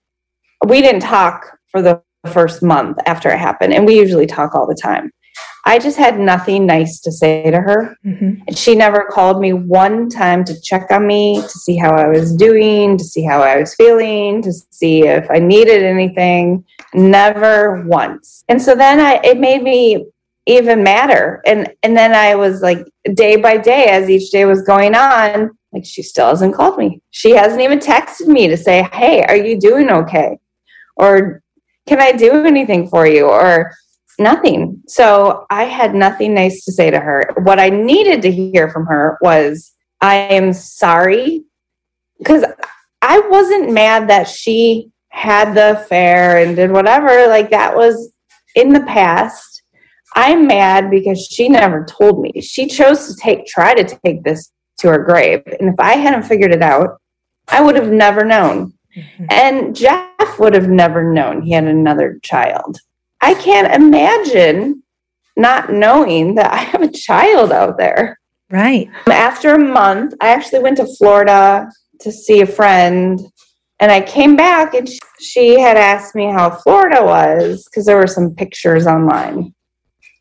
we 0.65 0.81
didn't 0.81 1.01
talk 1.01 1.57
for 1.67 1.81
the 1.81 2.01
first 2.31 2.63
month 2.63 2.97
after 3.05 3.29
it 3.29 3.39
happened, 3.39 3.73
and 3.73 3.85
we 3.85 3.95
usually 3.95 4.27
talk 4.27 4.55
all 4.55 4.67
the 4.67 4.79
time. 4.81 5.11
I 5.65 5.79
just 5.79 5.97
had 5.97 6.19
nothing 6.19 6.65
nice 6.65 6.99
to 7.01 7.11
say 7.11 7.49
to 7.49 7.61
her. 7.61 7.95
Mm-hmm. 8.05 8.43
And 8.47 8.57
she 8.57 8.75
never 8.75 9.07
called 9.09 9.39
me 9.39 9.53
one 9.53 10.09
time 10.09 10.43
to 10.43 10.61
check 10.61 10.91
on 10.91 11.07
me, 11.07 11.41
to 11.41 11.49
see 11.49 11.77
how 11.77 11.95
I 11.95 12.09
was 12.09 12.35
doing, 12.35 12.97
to 12.97 13.03
see 13.03 13.23
how 13.23 13.41
I 13.41 13.57
was 13.57 13.73
feeling, 13.75 14.41
to 14.41 14.51
see 14.51 15.07
if 15.07 15.25
I 15.31 15.39
needed 15.39 15.83
anything. 15.83 16.65
Never 16.93 17.81
once. 17.83 18.43
And 18.49 18.61
so 18.61 18.75
then 18.75 18.99
I 18.99 19.21
it 19.23 19.39
made 19.39 19.63
me 19.63 20.05
even 20.45 20.83
madder. 20.83 21.41
And 21.45 21.73
and 21.81 21.95
then 21.95 22.13
I 22.13 22.35
was 22.35 22.61
like 22.61 22.85
day 23.13 23.37
by 23.37 23.57
day 23.57 23.85
as 23.85 24.09
each 24.09 24.31
day 24.31 24.43
was 24.43 24.61
going 24.63 24.95
on, 24.95 25.51
like 25.71 25.85
she 25.85 26.03
still 26.03 26.27
hasn't 26.27 26.55
called 26.55 26.77
me. 26.77 27.01
She 27.11 27.31
hasn't 27.31 27.61
even 27.61 27.79
texted 27.79 28.27
me 28.27 28.49
to 28.49 28.57
say, 28.57 28.87
"Hey, 28.91 29.23
are 29.23 29.37
you 29.37 29.57
doing 29.57 29.89
okay?" 29.89 30.37
Or 30.95 31.41
can 31.87 32.01
I 32.01 32.11
do 32.11 32.45
anything 32.45 32.87
for 32.87 33.05
you? 33.05 33.27
Or 33.27 33.73
nothing. 34.19 34.81
So 34.87 35.45
I 35.49 35.63
had 35.63 35.95
nothing 35.95 36.33
nice 36.33 36.63
to 36.65 36.71
say 36.71 36.91
to 36.91 36.99
her. 36.99 37.33
What 37.43 37.59
I 37.59 37.69
needed 37.69 38.21
to 38.23 38.31
hear 38.31 38.69
from 38.69 38.85
her 38.85 39.17
was, 39.21 39.73
I 40.01 40.15
am 40.15 40.53
sorry. 40.53 41.43
Because 42.17 42.45
I 43.01 43.19
wasn't 43.19 43.73
mad 43.73 44.09
that 44.09 44.27
she 44.27 44.89
had 45.09 45.53
the 45.53 45.81
affair 45.81 46.37
and 46.37 46.55
did 46.55 46.71
whatever. 46.71 47.27
Like 47.27 47.49
that 47.51 47.75
was 47.75 48.11
in 48.55 48.69
the 48.73 48.81
past. 48.81 49.63
I'm 50.15 50.47
mad 50.47 50.91
because 50.91 51.25
she 51.25 51.49
never 51.49 51.85
told 51.85 52.21
me. 52.21 52.39
She 52.41 52.67
chose 52.67 53.07
to 53.07 53.15
take, 53.15 53.45
try 53.45 53.73
to 53.73 53.99
take 54.05 54.23
this 54.23 54.51
to 54.79 54.89
her 54.89 54.99
grave. 54.99 55.43
And 55.59 55.69
if 55.69 55.79
I 55.79 55.93
hadn't 55.93 56.23
figured 56.23 56.51
it 56.51 56.61
out, 56.61 57.01
I 57.47 57.61
would 57.61 57.75
have 57.75 57.91
never 57.91 58.23
known. 58.23 58.73
Mm-hmm. 58.95 59.25
And 59.31 59.75
Jeff 59.75 60.39
would 60.39 60.53
have 60.53 60.69
never 60.69 61.11
known 61.13 61.41
he 61.41 61.51
had 61.51 61.65
another 61.65 62.19
child. 62.23 62.77
I 63.21 63.33
can't 63.35 63.73
imagine 63.73 64.83
not 65.35 65.71
knowing 65.71 66.35
that 66.35 66.51
I 66.51 66.57
have 66.57 66.81
a 66.81 66.91
child 66.91 67.51
out 67.51 67.77
there. 67.77 68.19
Right. 68.51 68.89
After 69.07 69.55
a 69.55 69.59
month, 69.59 70.13
I 70.21 70.29
actually 70.29 70.59
went 70.59 70.77
to 70.77 70.95
Florida 70.97 71.69
to 72.01 72.11
see 72.11 72.41
a 72.41 72.45
friend. 72.45 73.19
And 73.79 73.91
I 73.91 74.01
came 74.01 74.35
back 74.35 74.75
and 74.75 74.87
she 75.19 75.59
had 75.59 75.75
asked 75.75 76.13
me 76.13 76.25
how 76.31 76.51
Florida 76.51 77.03
was 77.03 77.65
because 77.65 77.85
there 77.85 77.97
were 77.97 78.07
some 78.07 78.35
pictures 78.35 78.85
online 78.85 79.55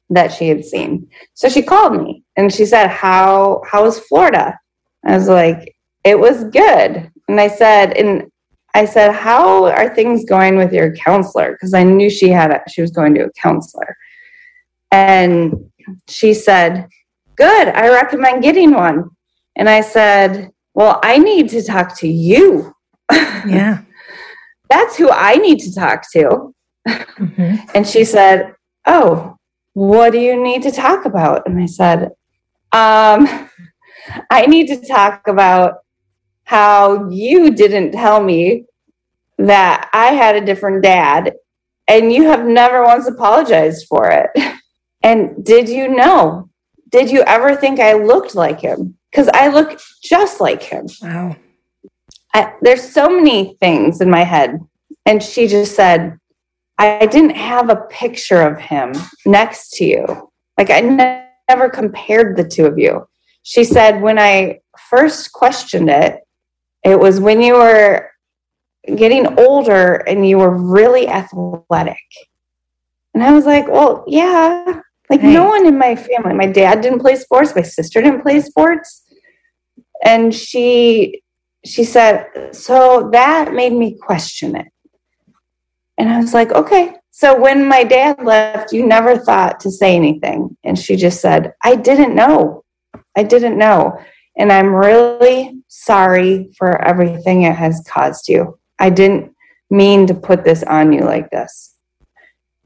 that 0.09 0.33
she 0.33 0.49
had 0.49 0.65
seen. 0.65 1.09
So 1.35 1.49
she 1.49 1.63
called 1.63 1.95
me 1.95 2.25
and 2.37 2.53
she 2.53 2.65
said, 2.65 2.89
How 2.89 3.63
how 3.71 3.85
was 3.85 4.01
Florida? 4.01 4.59
I 5.05 5.15
was 5.17 5.29
like, 5.29 5.77
It 6.03 6.19
was 6.19 6.45
good. 6.45 7.11
And 7.29 7.41
I 7.41 7.49
said, 7.49 7.97
and 7.97 8.32
I 8.75 8.85
said, 8.87 9.13
"How 9.13 9.67
are 9.67 9.95
things 9.95 10.25
going 10.25 10.57
with 10.57 10.73
your 10.73 10.95
counselor?" 10.95 11.53
Because 11.53 11.75
I 11.75 11.83
knew 11.83 12.09
she 12.09 12.29
had 12.31 12.51
a, 12.51 12.61
she 12.69 12.81
was 12.81 12.91
going 12.91 13.15
to 13.15 13.25
a 13.25 13.33
counselor, 13.33 13.97
and 14.91 15.55
she 16.09 16.35
said, 16.35 16.89
"Good. 17.37 17.69
I 17.69 17.89
recommend 17.89 18.43
getting 18.43 18.73
one." 18.73 19.11
And 19.57 19.69
I 19.69 19.83
said, 19.83 20.51
"Well, 20.75 21.01
I 21.03 21.19
need 21.19 21.51
to 21.51 21.63
talk 21.63 21.99
to 21.99 22.09
you." 22.09 22.75
Yeah, 23.45 23.83
that's 24.71 24.97
who 24.97 25.11
I 25.11 25.35
need 25.35 25.59
to 25.61 25.75
talk 25.75 26.05
to. 26.13 26.55
Mm-hmm. 26.89 27.57
And 27.75 27.87
she 27.87 28.05
said, 28.05 28.55
"Oh, 28.87 29.37
what 29.75 30.11
do 30.11 30.19
you 30.19 30.43
need 30.43 30.63
to 30.63 30.71
talk 30.71 31.05
about?" 31.05 31.47
And 31.47 31.61
I 31.61 31.67
said, 31.67 32.05
um, 32.73 33.51
"I 34.31 34.47
need 34.47 34.69
to 34.69 34.81
talk 34.87 35.27
about." 35.27 35.82
How 36.53 37.09
you 37.09 37.51
didn't 37.51 37.93
tell 37.93 38.23
me 38.23 38.67
that 39.39 39.89
I 39.95 40.09
had 40.09 40.37
a 40.37 40.45
different 40.45 40.83
dad 40.83 41.33
and 41.89 42.13
you 42.13 42.25
have 42.25 42.45
never 42.45 42.85
once 42.85 43.07
apologized 43.07 43.87
for 43.89 44.11
it. 44.11 44.31
And 45.05 45.45
did 45.45 45.69
you 45.69 45.89
know? 45.89 46.49
Did 46.91 47.11
you 47.11 47.23
ever 47.23 47.57
think 47.57 47.81
I 47.81 47.95
looked 47.95 48.37
like 48.37 48.61
him? 48.61 48.97
Because 49.11 49.29
I 49.35 49.49
look 49.49 49.81
just 50.01 50.41
like 50.41 50.63
him. 50.63 50.87
Wow. 51.03 51.35
I, 52.33 52.53
there's 52.63 52.89
so 52.89 53.09
many 53.11 53.57
things 53.59 54.01
in 54.01 54.09
my 54.09 54.23
head. 54.23 54.61
And 55.05 55.21
she 55.21 55.49
just 55.49 55.75
said, 55.75 56.21
I 56.79 57.07
didn't 57.07 57.35
have 57.35 57.69
a 57.69 57.85
picture 57.91 58.43
of 58.43 58.61
him 58.61 58.93
next 59.27 59.71
to 59.79 59.85
you. 59.85 60.31
Like 60.57 60.71
I 60.71 60.81
ne- 60.81 61.27
never 61.49 61.69
compared 61.69 62.37
the 62.37 62.47
two 62.47 62.67
of 62.67 62.79
you. 62.79 63.09
She 63.43 63.65
said, 63.65 64.01
when 64.01 64.21
I 64.21 64.61
first 64.89 65.33
questioned 65.33 65.91
it, 65.91 66.21
it 66.85 66.99
was 66.99 67.21
when 67.21 67.41
you 67.41 67.55
were 67.55 68.11
getting 68.97 69.39
older 69.39 69.95
and 69.95 70.29
you 70.29 70.39
were 70.39 70.51
really 70.51 71.09
athletic. 71.09 71.97
And 73.15 73.23
I 73.23 73.33
was 73.33 73.47
like, 73.47 73.69
well, 73.69 74.05
yeah. 74.07 74.81
Like 75.11 75.23
right. 75.23 75.33
no 75.33 75.49
one 75.49 75.67
in 75.67 75.79
my 75.79 75.95
family, 75.95 76.35
my 76.35 76.47
dad 76.47 76.81
didn't 76.81 77.01
play 77.01 77.17
sports, 77.17 77.55
my 77.55 77.63
sister 77.63 78.01
didn't 78.01 78.23
play 78.23 78.41
sports. 78.41 79.03
And 80.05 80.35
she 80.35 81.23
she 81.65 81.85
said, 81.85 82.27
so 82.53 83.11
that 83.13 83.53
made 83.53 83.73
me 83.73 83.97
question 83.97 84.57
it. 84.57 84.67
And 85.97 86.09
I 86.09 86.19
was 86.19 86.35
like, 86.35 86.51
okay. 86.53 86.95
So 87.11 87.39
when 87.39 87.69
my 87.69 87.85
dad 87.85 88.25
left, 88.25 88.73
you 88.73 88.87
never 88.87 89.17
thought 89.17 89.61
to 89.61 89.71
say 89.71 89.95
anything. 89.95 90.57
And 90.65 90.77
she 90.79 90.97
just 90.97 91.21
said, 91.21 91.53
I 91.63 91.77
didn't 91.77 92.15
know. 92.15 92.65
I 93.17 93.23
didn't 93.23 93.59
know. 93.59 93.97
And 94.37 94.51
I'm 94.51 94.75
really 94.75 95.62
sorry 95.75 96.51
for 96.59 96.83
everything 96.83 97.43
it 97.43 97.57
has 97.57 97.83
caused 97.89 98.29
you. 98.29 98.59
I 98.79 98.91
didn't 98.91 99.35
mean 99.71 100.07
to 100.07 100.15
put 100.15 100.45
this 100.45 100.63
on 100.63 100.93
you 100.93 101.01
like 101.01 101.31
this. 101.31 101.77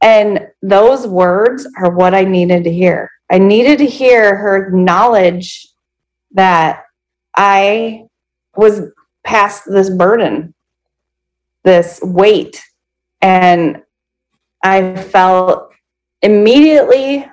And 0.03 0.49
those 0.61 1.07
words 1.07 1.69
are 1.79 1.93
what 1.93 2.15
I 2.15 2.25
needed 2.25 2.65
to 2.65 2.73
hear. 2.73 3.09
I 3.31 3.39
needed 3.39 3.79
to 3.79 3.87
hear 3.87 4.35
her 4.37 4.67
acknowledge 4.67 5.69
that 6.33 6.83
I 7.37 8.07
was 8.57 8.83
past 9.25 9.63
this 9.67 9.89
burden, 9.89 10.53
this 11.63 12.01
weight. 12.03 12.61
And 13.23 13.83
I 14.65 14.97
felt 14.97 15.71
immediately 16.23 17.25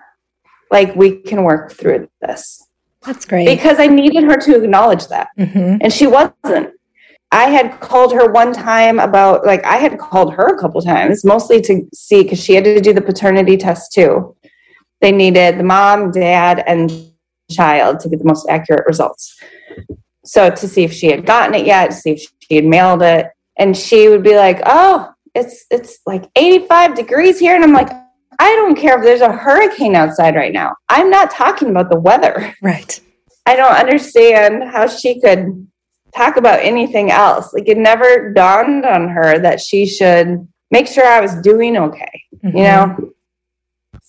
like 0.70 0.96
we 0.96 1.22
can 1.24 1.44
work 1.44 1.72
through 1.72 2.10
this. 2.22 2.62
That's 3.06 3.26
great. 3.26 3.45
Because 3.45 3.80
I 3.80 3.88
needed 3.88 4.24
her 4.24 4.38
to 4.38 4.64
acknowledge 4.64 5.08
that. 5.08 5.30
Mm-hmm. 5.38 5.78
And 5.82 5.91
she 5.91 6.08
wasn't. 6.08 6.74
I 7.32 7.45
had 7.45 7.80
called 7.80 8.14
her 8.14 8.32
one 8.32 8.54
time 8.54 8.99
about, 8.99 9.45
like, 9.45 9.66
I 9.66 9.78
had 9.78 9.97
called 9.97 10.34
her 10.36 10.56
a 10.56 10.60
couple 10.60 10.82
times, 10.82 11.26
mostly 11.26 11.62
to 11.62 11.88
see 11.93 12.24
because 12.24 12.41
she 12.41 12.54
had 12.54 12.64
to 12.64 12.80
do 12.80 12.93
the 12.93 13.01
paternity 13.01 13.58
test 13.58 13.91
too. 13.91 14.36
They 15.01 15.12
needed 15.12 15.58
the 15.58 15.64
mom, 15.64 16.12
dad, 16.12 16.64
and 16.68 16.91
child 17.51 17.99
to 18.01 18.10
get 18.10 18.20
the 18.20 18.26
most 18.26 18.47
accurate 18.49 18.86
results. 18.86 19.38
So 20.26 20.49
to 20.49 20.68
see 20.68 20.84
if 20.84 20.93
she 20.93 21.08
had 21.08 21.26
gotten 21.26 21.56
it 21.56 21.66
yet, 21.66 21.93
see 21.93 22.12
if 22.12 22.28
she 22.39 22.56
had 22.56 22.66
mailed 22.66 23.01
it, 23.01 23.28
and 23.58 23.76
she 23.76 24.08
would 24.10 24.24
be 24.24 24.36
like, 24.36 24.62
"Oh, 24.66 25.12
it's 25.36 25.66
it's 25.70 25.99
like 26.06 26.30
85 26.36 26.95
degrees 26.95 27.39
here," 27.39 27.56
and 27.56 27.64
I'm 27.64 27.74
like, 27.74 27.89
"I 28.40 28.56
don't 28.56 28.76
care 28.76 28.98
if 28.98 29.04
there's 29.04 29.22
a 29.22 29.32
hurricane 29.32 29.96
outside 29.96 30.36
right 30.36 30.54
now. 30.54 30.76
I'm 30.90 31.10
not 31.10 31.32
talking 31.32 31.70
about 31.70 31.90
the 31.90 32.00
weather." 32.00 32.56
Right. 32.62 33.00
I 33.46 33.56
don't 33.56 33.76
understand 33.76 34.64
how 34.64 34.88
she 34.88 35.20
could 35.20 35.68
talk 36.16 36.38
about 36.38 36.60
anything 36.62 37.12
else. 37.12 37.54
Like 37.54 37.68
it 37.68 37.78
never 37.78 38.32
dawned 38.32 38.86
on 38.86 39.10
her 39.10 39.40
that 39.40 39.60
she 39.60 39.86
should 39.86 40.48
make 40.72 40.88
sure 40.88 41.06
I 41.06 41.20
was 41.20 41.36
doing 41.36 41.78
okay. 41.78 42.24
Mm-hmm. 42.44 42.58
You 42.58 42.64
know, 42.64 43.14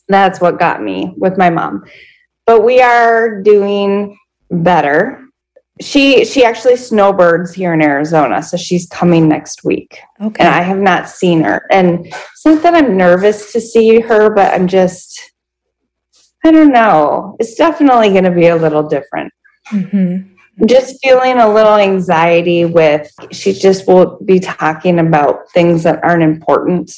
that's 0.09 0.41
what 0.41 0.59
got 0.59 0.83
me 0.83 1.15
with 1.17 1.39
my 1.39 1.51
mom. 1.51 1.85
But 2.47 2.63
we 2.63 2.81
are 2.81 3.43
doing 3.43 4.19
better. 4.51 5.24
She 5.81 6.25
she 6.25 6.45
actually 6.45 6.77
snowbirds 6.77 7.53
here 7.53 7.75
in 7.75 7.83
Arizona, 7.83 8.43
so 8.43 8.57
she's 8.57 8.87
coming 8.87 9.29
next 9.29 9.65
week. 9.65 9.99
Okay. 10.21 10.45
And 10.45 10.55
I 10.55 10.63
have 10.63 10.79
not 10.79 11.09
seen 11.09 11.43
her. 11.43 11.67
And 11.71 12.07
it's 12.07 12.45
not 12.45 12.63
that 12.63 12.75
I'm 12.75 12.97
nervous 12.97 13.53
to 13.53 13.61
see 13.61 14.01
her, 14.01 14.31
but 14.31 14.55
I'm 14.55 14.69
just 14.69 15.33
I 16.45 16.53
don't 16.53 16.73
know. 16.73 17.37
It's 17.41 17.55
definitely 17.55 18.11
going 18.11 18.25
to 18.25 18.31
be 18.31 18.49
a 18.49 18.57
little 18.57 18.87
different 18.87 19.33
mm-hmm. 19.71 20.67
just 20.67 21.03
feeling 21.03 21.39
a 21.39 21.53
little 21.53 21.77
anxiety 21.77 22.65
with 22.65 23.11
she 23.33 23.53
just 23.53 23.87
will 23.87 24.19
be 24.25 24.39
talking 24.41 24.99
about 24.99 25.51
things 25.53 25.83
that 25.83 26.03
aren't 26.03 26.23
important 26.23 26.93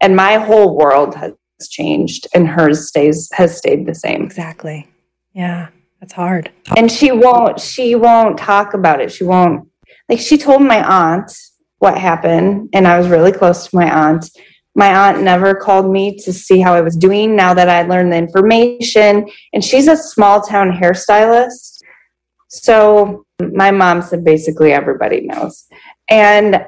and 0.00 0.16
my 0.16 0.34
whole 0.34 0.76
world 0.76 1.14
has 1.14 1.32
changed 1.68 2.26
and 2.34 2.48
hers 2.48 2.88
stays 2.88 3.28
has 3.32 3.56
stayed 3.56 3.86
the 3.86 3.94
same 3.94 4.22
Exactly. 4.22 4.88
Yeah. 5.32 5.68
That's 6.00 6.12
hard. 6.12 6.50
and 6.76 6.90
she 6.90 7.10
won't 7.12 7.60
she 7.60 7.94
won't 7.94 8.38
talk 8.38 8.74
about 8.74 9.00
it 9.00 9.10
she 9.10 9.24
won't 9.24 9.68
like 10.08 10.20
she 10.20 10.36
told 10.38 10.62
my 10.62 10.82
aunt 10.84 11.32
what 11.78 11.96
happened 11.98 12.68
and 12.74 12.86
i 12.86 12.96
was 12.98 13.08
really 13.08 13.32
close 13.32 13.66
to 13.68 13.76
my 13.76 13.90
aunt 13.90 14.30
my 14.74 14.94
aunt 15.08 15.22
never 15.22 15.54
called 15.54 15.90
me 15.90 16.16
to 16.18 16.32
see 16.32 16.60
how 16.60 16.74
i 16.74 16.80
was 16.80 16.96
doing 16.96 17.34
now 17.34 17.52
that 17.54 17.68
i 17.68 17.82
learned 17.82 18.12
the 18.12 18.16
information 18.16 19.26
and 19.52 19.64
she's 19.64 19.88
a 19.88 19.96
small 19.96 20.40
town 20.42 20.70
hairstylist 20.70 21.80
so 22.48 23.24
my 23.52 23.70
mom 23.70 24.02
said 24.02 24.24
basically 24.24 24.72
everybody 24.72 25.22
knows 25.22 25.66
and 26.08 26.64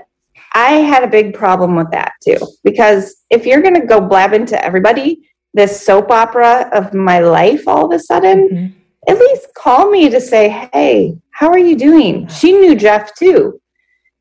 i 0.54 0.70
had 0.72 1.04
a 1.04 1.06
big 1.18 1.34
problem 1.34 1.76
with 1.76 1.90
that 1.90 2.12
too 2.24 2.38
because 2.64 3.16
if 3.30 3.46
you're 3.46 3.62
going 3.62 3.78
to 3.80 3.86
go 3.86 4.00
blabbing 4.00 4.46
to 4.46 4.62
everybody 4.64 5.20
this 5.54 5.80
soap 5.84 6.10
opera 6.10 6.68
of 6.72 6.92
my 6.94 7.18
life 7.20 7.66
all 7.68 7.86
of 7.86 7.92
a 7.92 7.98
sudden 7.98 8.48
Mhm. 8.48 8.74
At 9.08 9.18
least 9.18 9.48
call 9.54 9.90
me 9.90 10.08
to 10.10 10.20
say, 10.20 10.68
hey, 10.72 11.16
how 11.30 11.48
are 11.48 11.58
you 11.58 11.76
doing? 11.76 12.28
She 12.28 12.52
knew 12.52 12.74
Jeff 12.76 13.14
too, 13.14 13.60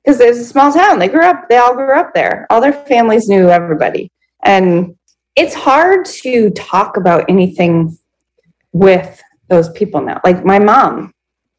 because 0.04 0.18
there's 0.18 0.38
a 0.40 0.46
small 0.46 0.72
town. 0.72 0.98
They 1.00 1.08
grew 1.10 1.26
up, 1.26 1.50
they 1.50 1.58
all 1.58 1.76
grew 1.76 1.94
up 2.00 2.14
there. 2.14 2.48
All 2.50 2.62
their 2.62 2.74
families 2.74 3.28
knew 3.28 3.50
everybody. 3.50 4.12
And 4.44 4.96
it's 5.36 5.54
hard 5.54 6.06
to 6.06 6.50
talk 6.52 6.98
about 6.98 7.26
anything 7.30 7.98
with 8.72 9.22
those 9.50 9.70
people 9.72 10.02
now. 10.02 10.22
Like 10.24 10.46
my 10.46 10.60
mom, 10.60 11.14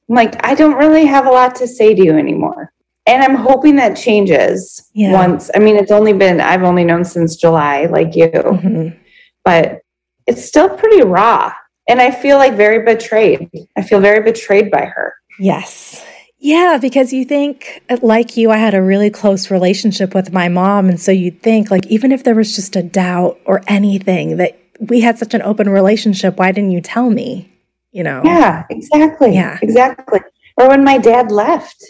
I'm 0.08 0.14
like, 0.14 0.34
I 0.44 0.54
don't 0.54 0.76
really 0.78 1.04
have 1.04 1.26
a 1.26 1.30
lot 1.30 1.54
to 1.56 1.66
say 1.68 1.94
to 1.94 2.04
you 2.04 2.16
anymore. 2.16 2.72
And 3.06 3.22
I'm 3.22 3.34
hoping 3.36 3.76
that 3.76 3.96
changes 3.96 4.88
Yeah. 4.94 5.12
once. 5.12 5.50
I 5.54 5.58
mean, 5.58 5.76
it's 5.76 5.90
only 5.92 6.12
been, 6.12 6.40
I've 6.40 6.62
only 6.62 6.84
known 6.84 7.04
since 7.04 7.36
July, 7.36 7.86
like 7.86 8.14
you 8.16 8.28
Mhm. 8.28 8.96
but 9.44 9.80
it's 10.26 10.44
still 10.44 10.68
pretty 10.68 11.02
raw. 11.02 11.52
And 11.88 12.00
I 12.00 12.10
feel 12.10 12.36
like 12.36 12.54
very 12.54 12.84
betrayed. 12.84 13.48
I 13.76 13.82
feel 13.82 14.00
very 14.00 14.22
betrayed 14.22 14.70
by 14.70 14.84
her. 14.84 15.14
Yes. 15.38 16.04
Yeah, 16.38 16.78
because 16.80 17.12
you 17.12 17.24
think, 17.24 17.82
like 18.02 18.36
you, 18.36 18.50
I 18.50 18.58
had 18.58 18.74
a 18.74 18.82
really 18.82 19.10
close 19.10 19.50
relationship 19.50 20.14
with 20.14 20.32
my 20.32 20.48
mom. 20.48 20.88
And 20.88 21.00
so 21.00 21.10
you'd 21.10 21.42
think, 21.42 21.70
like, 21.70 21.86
even 21.86 22.12
if 22.12 22.22
there 22.22 22.34
was 22.34 22.54
just 22.54 22.76
a 22.76 22.82
doubt 22.82 23.40
or 23.44 23.62
anything, 23.66 24.36
that 24.36 24.56
we 24.78 25.00
had 25.00 25.18
such 25.18 25.34
an 25.34 25.42
open 25.42 25.68
relationship, 25.68 26.36
why 26.38 26.52
didn't 26.52 26.70
you 26.70 26.80
tell 26.80 27.10
me? 27.10 27.50
You 27.90 28.04
know? 28.04 28.22
Yeah, 28.24 28.66
exactly. 28.70 29.34
Yeah. 29.34 29.58
Exactly. 29.62 30.20
Or 30.56 30.68
when 30.68 30.84
my 30.84 30.98
dad 30.98 31.32
left, 31.32 31.84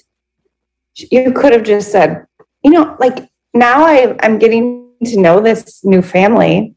you 0.94 1.32
could 1.32 1.52
have 1.52 1.64
just 1.64 1.90
said, 1.92 2.24
you 2.62 2.70
know, 2.70 2.96
like 2.98 3.28
now 3.52 3.84
I, 3.84 4.16
I'm 4.20 4.38
getting 4.38 4.90
to 5.04 5.20
know 5.20 5.40
this 5.40 5.84
new 5.84 6.02
family 6.02 6.74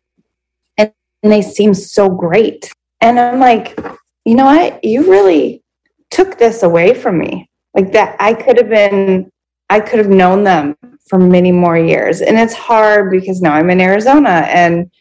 and, 0.78 0.92
and 1.24 1.32
they 1.32 1.42
seem 1.42 1.74
so 1.74 2.10
great. 2.10 2.72
And 3.02 3.20
I'm 3.20 3.40
like, 3.40 3.80
you 4.26 4.36
know 4.36 4.46
what? 4.46 4.84
You 4.84 5.10
really 5.10 5.64
took 6.12 6.38
this 6.38 6.64
away 6.64 6.94
from 6.94 7.18
me. 7.18 7.50
Like 7.74 7.92
that, 7.94 8.16
I 8.20 8.34
could 8.34 8.58
have 8.58 8.70
been, 8.70 9.32
I 9.70 9.80
could 9.80 10.00
have 10.00 10.10
known 10.10 10.44
them 10.44 10.76
for 11.08 11.20
many 11.20 11.52
more 11.52 11.78
years. 11.78 12.22
And 12.22 12.38
it's 12.38 12.54
hard 12.54 13.12
because 13.12 13.42
now 13.42 13.54
I'm 13.54 13.70
in 13.70 13.82
Arizona 13.82 14.46
and 14.48 14.92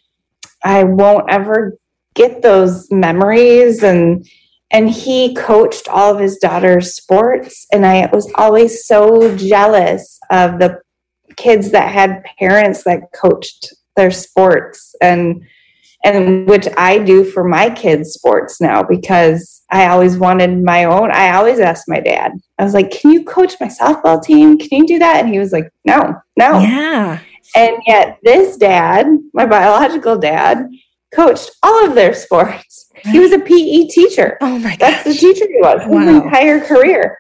I 0.65 0.85
won't 0.85 1.31
ever 1.31 1.79
get 2.15 2.43
those 2.43 2.91
memories 2.91 3.83
and 3.83 4.27
and 4.73 4.89
he 4.89 5.35
coached 5.35 5.89
all 5.89 6.15
of 6.15 6.21
his 6.21 6.37
daughter's 6.39 6.95
sports 6.95 7.67
and 7.73 7.87
i 7.87 8.09
was 8.13 8.31
always 8.35 8.85
so 8.85 9.35
jealous 9.37 10.19
of 10.31 10.59
the 10.59 10.81
kids 11.37 11.71
that 11.71 11.93
had 11.93 12.25
parents 12.39 12.85
that 12.85 13.01
coached 13.15 13.73
their 13.97 14.11
sports 14.11 14.95
and 15.01 15.43
and 16.05 16.47
which 16.49 16.67
i 16.77 16.99
do 16.99 17.25
for 17.25 17.45
my 17.45 17.69
kids 17.69 18.13
sports 18.13 18.61
now 18.61 18.83
because 18.83 19.63
i 19.71 19.87
always 19.89 20.17
wanted 20.17 20.63
my 20.63 20.85
own 20.85 21.11
i 21.13 21.33
always 21.35 21.61
asked 21.61 21.89
my 21.89 22.01
dad 22.01 22.33
i 22.59 22.65
was 22.65 22.75
like 22.75 22.91
can 22.91 23.11
you 23.13 23.25
coach 23.25 23.55
my 23.61 23.67
softball 23.69 24.23
team 24.23 24.57
can 24.59 24.69
you 24.73 24.87
do 24.87 24.99
that 24.99 25.21
and 25.23 25.33
he 25.33 25.39
was 25.39 25.53
like 25.53 25.71
no 25.85 26.15
no 26.37 26.59
Yeah. 26.61 27.19
and 27.57 27.77
yet, 27.87 28.19
this 28.23 28.57
dad, 28.57 29.07
my 29.35 29.45
biological 29.45 30.17
dad, 30.17 30.69
coached 31.13 31.51
all 31.65 31.85
of 31.87 31.95
their 31.97 32.15
sports. 32.15 32.89
He 33.03 33.19
was 33.19 33.33
a 33.33 33.39
PE 33.41 33.89
teacher. 33.89 34.39
Oh 34.41 34.59
my 34.61 34.77
That's 34.79 35.03
the 35.05 35.13
teacher 35.15 35.47
he 35.49 35.57
was 35.61 35.83
his 35.83 36.23
entire 36.25 36.61
career. 36.61 37.19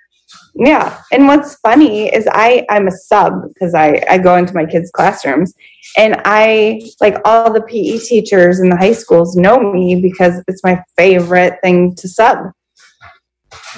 Yeah. 0.62 1.00
And 1.10 1.26
what's 1.26 1.54
funny 1.56 2.14
is 2.14 2.28
I 2.30 2.66
I'm 2.68 2.86
a 2.86 2.90
sub 2.92 3.32
because 3.48 3.72
I 3.74 4.02
I 4.10 4.18
go 4.18 4.36
into 4.36 4.52
my 4.54 4.66
kids' 4.66 4.90
classrooms 4.90 5.54
and 5.96 6.20
I 6.26 6.82
like 7.00 7.16
all 7.24 7.50
the 7.50 7.62
PE 7.62 7.98
teachers 8.00 8.60
in 8.60 8.68
the 8.68 8.76
high 8.76 8.92
schools 8.92 9.36
know 9.36 9.58
me 9.72 10.00
because 10.02 10.42
it's 10.48 10.62
my 10.62 10.82
favorite 10.98 11.54
thing 11.62 11.94
to 11.96 12.06
sub. 12.08 12.38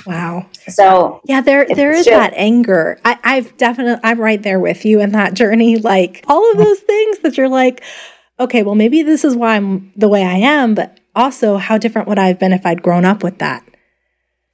Wow. 0.07 0.47
So 0.68 1.20
Yeah, 1.24 1.41
there 1.41 1.66
there 1.66 1.93
is 1.93 2.05
just- 2.07 2.11
that 2.16 2.33
anger. 2.37 2.99
I, 3.05 3.18
I've 3.22 3.57
definitely 3.57 4.01
I'm 4.03 4.20
right 4.20 4.43
there 4.43 4.59
with 4.59 4.85
you 4.85 5.01
in 5.01 5.12
that 5.12 5.35
journey. 5.35 5.76
Like 5.76 6.24
all 6.26 6.51
of 6.51 6.59
those 6.59 6.80
things 6.80 7.20
that 7.20 7.37
you're 7.37 7.49
like, 7.49 7.83
okay, 8.41 8.62
well 8.64 8.74
maybe 8.74 9.03
this 9.03 9.24
is 9.24 9.37
why 9.37 9.55
I'm 9.57 9.93
the 9.95 10.09
way 10.09 10.24
I 10.24 10.35
am, 10.39 10.74
but 10.74 10.99
also 11.14 11.59
how 11.59 11.78
different 11.78 12.09
would 12.09 12.18
I 12.18 12.26
have 12.28 12.41
been 12.41 12.53
if 12.53 12.66
I'd 12.66 12.83
grown 12.83 13.05
up 13.05 13.22
with 13.22 13.39
that? 13.39 13.62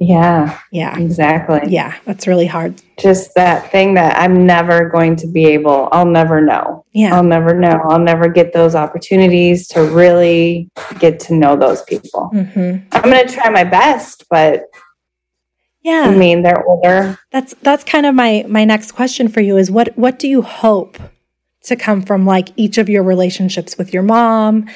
Yeah, 0.01 0.59
Yeah. 0.71 0.97
exactly. 0.99 1.61
Yeah, 1.67 1.95
that's 2.05 2.27
really 2.27 2.47
hard. 2.47 2.81
Just 2.99 3.35
that 3.35 3.71
thing 3.73 3.95
that 3.95 4.17
I'm 4.19 4.47
never 4.47 4.89
going 4.89 5.17
to 5.17 5.27
be 5.27 5.47
able, 5.47 5.89
I'll 5.93 6.07
never 6.07 6.41
know. 6.41 6.85
Yeah. 6.93 7.17
I'll 7.17 7.23
never 7.25 7.53
know. 7.55 7.81
I'll 7.89 7.99
never 7.99 8.29
get 8.29 8.53
those 8.53 8.75
opportunities 8.75 9.67
to 9.69 9.83
really 9.83 10.71
get 11.01 11.19
to 11.21 11.35
know 11.35 11.57
those 11.57 11.83
people. 11.83 12.29
hmm 12.29 12.77
I'm 12.93 13.03
going 13.11 13.27
to 13.27 13.33
try 13.33 13.49
my 13.51 13.65
best, 13.65 14.25
but 14.31 14.65
Yeah. 15.83 16.05
I 16.09 16.15
mean, 16.17 16.43
they're 16.43 16.65
older. 16.67 17.19
That's 17.33 17.55
that's 17.63 17.85
kind 17.85 18.07
of 18.07 18.15
my 18.15 18.45
my 18.49 18.65
next 18.65 18.93
question 18.93 19.29
for 19.29 19.41
you 19.41 19.57
is 19.57 19.71
what 19.71 19.97
what 19.97 20.19
do 20.19 20.29
you 20.29 20.43
hope 20.43 20.99
to 21.65 21.77
come 21.77 22.03
from 22.03 22.25
like 22.25 22.49
each 22.57 22.79
of 22.79 22.89
your 22.89 23.03
relationships 23.03 23.77
with 23.79 23.93
your 23.93 24.03
mom, 24.03 24.69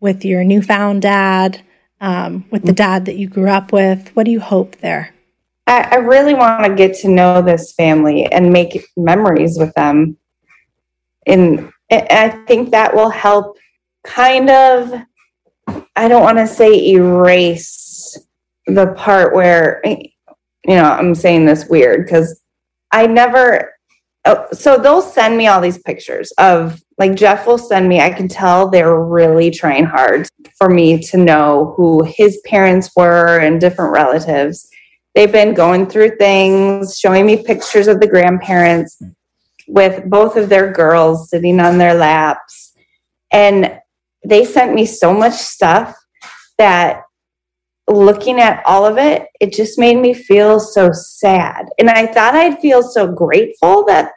with 0.00 0.24
your 0.24 0.42
newfound 0.44 1.02
dad, 1.02 1.60
um, 2.00 2.44
with 2.50 2.64
the 2.64 2.72
dad 2.72 3.04
that 3.06 3.16
you 3.16 3.28
grew 3.28 3.48
up 3.48 3.72
with? 3.72 4.08
What 4.16 4.24
do 4.24 4.32
you 4.32 4.40
hope 4.40 4.76
there? 4.76 5.14
I, 5.66 5.88
I 5.92 5.94
really 5.96 6.34
want 6.34 6.64
to 6.64 6.74
get 6.74 6.96
to 6.98 7.08
know 7.08 7.42
this 7.42 7.72
family 7.72 8.26
and 8.26 8.52
make 8.52 8.84
memories 8.96 9.58
with 9.58 9.72
them. 9.74 10.16
And 11.26 11.70
and 11.90 12.06
I 12.10 12.30
think 12.46 12.70
that 12.70 12.94
will 12.94 13.10
help 13.10 13.58
kind 14.04 14.48
of, 14.48 14.94
I 15.96 16.08
don't 16.08 16.22
want 16.22 16.38
to 16.38 16.46
say 16.46 16.92
erase 16.92 18.16
the 18.66 18.94
part 18.96 19.34
where, 19.34 19.82
you 19.84 20.12
know, 20.64 20.84
I'm 20.84 21.14
saying 21.14 21.46
this 21.46 21.66
weird 21.68 22.04
because 22.04 22.40
I 22.92 23.06
never, 23.06 23.74
oh, 24.24 24.46
so 24.52 24.78
they'll 24.78 25.02
send 25.02 25.36
me 25.36 25.46
all 25.46 25.60
these 25.60 25.78
pictures 25.78 26.32
of 26.38 26.80
like 26.98 27.14
Jeff 27.14 27.46
will 27.46 27.56
send 27.56 27.88
me, 27.88 28.00
I 28.00 28.10
can 28.10 28.28
tell 28.28 28.68
they're 28.68 29.00
really 29.00 29.50
trying 29.50 29.86
hard 29.86 30.28
for 30.58 30.68
me 30.68 31.02
to 31.04 31.16
know 31.16 31.72
who 31.74 32.04
his 32.04 32.38
parents 32.44 32.90
were 32.94 33.38
and 33.38 33.58
different 33.58 33.92
relatives. 33.92 34.68
They've 35.14 35.32
been 35.32 35.54
going 35.54 35.86
through 35.86 36.16
things, 36.18 36.98
showing 36.98 37.24
me 37.24 37.42
pictures 37.42 37.88
of 37.88 38.00
the 38.00 38.06
grandparents 38.06 39.00
with 39.66 40.04
both 40.10 40.36
of 40.36 40.50
their 40.50 40.70
girls 40.70 41.30
sitting 41.30 41.58
on 41.58 41.78
their 41.78 41.94
laps. 41.94 42.74
And 43.32 43.78
they 44.22 44.44
sent 44.44 44.74
me 44.74 44.84
so 44.84 45.14
much 45.14 45.32
stuff 45.34 45.96
that 46.58 47.04
looking 47.90 48.40
at 48.40 48.62
all 48.66 48.86
of 48.86 48.98
it, 48.98 49.26
it 49.40 49.52
just 49.52 49.78
made 49.78 49.96
me 49.96 50.14
feel 50.14 50.60
so 50.60 50.90
sad. 50.92 51.66
And 51.78 51.90
I 51.90 52.06
thought 52.06 52.34
I'd 52.34 52.60
feel 52.60 52.82
so 52.82 53.10
grateful 53.10 53.84
that 53.86 54.12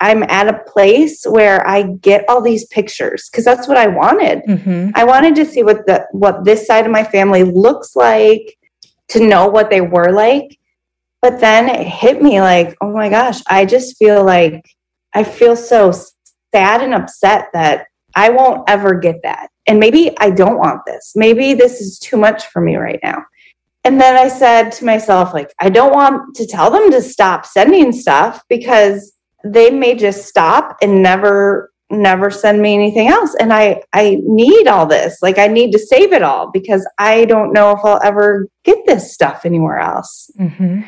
I'm 0.00 0.22
at 0.24 0.48
a 0.48 0.62
place 0.70 1.24
where 1.24 1.66
I 1.66 1.82
get 1.82 2.24
all 2.28 2.40
these 2.40 2.66
pictures 2.66 3.28
because 3.30 3.44
that's 3.44 3.66
what 3.66 3.76
I 3.76 3.88
wanted. 3.88 4.42
Mm-hmm. 4.48 4.90
I 4.94 5.04
wanted 5.04 5.34
to 5.36 5.44
see 5.44 5.62
what 5.62 5.86
the 5.86 6.06
what 6.12 6.44
this 6.44 6.66
side 6.66 6.86
of 6.86 6.92
my 6.92 7.02
family 7.02 7.42
looks 7.42 7.96
like, 7.96 8.56
to 9.08 9.26
know 9.26 9.48
what 9.48 9.70
they 9.70 9.80
were 9.80 10.12
like. 10.12 10.58
But 11.20 11.40
then 11.40 11.68
it 11.68 11.86
hit 11.86 12.22
me 12.22 12.40
like, 12.40 12.76
oh 12.80 12.92
my 12.92 13.08
gosh, 13.08 13.40
I 13.48 13.64
just 13.64 13.98
feel 13.98 14.24
like 14.24 14.64
I 15.14 15.24
feel 15.24 15.56
so 15.56 15.92
sad 16.54 16.82
and 16.82 16.94
upset 16.94 17.48
that 17.52 17.86
I 18.14 18.30
won't 18.30 18.68
ever 18.68 18.94
get 18.94 19.22
that. 19.24 19.48
And 19.68 19.78
maybe 19.78 20.16
I 20.18 20.30
don't 20.30 20.58
want 20.58 20.80
this. 20.86 21.12
Maybe 21.14 21.54
this 21.54 21.80
is 21.80 21.98
too 21.98 22.16
much 22.16 22.46
for 22.46 22.60
me 22.60 22.76
right 22.76 22.98
now. 23.02 23.22
And 23.84 24.00
then 24.00 24.16
I 24.16 24.28
said 24.28 24.72
to 24.72 24.84
myself, 24.84 25.32
like, 25.32 25.52
I 25.60 25.68
don't 25.68 25.92
want 25.92 26.34
to 26.36 26.46
tell 26.46 26.70
them 26.70 26.90
to 26.90 27.00
stop 27.00 27.46
sending 27.46 27.92
stuff 27.92 28.42
because 28.48 29.12
they 29.44 29.70
may 29.70 29.94
just 29.94 30.26
stop 30.26 30.76
and 30.82 31.02
never 31.02 31.70
never 31.90 32.30
send 32.30 32.60
me 32.60 32.74
anything 32.74 33.08
else 33.08 33.34
and 33.36 33.50
i 33.50 33.82
i 33.94 34.18
need 34.22 34.66
all 34.66 34.84
this 34.84 35.22
like 35.22 35.38
i 35.38 35.46
need 35.46 35.72
to 35.72 35.78
save 35.78 36.12
it 36.12 36.22
all 36.22 36.50
because 36.50 36.86
i 36.98 37.24
don't 37.24 37.50
know 37.54 37.70
if 37.70 37.78
i'll 37.82 38.00
ever 38.02 38.46
get 38.62 38.76
this 38.84 39.14
stuff 39.14 39.46
anywhere 39.46 39.78
else 39.78 40.30
mm-hmm. 40.38 40.82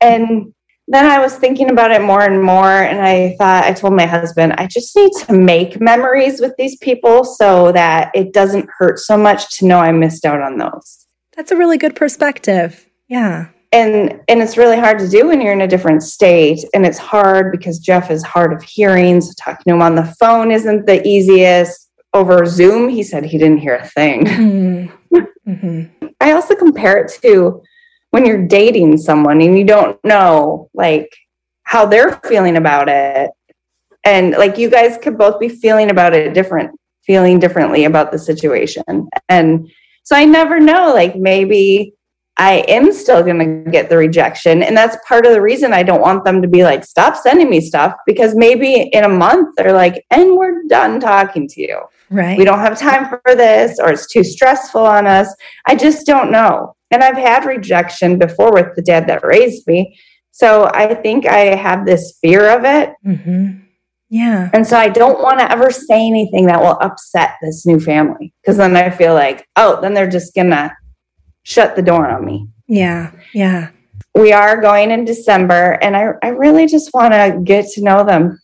and 0.00 0.54
then 0.88 1.06
i 1.06 1.18
was 1.18 1.36
thinking 1.36 1.70
about 1.70 1.90
it 1.90 2.02
more 2.02 2.22
and 2.22 2.42
more 2.42 2.82
and 2.82 3.00
i 3.00 3.34
thought 3.38 3.64
i 3.64 3.72
told 3.72 3.94
my 3.94 4.06
husband 4.06 4.52
i 4.58 4.66
just 4.66 4.94
need 4.96 5.10
to 5.12 5.32
make 5.32 5.80
memories 5.80 6.40
with 6.40 6.52
these 6.58 6.76
people 6.78 7.24
so 7.24 7.72
that 7.72 8.10
it 8.14 8.32
doesn't 8.32 8.68
hurt 8.78 8.98
so 8.98 9.16
much 9.16 9.56
to 9.56 9.66
know 9.66 9.78
i 9.78 9.90
missed 9.92 10.24
out 10.24 10.40
on 10.40 10.58
those. 10.58 11.04
That's 11.36 11.50
a 11.50 11.56
really 11.56 11.78
good 11.78 11.96
perspective. 11.96 12.86
Yeah. 13.08 13.48
And 13.72 14.20
and 14.28 14.40
it's 14.40 14.56
really 14.56 14.78
hard 14.78 15.00
to 15.00 15.08
do 15.08 15.26
when 15.28 15.40
you're 15.40 15.52
in 15.52 15.62
a 15.62 15.68
different 15.68 16.02
state 16.02 16.64
and 16.74 16.86
it's 16.86 16.98
hard 16.98 17.50
because 17.50 17.80
jeff 17.80 18.08
is 18.08 18.22
hard 18.22 18.52
of 18.52 18.62
hearing 18.62 19.20
so 19.20 19.32
talking 19.36 19.64
to 19.66 19.74
him 19.74 19.82
on 19.82 19.96
the 19.96 20.14
phone 20.20 20.52
isn't 20.52 20.86
the 20.86 21.06
easiest. 21.06 21.80
Over 22.12 22.46
zoom 22.46 22.88
he 22.88 23.02
said 23.02 23.24
he 23.24 23.38
didn't 23.38 23.58
hear 23.58 23.74
a 23.74 23.88
thing. 23.88 24.24
Mm-hmm. 24.24 25.16
mm-hmm. 25.48 26.06
i 26.20 26.30
also 26.30 26.54
compare 26.54 26.96
it 26.98 27.12
to 27.22 27.60
when 28.14 28.24
you're 28.24 28.46
dating 28.46 28.96
someone 28.96 29.40
and 29.40 29.58
you 29.58 29.64
don't 29.64 29.98
know 30.04 30.70
like 30.72 31.12
how 31.64 31.84
they're 31.84 32.12
feeling 32.24 32.56
about 32.56 32.88
it 32.88 33.28
and 34.04 34.30
like 34.38 34.56
you 34.56 34.70
guys 34.70 34.96
could 35.02 35.18
both 35.18 35.40
be 35.40 35.48
feeling 35.48 35.90
about 35.90 36.14
it 36.14 36.32
different 36.32 36.70
feeling 37.04 37.40
differently 37.40 37.86
about 37.86 38.12
the 38.12 38.18
situation 38.18 38.84
and 39.28 39.68
so 40.04 40.14
i 40.14 40.24
never 40.24 40.60
know 40.60 40.94
like 40.94 41.16
maybe 41.16 41.92
I 42.36 42.64
am 42.66 42.92
still 42.92 43.22
going 43.22 43.38
to 43.38 43.70
get 43.70 43.88
the 43.88 43.96
rejection. 43.96 44.64
And 44.64 44.76
that's 44.76 44.96
part 45.06 45.24
of 45.24 45.32
the 45.32 45.40
reason 45.40 45.72
I 45.72 45.84
don't 45.84 46.00
want 46.00 46.24
them 46.24 46.42
to 46.42 46.48
be 46.48 46.64
like, 46.64 46.84
stop 46.84 47.14
sending 47.16 47.48
me 47.48 47.60
stuff 47.60 47.94
because 48.06 48.34
maybe 48.34 48.90
in 48.92 49.04
a 49.04 49.08
month 49.08 49.54
they're 49.56 49.72
like, 49.72 50.04
and 50.10 50.36
we're 50.36 50.64
done 50.64 50.98
talking 50.98 51.46
to 51.46 51.60
you. 51.60 51.80
Right. 52.10 52.36
We 52.36 52.44
don't 52.44 52.58
have 52.58 52.76
time 52.76 53.08
for 53.08 53.36
this 53.36 53.78
or 53.78 53.92
it's 53.92 54.08
too 54.08 54.24
stressful 54.24 54.84
on 54.84 55.06
us. 55.06 55.32
I 55.66 55.76
just 55.76 56.08
don't 56.08 56.32
know. 56.32 56.73
And 56.90 57.02
I've 57.02 57.16
had 57.16 57.44
rejection 57.44 58.18
before 58.18 58.52
with 58.52 58.74
the 58.76 58.82
dad 58.82 59.06
that 59.08 59.24
raised 59.24 59.66
me. 59.66 59.98
So 60.30 60.70
I 60.72 60.94
think 60.94 61.26
I 61.26 61.54
have 61.54 61.86
this 61.86 62.18
fear 62.20 62.56
of 62.56 62.64
it. 62.64 62.92
Mm-hmm. 63.06 63.60
Yeah. 64.10 64.50
And 64.52 64.66
so 64.66 64.76
I 64.76 64.88
don't 64.88 65.22
want 65.22 65.40
to 65.40 65.50
ever 65.50 65.70
say 65.70 66.06
anything 66.06 66.46
that 66.46 66.60
will 66.60 66.78
upset 66.80 67.36
this 67.40 67.66
new 67.66 67.80
family 67.80 68.32
because 68.40 68.56
then 68.56 68.76
I 68.76 68.90
feel 68.90 69.14
like, 69.14 69.48
oh, 69.56 69.80
then 69.80 69.94
they're 69.94 70.08
just 70.08 70.34
going 70.34 70.50
to 70.50 70.72
shut 71.42 71.74
the 71.74 71.82
door 71.82 72.08
on 72.08 72.24
me. 72.24 72.48
Yeah. 72.68 73.12
Yeah. 73.32 73.70
We 74.14 74.32
are 74.32 74.60
going 74.60 74.90
in 74.90 75.04
December 75.04 75.78
and 75.82 75.96
I, 75.96 76.10
I 76.22 76.28
really 76.28 76.66
just 76.66 76.90
want 76.94 77.12
to 77.12 77.40
get 77.42 77.66
to 77.72 77.82
know 77.82 78.04
them. 78.04 78.40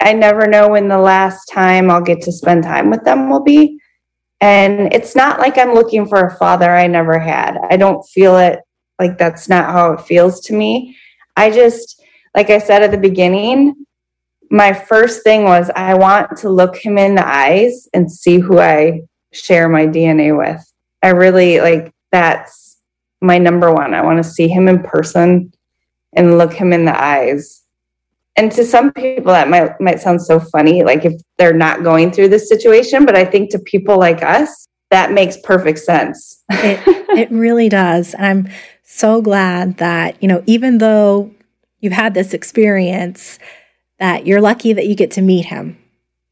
I 0.00 0.12
never 0.12 0.46
know 0.48 0.70
when 0.70 0.88
the 0.88 0.98
last 0.98 1.46
time 1.46 1.90
I'll 1.90 2.02
get 2.02 2.22
to 2.22 2.32
spend 2.32 2.64
time 2.64 2.90
with 2.90 3.04
them 3.04 3.30
will 3.30 3.42
be. 3.42 3.78
And 4.42 4.92
it's 4.92 5.14
not 5.14 5.38
like 5.38 5.56
I'm 5.56 5.72
looking 5.72 6.04
for 6.04 6.26
a 6.26 6.36
father 6.36 6.68
I 6.68 6.88
never 6.88 7.16
had. 7.16 7.56
I 7.70 7.76
don't 7.76 8.02
feel 8.02 8.36
it 8.36 8.58
like 8.98 9.16
that's 9.16 9.48
not 9.48 9.70
how 9.70 9.92
it 9.92 10.00
feels 10.00 10.40
to 10.40 10.52
me. 10.52 10.96
I 11.36 11.50
just, 11.50 12.02
like 12.34 12.50
I 12.50 12.58
said 12.58 12.82
at 12.82 12.90
the 12.90 12.98
beginning, 12.98 13.86
my 14.50 14.72
first 14.72 15.22
thing 15.22 15.44
was 15.44 15.70
I 15.76 15.94
want 15.94 16.36
to 16.38 16.50
look 16.50 16.76
him 16.76 16.98
in 16.98 17.14
the 17.14 17.26
eyes 17.26 17.88
and 17.94 18.10
see 18.10 18.38
who 18.38 18.58
I 18.58 19.02
share 19.32 19.68
my 19.68 19.86
DNA 19.86 20.36
with. 20.36 20.60
I 21.02 21.10
really 21.10 21.60
like 21.60 21.92
that's 22.10 22.78
my 23.20 23.38
number 23.38 23.72
one. 23.72 23.94
I 23.94 24.02
want 24.02 24.22
to 24.22 24.28
see 24.28 24.48
him 24.48 24.68
in 24.68 24.82
person 24.82 25.52
and 26.14 26.36
look 26.36 26.52
him 26.52 26.72
in 26.72 26.84
the 26.84 27.00
eyes. 27.00 27.61
And 28.36 28.50
to 28.52 28.64
some 28.64 28.92
people 28.92 29.32
that 29.32 29.48
might 29.48 29.78
might 29.80 30.00
sound 30.00 30.22
so 30.22 30.40
funny, 30.40 30.82
like 30.84 31.04
if 31.04 31.14
they're 31.38 31.52
not 31.52 31.82
going 31.82 32.10
through 32.10 32.28
this 32.28 32.48
situation, 32.48 33.04
but 33.04 33.16
I 33.16 33.24
think 33.24 33.50
to 33.50 33.58
people 33.58 33.98
like 33.98 34.22
us, 34.22 34.66
that 34.90 35.12
makes 35.12 35.36
perfect 35.42 35.80
sense. 35.80 36.42
it, 36.50 36.80
it 37.18 37.30
really 37.30 37.68
does. 37.68 38.14
And 38.14 38.26
I'm 38.26 38.48
so 38.84 39.20
glad 39.20 39.78
that, 39.78 40.22
you 40.22 40.28
know, 40.28 40.42
even 40.46 40.78
though 40.78 41.30
you've 41.80 41.92
had 41.92 42.14
this 42.14 42.32
experience, 42.32 43.38
that 43.98 44.26
you're 44.26 44.40
lucky 44.40 44.72
that 44.72 44.86
you 44.86 44.94
get 44.94 45.10
to 45.12 45.22
meet 45.22 45.46
him. 45.46 45.78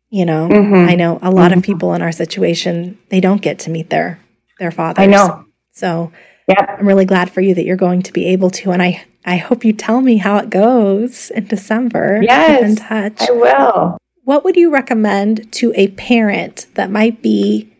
You 0.08 0.24
know, 0.24 0.48
mm-hmm. 0.48 0.88
I 0.90 0.94
know 0.94 1.18
a 1.22 1.30
lot 1.30 1.50
mm-hmm. 1.50 1.58
of 1.58 1.64
people 1.64 1.94
in 1.94 2.02
our 2.02 2.12
situation, 2.12 2.98
they 3.10 3.20
don't 3.20 3.42
get 3.42 3.60
to 3.60 3.70
meet 3.70 3.90
their 3.90 4.18
their 4.58 4.70
fathers. 4.70 5.02
I 5.02 5.06
know. 5.06 5.44
So 5.72 6.12
yeah. 6.48 6.76
I'm 6.78 6.86
really 6.86 7.04
glad 7.04 7.30
for 7.30 7.40
you 7.40 7.54
that 7.54 7.64
you're 7.64 7.76
going 7.76 8.02
to 8.02 8.12
be 8.12 8.26
able 8.26 8.50
to. 8.50 8.72
And 8.72 8.82
I, 8.82 9.04
I 9.24 9.36
hope 9.36 9.64
you 9.64 9.72
tell 9.72 10.00
me 10.00 10.16
how 10.16 10.38
it 10.38 10.50
goes 10.50 11.30
in 11.30 11.46
December. 11.46 12.20
Yes. 12.22 12.62
in 12.62 12.76
touch. 12.76 13.20
I 13.20 13.32
will. 13.32 13.98
What 14.24 14.44
would 14.44 14.56
you 14.56 14.70
recommend 14.70 15.52
to 15.54 15.72
a 15.74 15.88
parent 15.88 16.66
that 16.74 16.90
might 16.90 17.22
be 17.22 17.72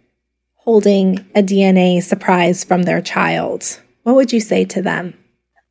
holding 0.56 1.24
a 1.34 1.42
DNA 1.42 2.02
surprise 2.02 2.64
from 2.64 2.82
their 2.82 3.00
child? 3.00 3.80
What 4.02 4.16
would 4.16 4.32
you 4.32 4.40
say 4.40 4.64
to 4.66 4.82
them? 4.82 5.14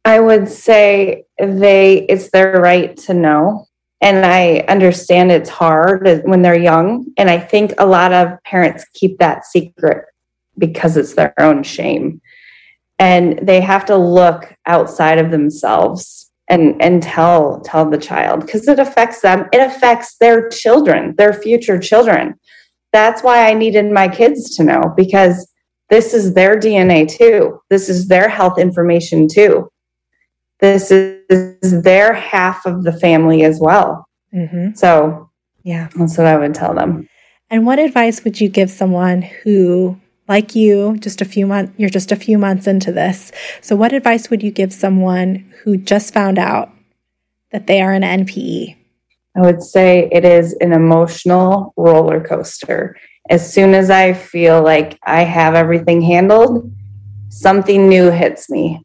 I 0.05 0.19
would 0.19 0.47
say 0.49 1.25
they 1.37 2.05
it's 2.09 2.31
their 2.31 2.59
right 2.59 2.95
to 2.97 3.13
know. 3.13 3.65
And 4.01 4.25
I 4.25 4.59
understand 4.69 5.31
it's 5.31 5.49
hard 5.49 6.07
when 6.23 6.41
they're 6.41 6.57
young. 6.57 7.05
And 7.17 7.29
I 7.29 7.37
think 7.37 7.73
a 7.77 7.85
lot 7.85 8.13
of 8.13 8.41
parents 8.45 8.85
keep 8.93 9.17
that 9.19 9.45
secret 9.45 10.05
because 10.57 10.95
it's 10.95 11.15
their 11.15 11.33
own 11.37 11.63
shame. 11.63 12.21
And 12.99 13.39
they 13.41 13.61
have 13.61 13.85
to 13.85 13.95
look 13.95 14.53
outside 14.65 15.17
of 15.17 15.31
themselves 15.31 16.29
and 16.49 16.81
and 16.81 17.01
tell 17.01 17.61
tell 17.61 17.89
the 17.89 17.97
child 17.97 18.41
because 18.41 18.67
it 18.67 18.79
affects 18.79 19.21
them. 19.21 19.47
It 19.53 19.61
affects 19.61 20.17
their 20.17 20.49
children, 20.49 21.15
their 21.17 21.33
future 21.33 21.79
children. 21.79 22.35
That's 22.91 23.23
why 23.23 23.49
I 23.49 23.53
needed 23.53 23.91
my 23.91 24.07
kids 24.07 24.55
to 24.57 24.63
know 24.63 24.93
because 24.97 25.49
this 25.89 26.13
is 26.13 26.33
their 26.33 26.55
DNA 26.55 27.07
too. 27.07 27.59
This 27.69 27.89
is 27.89 28.07
their 28.07 28.27
health 28.29 28.59
information 28.59 29.27
too. 29.27 29.69
This 30.59 30.91
is 30.91 31.83
their 31.83 32.13
half 32.13 32.65
of 32.65 32.83
the 32.83 32.91
family 32.91 33.43
as 33.43 33.59
well. 33.61 34.07
Mm-hmm. 34.33 34.73
So, 34.75 35.29
yeah, 35.63 35.89
that's 35.95 36.17
what 36.17 36.27
I 36.27 36.37
would 36.37 36.53
tell 36.53 36.73
them. 36.73 37.07
And 37.49 37.65
what 37.65 37.79
advice 37.79 38.23
would 38.23 38.39
you 38.39 38.49
give 38.49 38.69
someone 38.69 39.21
who 39.21 39.99
like 40.29 40.55
you, 40.55 40.95
just 40.99 41.21
a 41.21 41.25
few 41.25 41.47
months, 41.47 41.73
you're 41.77 41.89
just 41.89 42.11
a 42.11 42.15
few 42.15 42.37
months 42.37 42.67
into 42.67 42.91
this. 42.91 43.31
So, 43.61 43.75
what 43.75 43.91
advice 43.91 44.29
would 44.29 44.43
you 44.43 44.51
give 44.51 44.71
someone 44.71 45.51
who 45.63 45.75
just 45.75 46.13
found 46.13 46.37
out 46.37 46.71
that 47.51 47.67
they 47.67 47.81
are 47.81 47.91
an 47.91 48.03
NPE? 48.03 48.77
I 49.35 49.41
would 49.41 49.63
say 49.63 50.07
it 50.11 50.23
is 50.23 50.53
an 50.61 50.71
emotional 50.71 51.73
roller 51.75 52.23
coaster. 52.23 52.95
As 53.29 53.51
soon 53.51 53.73
as 53.73 53.89
I 53.89 54.13
feel 54.13 54.63
like 54.63 54.97
I 55.03 55.23
have 55.23 55.55
everything 55.55 56.01
handled, 56.01 56.71
something 57.29 57.89
new 57.89 58.11
hits 58.11 58.49
me. 58.49 58.81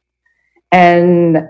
And 0.73 1.49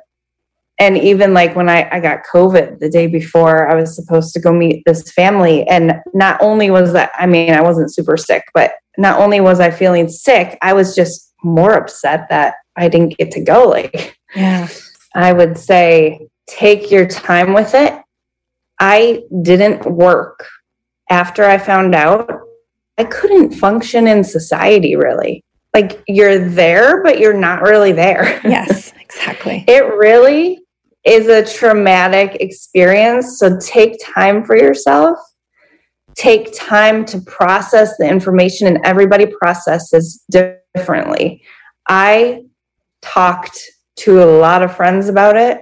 and 0.79 0.99
even 0.99 1.33
like 1.33 1.55
when 1.55 1.68
I, 1.68 1.89
I 1.91 2.01
got 2.01 2.25
COVID 2.33 2.81
the 2.81 2.89
day 2.89 3.07
before 3.07 3.68
I 3.68 3.75
was 3.75 3.95
supposed 3.95 4.33
to 4.35 4.41
go 4.41 4.53
meet 4.53 4.83
this 4.85 5.12
family. 5.12 5.66
And 5.68 6.01
not 6.14 6.41
only 6.43 6.70
was 6.70 6.93
that, 6.95 7.12
I 7.14 7.27
mean, 7.27 7.53
I 7.53 7.62
wasn't 7.62 7.95
super 7.95 8.16
sick, 8.16 8.45
but 8.53 8.72
not 8.99 9.20
only 9.20 9.41
was 9.41 9.61
I 9.61 9.70
feeling 9.70 10.09
sick, 10.09 10.59
I 10.62 10.72
was 10.72 10.95
just 10.95 11.33
more 11.45 11.75
upset 11.75 12.29
that 12.29 12.55
I 12.77 12.89
didn't 12.89 13.16
get 13.16 13.31
to 13.33 13.41
go. 13.41 13.68
Like, 13.68 14.18
yeah, 14.35 14.68
I 15.14 15.33
would 15.33 15.57
say 15.57 16.29
take 16.49 16.91
your 16.91 17.07
time 17.07 17.53
with 17.53 17.75
it. 17.75 17.95
I 18.81 19.22
didn't 19.43 19.87
work 19.87 20.45
after 21.09 21.45
I 21.45 21.59
found 21.59 21.95
out. 21.95 22.29
I 22.99 23.05
couldn't 23.05 23.53
function 23.53 24.09
in 24.09 24.25
society 24.25 24.97
really. 24.97 25.45
Like 25.72 26.03
you're 26.07 26.39
there, 26.39 27.03
but 27.03 27.18
you're 27.18 27.35
not 27.35 27.62
really 27.62 27.93
there. 27.93 28.41
Yes, 28.45 28.93
exactly. 29.01 29.64
it 29.66 29.85
really 29.85 30.63
is 31.05 31.28
a 31.28 31.44
traumatic 31.44 32.36
experience. 32.40 33.38
So 33.38 33.59
take 33.59 33.96
time 34.02 34.44
for 34.44 34.57
yourself. 34.57 35.18
Take 36.14 36.55
time 36.55 37.05
to 37.07 37.20
process 37.22 37.96
the 37.98 38.09
information, 38.09 38.68
and 38.68 38.78
everybody 38.84 39.26
processes 39.26 40.24
differently. 40.30 41.42
I 41.88 42.44
talked 43.02 43.61
to 43.96 44.22
a 44.22 44.38
lot 44.38 44.62
of 44.62 44.76
friends 44.76 45.09
about 45.09 45.36
it, 45.36 45.59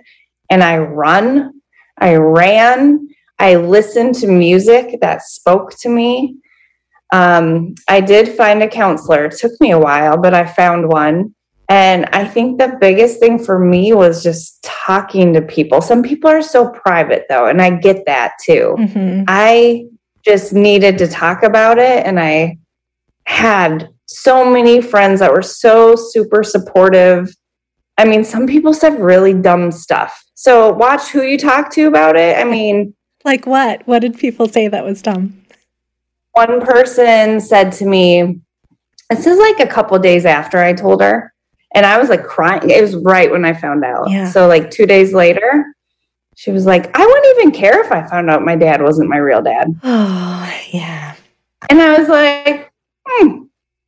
and 0.50 0.62
I 0.62 0.78
run, 0.78 1.52
I 1.98 2.16
ran, 2.16 3.08
I 3.38 3.56
listened 3.56 4.14
to 4.16 4.26
music 4.26 5.00
that 5.00 5.22
spoke 5.22 5.76
to 5.80 5.88
me. 5.88 6.36
Um, 7.12 7.74
I 7.88 8.00
did 8.00 8.36
find 8.36 8.62
a 8.62 8.68
counselor. 8.68 9.24
It 9.26 9.38
took 9.38 9.52
me 9.60 9.72
a 9.72 9.78
while, 9.78 10.16
but 10.16 10.34
I 10.34 10.46
found 10.46 10.88
one. 10.88 11.34
And 11.68 12.06
I 12.12 12.24
think 12.24 12.58
the 12.58 12.76
biggest 12.80 13.18
thing 13.20 13.42
for 13.42 13.58
me 13.58 13.92
was 13.94 14.22
just 14.22 14.62
talking 14.62 15.32
to 15.32 15.42
people. 15.42 15.80
Some 15.80 16.02
people 16.02 16.28
are 16.28 16.42
so 16.42 16.68
private, 16.70 17.24
though, 17.28 17.46
and 17.46 17.62
I 17.62 17.70
get 17.70 18.04
that 18.06 18.32
too. 18.44 18.74
Mm-hmm. 18.78 19.24
I 19.28 19.86
just 20.24 20.52
needed 20.52 20.98
to 20.98 21.08
talk 21.08 21.42
about 21.42 21.78
it. 21.78 22.04
And 22.04 22.20
I 22.20 22.58
had 23.26 23.88
so 24.06 24.50
many 24.50 24.80
friends 24.80 25.20
that 25.20 25.32
were 25.32 25.42
so 25.42 25.94
super 25.96 26.42
supportive. 26.42 27.34
I 27.98 28.04
mean, 28.04 28.24
some 28.24 28.46
people 28.46 28.74
said 28.74 29.00
really 29.00 29.34
dumb 29.34 29.72
stuff. 29.72 30.24
So 30.34 30.72
watch 30.72 31.08
who 31.08 31.22
you 31.22 31.38
talk 31.38 31.70
to 31.72 31.86
about 31.86 32.16
it. 32.16 32.36
I 32.36 32.44
mean, 32.44 32.94
like 33.24 33.46
what? 33.46 33.86
What 33.86 34.00
did 34.00 34.18
people 34.18 34.48
say 34.48 34.68
that 34.68 34.84
was 34.84 35.02
dumb? 35.02 35.40
One 36.32 36.60
person 36.60 37.40
said 37.40 37.72
to 37.72 37.86
me, 37.86 38.40
this 39.10 39.26
is 39.26 39.38
like 39.38 39.60
a 39.60 39.70
couple 39.70 39.98
days 39.98 40.24
after 40.24 40.58
I 40.58 40.72
told 40.72 41.02
her 41.02 41.31
and 41.74 41.86
I 41.86 41.98
was 41.98 42.08
like 42.08 42.24
crying. 42.24 42.70
It 42.70 42.82
was 42.82 42.96
right 42.96 43.30
when 43.30 43.44
I 43.44 43.52
found 43.52 43.84
out. 43.84 44.10
Yeah. 44.10 44.30
So 44.30 44.46
like 44.46 44.70
two 44.70 44.86
days 44.86 45.12
later, 45.12 45.74
she 46.36 46.50
was 46.50 46.66
like, 46.66 46.96
I 46.96 47.04
wouldn't 47.04 47.38
even 47.38 47.52
care 47.52 47.84
if 47.84 47.92
I 47.92 48.06
found 48.06 48.30
out 48.30 48.42
my 48.42 48.56
dad 48.56 48.82
wasn't 48.82 49.08
my 49.08 49.18
real 49.18 49.42
dad. 49.42 49.68
Oh, 49.84 50.52
yeah. 50.72 51.14
And 51.70 51.80
I 51.80 51.98
was 51.98 52.08
like, 52.08 52.72
hmm, 53.06 53.44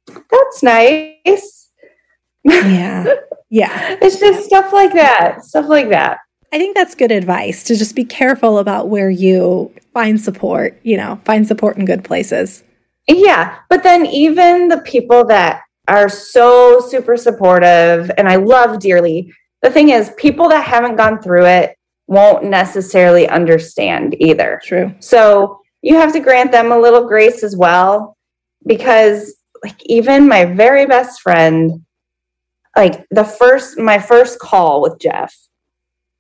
that's 0.07 0.62
nice. 0.62 1.70
Yeah. 2.45 3.14
Yeah. 3.51 3.97
it's 4.03 4.20
just 4.20 4.47
stuff 4.47 4.72
like 4.72 4.93
that. 4.93 5.45
Stuff 5.45 5.66
like 5.68 5.89
that. 5.89 6.18
I 6.53 6.59
think 6.59 6.76
that's 6.76 6.95
good 6.95 7.11
advice 7.11 7.64
to 7.64 7.76
just 7.76 7.97
be 7.97 8.05
careful 8.05 8.59
about 8.59 8.89
where 8.89 9.11
you 9.11 9.72
find 9.93 10.20
support, 10.20 10.78
you 10.85 10.97
know, 10.97 11.20
find 11.24 11.47
support 11.47 11.76
in 11.76 11.85
good 11.85 12.05
places. 12.05 12.62
Yeah. 13.09 13.59
But 13.68 13.82
then 13.82 14.07
even 14.07 14.68
the 14.68 14.78
people 14.78 15.24
that 15.26 15.62
are 15.89 16.09
so 16.09 16.80
super 16.80 17.16
supportive 17.16 18.11
and 18.16 18.28
I 18.28 18.37
love 18.37 18.78
dearly. 18.80 19.32
The 19.62 19.70
thing 19.70 19.91
is, 19.91 20.12
people 20.16 20.49
that 20.49 20.64
haven't 20.64 20.97
gone 20.97 21.20
through 21.20 21.47
it 21.47 21.76
won't 22.07 22.45
necessarily 22.45 23.28
understand 23.28 24.16
either. 24.20 24.61
True. 24.64 24.95
So 25.01 25.61
you 25.82 25.97
have 25.97 26.12
to 26.12 26.20
grant 26.20 26.53
them 26.53 26.72
a 26.72 26.78
little 26.78 27.07
grace 27.07 27.43
as 27.43 27.57
well 27.57 28.16
because 28.66 29.35
like 29.62 29.80
even 29.87 30.28
my 30.28 30.45
very 30.45 30.87
best 30.87 31.20
friend 31.20 31.85
like 32.76 33.07
the 33.11 33.24
first 33.24 33.78
my 33.78 33.99
first 33.99 34.39
call 34.39 34.82
with 34.82 34.99
Jeff 34.99 35.35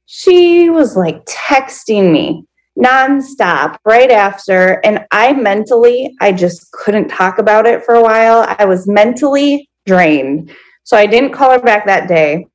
she 0.06 0.70
was 0.70 0.96
like 0.96 1.24
texting 1.24 2.12
me 2.12 2.44
nonstop 2.78 3.76
right 3.84 4.10
after. 4.10 4.80
And 4.84 5.06
I 5.10 5.32
mentally, 5.32 6.14
I 6.20 6.32
just 6.32 6.72
couldn't 6.72 7.08
talk 7.08 7.38
about 7.38 7.66
it 7.66 7.84
for 7.84 7.94
a 7.94 8.02
while. 8.02 8.44
I 8.58 8.64
was 8.64 8.88
mentally 8.88 9.68
drained. 9.86 10.50
So 10.82 10.96
I 10.96 11.06
didn't 11.06 11.32
call 11.32 11.52
her 11.52 11.60
back 11.60 11.86
that 11.86 12.08
day. 12.08 12.46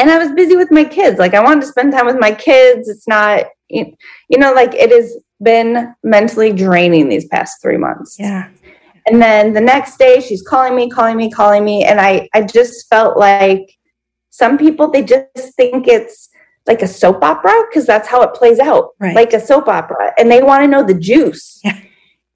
And 0.00 0.10
I 0.10 0.18
was 0.18 0.32
busy 0.32 0.56
with 0.56 0.70
my 0.70 0.84
kids. 0.84 1.18
Like 1.18 1.34
I 1.34 1.42
wanted 1.42 1.62
to 1.62 1.68
spend 1.68 1.92
time 1.92 2.06
with 2.06 2.18
my 2.18 2.32
kids. 2.32 2.88
It's 2.88 3.08
not, 3.08 3.46
you 3.68 3.94
know, 4.30 4.52
like 4.52 4.74
it 4.74 4.90
has 4.90 5.16
been 5.42 5.94
mentally 6.02 6.52
draining 6.52 7.08
these 7.08 7.26
past 7.28 7.62
three 7.62 7.78
months. 7.78 8.16
Yeah. 8.18 8.48
And 9.06 9.22
then 9.22 9.52
the 9.54 9.60
next 9.60 9.96
day 9.98 10.20
she's 10.20 10.42
calling 10.42 10.76
me, 10.76 10.90
calling 10.90 11.16
me, 11.16 11.30
calling 11.30 11.64
me. 11.64 11.84
And 11.84 12.00
I, 12.00 12.28
I 12.34 12.42
just 12.42 12.88
felt 12.88 13.16
like 13.16 13.76
some 14.30 14.58
people, 14.58 14.90
they 14.90 15.02
just 15.02 15.54
think 15.56 15.88
it's, 15.88 16.28
like 16.68 16.82
a 16.82 16.86
soap 16.88 17.24
opera 17.24 17.52
because 17.68 17.86
that's 17.86 18.08
how 18.08 18.22
it 18.22 18.34
plays 18.34 18.58
out. 18.58 18.90
Right. 19.00 19.14
like 19.14 19.32
a 19.32 19.40
soap 19.40 19.68
opera 19.68 20.12
and 20.18 20.30
they 20.30 20.42
want 20.42 20.62
to 20.62 20.68
know 20.68 20.84
the 20.84 20.94
juice. 20.94 21.60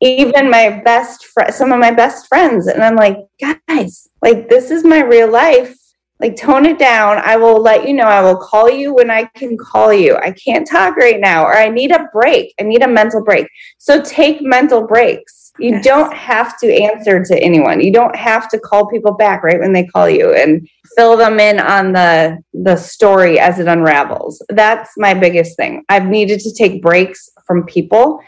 Yeah. 0.03 0.18
even 0.24 0.51
my 0.51 0.83
best 0.85 1.26
friend 1.26 1.55
some 1.55 1.70
of 1.70 1.78
my 1.78 1.93
best 1.93 2.26
friends 2.26 2.66
and 2.66 2.83
i'm 2.83 2.97
like 2.97 3.18
guys 3.41 4.09
like 4.20 4.49
this 4.49 4.72
is 4.72 4.83
my 4.85 5.01
real 5.01 5.30
life. 5.30 5.76
Like 6.18 6.37
tone 6.37 6.66
it 6.66 6.78
down. 6.78 7.18
I 7.18 7.37
will 7.37 7.61
let 7.61 7.87
you 7.89 7.95
know. 7.95 8.05
I 8.05 8.22
will 8.22 8.37
call 8.37 8.70
you 8.70 8.95
when 8.95 9.11
i 9.11 9.24
can 9.37 9.57
call 9.59 9.93
you. 9.93 10.16
I 10.16 10.30
can't 10.33 10.66
talk 10.68 10.97
right 10.97 11.20
now 11.20 11.45
or 11.45 11.55
i 11.55 11.68
need 11.68 11.91
a 11.91 12.09
break. 12.12 12.55
I 12.61 12.62
need 12.62 12.83
a 12.83 12.89
mental 12.89 13.22
break. 13.24 13.47
So 13.78 14.01
take 14.01 14.41
mental 14.41 14.87
breaks 14.87 15.41
you 15.59 15.70
yes. 15.70 15.84
don't 15.84 16.14
have 16.14 16.59
to 16.61 16.74
answer 16.74 17.22
to 17.22 17.38
anyone. 17.38 17.80
You 17.80 17.92
don't 17.92 18.16
have 18.16 18.48
to 18.50 18.59
call 18.59 18.86
people 18.86 19.12
back 19.12 19.42
right 19.42 19.61
when 19.61 19.72
they 19.72 19.84
call 19.84 20.09
you 20.09 20.34
and 20.34 20.66
fill 20.96 21.16
them 21.16 21.38
in 21.38 21.61
on 21.61 21.92
the 21.92 22.38
the 22.55 22.76
story 22.76 23.38
as 23.38 23.59
it 23.59 23.68
unravels. 23.68 24.42
That's 24.48 24.90
my 24.96 25.12
biggest 25.14 25.57
thing. 25.57 25.84
I've 25.88 26.07
needed 26.07 26.40
to 26.40 26.55
take 26.55 26.82
breaks 26.82 27.28
from 27.46 27.64
people. 27.66 28.20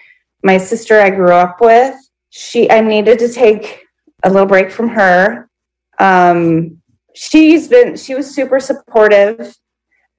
My 0.43 0.59
sister 0.59 1.01
i 1.01 1.09
grew 1.09 1.33
up 1.33 1.61
with 1.61 1.95
she 2.29 2.70
i 2.70 2.81
needed 2.81 3.18
to 3.20 3.33
take 3.33 3.83
a 4.22 4.31
little 4.31 4.49
break 4.49 4.70
from 4.70 4.89
her. 4.89 5.49
Um 5.99 6.83
she's 7.14 7.68
been 7.68 7.97
she 7.97 8.14
was 8.14 8.35
super 8.35 8.61
supportive 8.61 9.57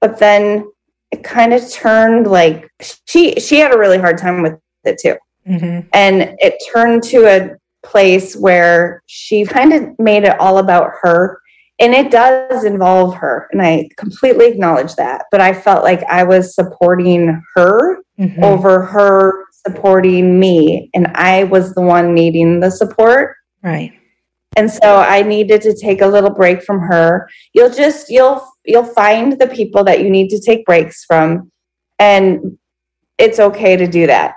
but 0.00 0.18
then 0.18 0.66
it 1.12 1.22
kind 1.22 1.52
of 1.52 1.70
turned 1.70 2.26
like 2.26 2.68
she 3.06 3.38
she 3.38 3.58
had 3.58 3.72
a 3.72 3.78
really 3.78 3.98
hard 3.98 4.18
time 4.18 4.42
with 4.42 4.58
it 4.84 4.98
too 4.98 5.14
mm-hmm. 5.48 5.86
and 5.92 6.34
it 6.38 6.62
turned 6.72 7.02
to 7.04 7.26
a 7.26 7.56
place 7.84 8.36
where 8.36 9.02
she 9.06 9.44
kind 9.44 9.72
of 9.72 9.98
made 9.98 10.24
it 10.24 10.38
all 10.40 10.58
about 10.58 10.90
her. 11.02 11.40
And 11.78 11.94
it 11.94 12.10
does 12.10 12.64
involve 12.64 13.14
her 13.16 13.48
and 13.52 13.60
i 13.60 13.88
completely 13.98 14.46
acknowledge 14.46 14.94
that. 14.96 15.26
But 15.30 15.40
i 15.40 15.52
felt 15.52 15.84
like 15.84 16.02
i 16.04 16.24
was 16.24 16.54
supporting 16.54 17.42
her 17.54 17.98
mm-hmm. 18.18 18.42
over 18.42 18.82
her 18.84 19.44
supporting 19.50 20.38
me 20.38 20.90
and 20.94 21.08
i 21.08 21.44
was 21.44 21.74
the 21.74 21.82
one 21.82 22.14
needing 22.14 22.60
the 22.60 22.70
support. 22.70 23.36
Right. 23.62 23.92
And 24.56 24.70
so 24.70 24.96
i 24.96 25.22
needed 25.22 25.60
to 25.62 25.76
take 25.76 26.00
a 26.00 26.06
little 26.06 26.30
break 26.30 26.62
from 26.62 26.80
her. 26.80 27.28
You'll 27.52 27.70
just 27.70 28.08
you'll 28.08 28.46
you'll 28.64 28.84
find 28.84 29.38
the 29.38 29.48
people 29.48 29.84
that 29.84 30.00
you 30.00 30.10
need 30.10 30.28
to 30.30 30.40
take 30.40 30.64
breaks 30.64 31.04
from 31.04 31.52
and 31.98 32.58
it's 33.18 33.38
okay 33.38 33.76
to 33.76 33.86
do 33.86 34.06
that 34.06 34.34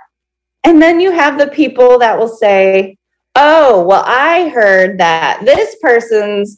and 0.64 0.80
then 0.80 1.00
you 1.00 1.10
have 1.10 1.38
the 1.38 1.48
people 1.48 1.98
that 1.98 2.18
will 2.18 2.28
say 2.28 2.96
oh 3.36 3.84
well 3.84 4.04
i 4.06 4.48
heard 4.48 4.98
that 4.98 5.40
this 5.44 5.76
person's 5.80 6.56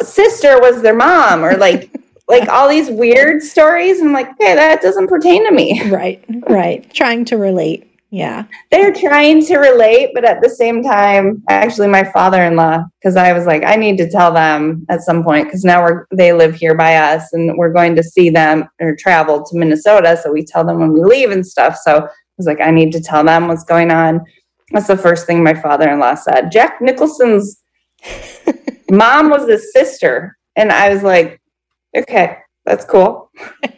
sister 0.00 0.60
was 0.60 0.82
their 0.82 0.96
mom 0.96 1.44
or 1.44 1.56
like 1.56 1.90
like 2.28 2.48
all 2.48 2.68
these 2.68 2.88
weird 2.88 3.42
stories 3.42 3.98
and 3.98 4.08
I'm 4.08 4.14
like 4.14 4.30
okay 4.30 4.54
that 4.54 4.80
doesn't 4.80 5.08
pertain 5.08 5.44
to 5.46 5.52
me 5.52 5.88
right 5.90 6.24
right 6.48 6.92
trying 6.94 7.24
to 7.26 7.36
relate 7.36 7.92
yeah. 8.12 8.44
They're 8.70 8.92
trying 8.92 9.42
to 9.46 9.56
relate, 9.56 10.10
but 10.12 10.26
at 10.26 10.42
the 10.42 10.50
same 10.50 10.82
time, 10.82 11.42
actually 11.48 11.88
my 11.88 12.04
father-in-law 12.04 12.84
because 13.00 13.16
I 13.16 13.32
was 13.32 13.46
like 13.46 13.64
I 13.64 13.74
need 13.74 13.96
to 13.96 14.10
tell 14.10 14.30
them 14.30 14.84
at 14.90 15.00
some 15.00 15.24
point 15.24 15.50
cuz 15.50 15.64
now 15.64 15.82
we're 15.82 16.04
they 16.14 16.34
live 16.34 16.54
here 16.54 16.74
by 16.74 16.96
us 16.96 17.32
and 17.32 17.56
we're 17.56 17.72
going 17.72 17.96
to 17.96 18.02
see 18.02 18.28
them 18.28 18.68
or 18.82 18.94
travel 18.94 19.42
to 19.42 19.56
Minnesota 19.56 20.20
so 20.22 20.30
we 20.30 20.44
tell 20.44 20.62
them 20.62 20.78
when 20.78 20.92
we 20.92 21.02
leave 21.02 21.30
and 21.30 21.46
stuff. 21.46 21.78
So 21.78 22.06
was 22.42 22.46
like 22.46 22.60
I 22.60 22.70
need 22.70 22.92
to 22.92 23.00
tell 23.00 23.24
them 23.24 23.48
what's 23.48 23.64
going 23.64 23.90
on. 23.90 24.24
That's 24.70 24.88
the 24.88 24.96
first 24.96 25.26
thing 25.26 25.42
my 25.42 25.54
father-in-law 25.54 26.14
said. 26.16 26.50
Jack 26.50 26.80
Nicholson's 26.80 27.62
mom 28.90 29.30
was 29.30 29.48
his 29.48 29.72
sister 29.72 30.36
and 30.56 30.72
I 30.72 30.92
was 30.92 31.02
like 31.02 31.40
okay, 31.96 32.38
that's 32.64 32.84
cool. 32.84 33.30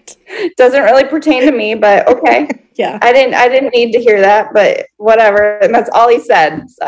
Doesn't 0.56 0.82
really 0.82 1.04
pertain 1.04 1.42
to 1.42 1.52
me, 1.52 1.74
but 1.74 2.08
okay. 2.08 2.48
yeah. 2.74 2.98
I 3.02 3.12
didn't 3.12 3.34
I 3.34 3.48
didn't 3.48 3.74
need 3.74 3.92
to 3.92 4.00
hear 4.00 4.20
that, 4.20 4.52
but 4.52 4.86
whatever. 4.96 5.58
And 5.58 5.74
that's 5.74 5.90
all 5.92 6.08
he 6.08 6.20
said. 6.20 6.62
So. 6.68 6.86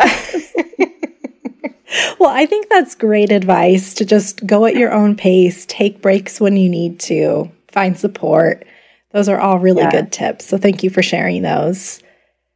well, 2.19 2.31
I 2.31 2.47
think 2.47 2.69
that's 2.69 2.95
great 2.95 3.31
advice 3.31 3.95
to 3.95 4.05
just 4.05 4.47
go 4.47 4.67
at 4.67 4.77
your 4.77 4.93
own 4.93 5.17
pace, 5.17 5.67
take 5.67 6.03
breaks 6.03 6.41
when 6.41 6.57
you 6.57 6.69
need 6.69 7.01
to, 7.01 7.51
find 7.69 7.99
support. 7.99 8.65
Those 9.13 9.29
are 9.29 9.39
all 9.39 9.59
really 9.59 9.83
yeah. 9.83 9.91
good 9.91 10.13
tips. 10.13 10.47
So 10.47 10.59
thank 10.59 10.83
you 10.83 10.91
for 10.91 11.03
sharing 11.03 11.43
those. 11.43 12.03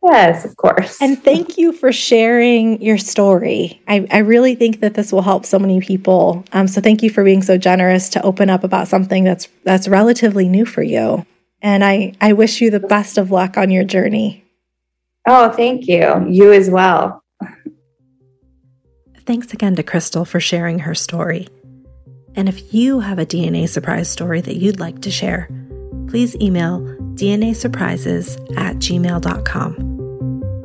Yes, 0.03 0.47
of 0.47 0.57
course. 0.57 1.01
And 1.03 1.23
thank 1.23 1.59
you 1.59 1.73
for 1.73 1.93
sharing 1.93 2.81
your 2.81 2.97
story. 2.97 3.83
I, 3.87 4.07
I 4.11 4.19
really 4.19 4.55
think 4.55 4.81
that 4.81 4.95
this 4.95 5.13
will 5.13 5.23
help 5.23 5.45
so 5.45 5.59
many 5.59 5.81
people. 5.81 6.45
Um, 6.53 6.69
so 6.69 6.81
thank 6.81 7.03
you 7.03 7.11
for 7.11 7.23
being 7.23 7.43
so 7.43 7.59
generous 7.59 8.09
to 8.11 8.23
open 8.23 8.49
up 8.49 8.65
about 8.65 8.89
something 8.89 9.25
that's 9.25 9.49
that's 9.65 9.89
relatively 9.89 10.49
new 10.49 10.65
for 10.65 10.83
you. 10.83 11.27
And 11.61 11.85
I, 11.85 12.15
I 12.21 12.33
wish 12.33 12.63
you 12.63 12.71
the 12.71 12.81
best 12.81 13.19
of 13.19 13.31
luck 13.31 13.59
on 13.59 13.71
your 13.71 13.85
journey. 13.85 14.45
Oh, 15.29 15.51
thank 15.51 15.87
you. 15.87 16.27
You 16.29 16.53
as 16.53 16.71
well. 16.71 17.23
Thanks 19.27 19.53
again 19.53 19.77
to 19.77 19.83
Crystal 19.83 20.25
for 20.25 20.41
sharing 20.41 20.81
her 20.81 20.95
story. 20.95 21.47
And 22.35 22.49
if 22.49 22.73
you 22.73 23.01
have 23.01 23.19
a 23.19 23.27
DNA 23.27 23.69
surprise 23.69 24.09
story 24.09 24.41
that 24.41 24.57
you'd 24.57 24.81
like 24.81 25.03
to 25.03 25.11
share, 25.11 25.49
please 26.11 26.37
email 26.41 26.81
dnasurprises 27.15 28.37
at 28.59 28.77
gmail.com. 28.77 29.75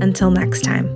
Until 0.02 0.32
next 0.32 0.64
time. 0.64 0.95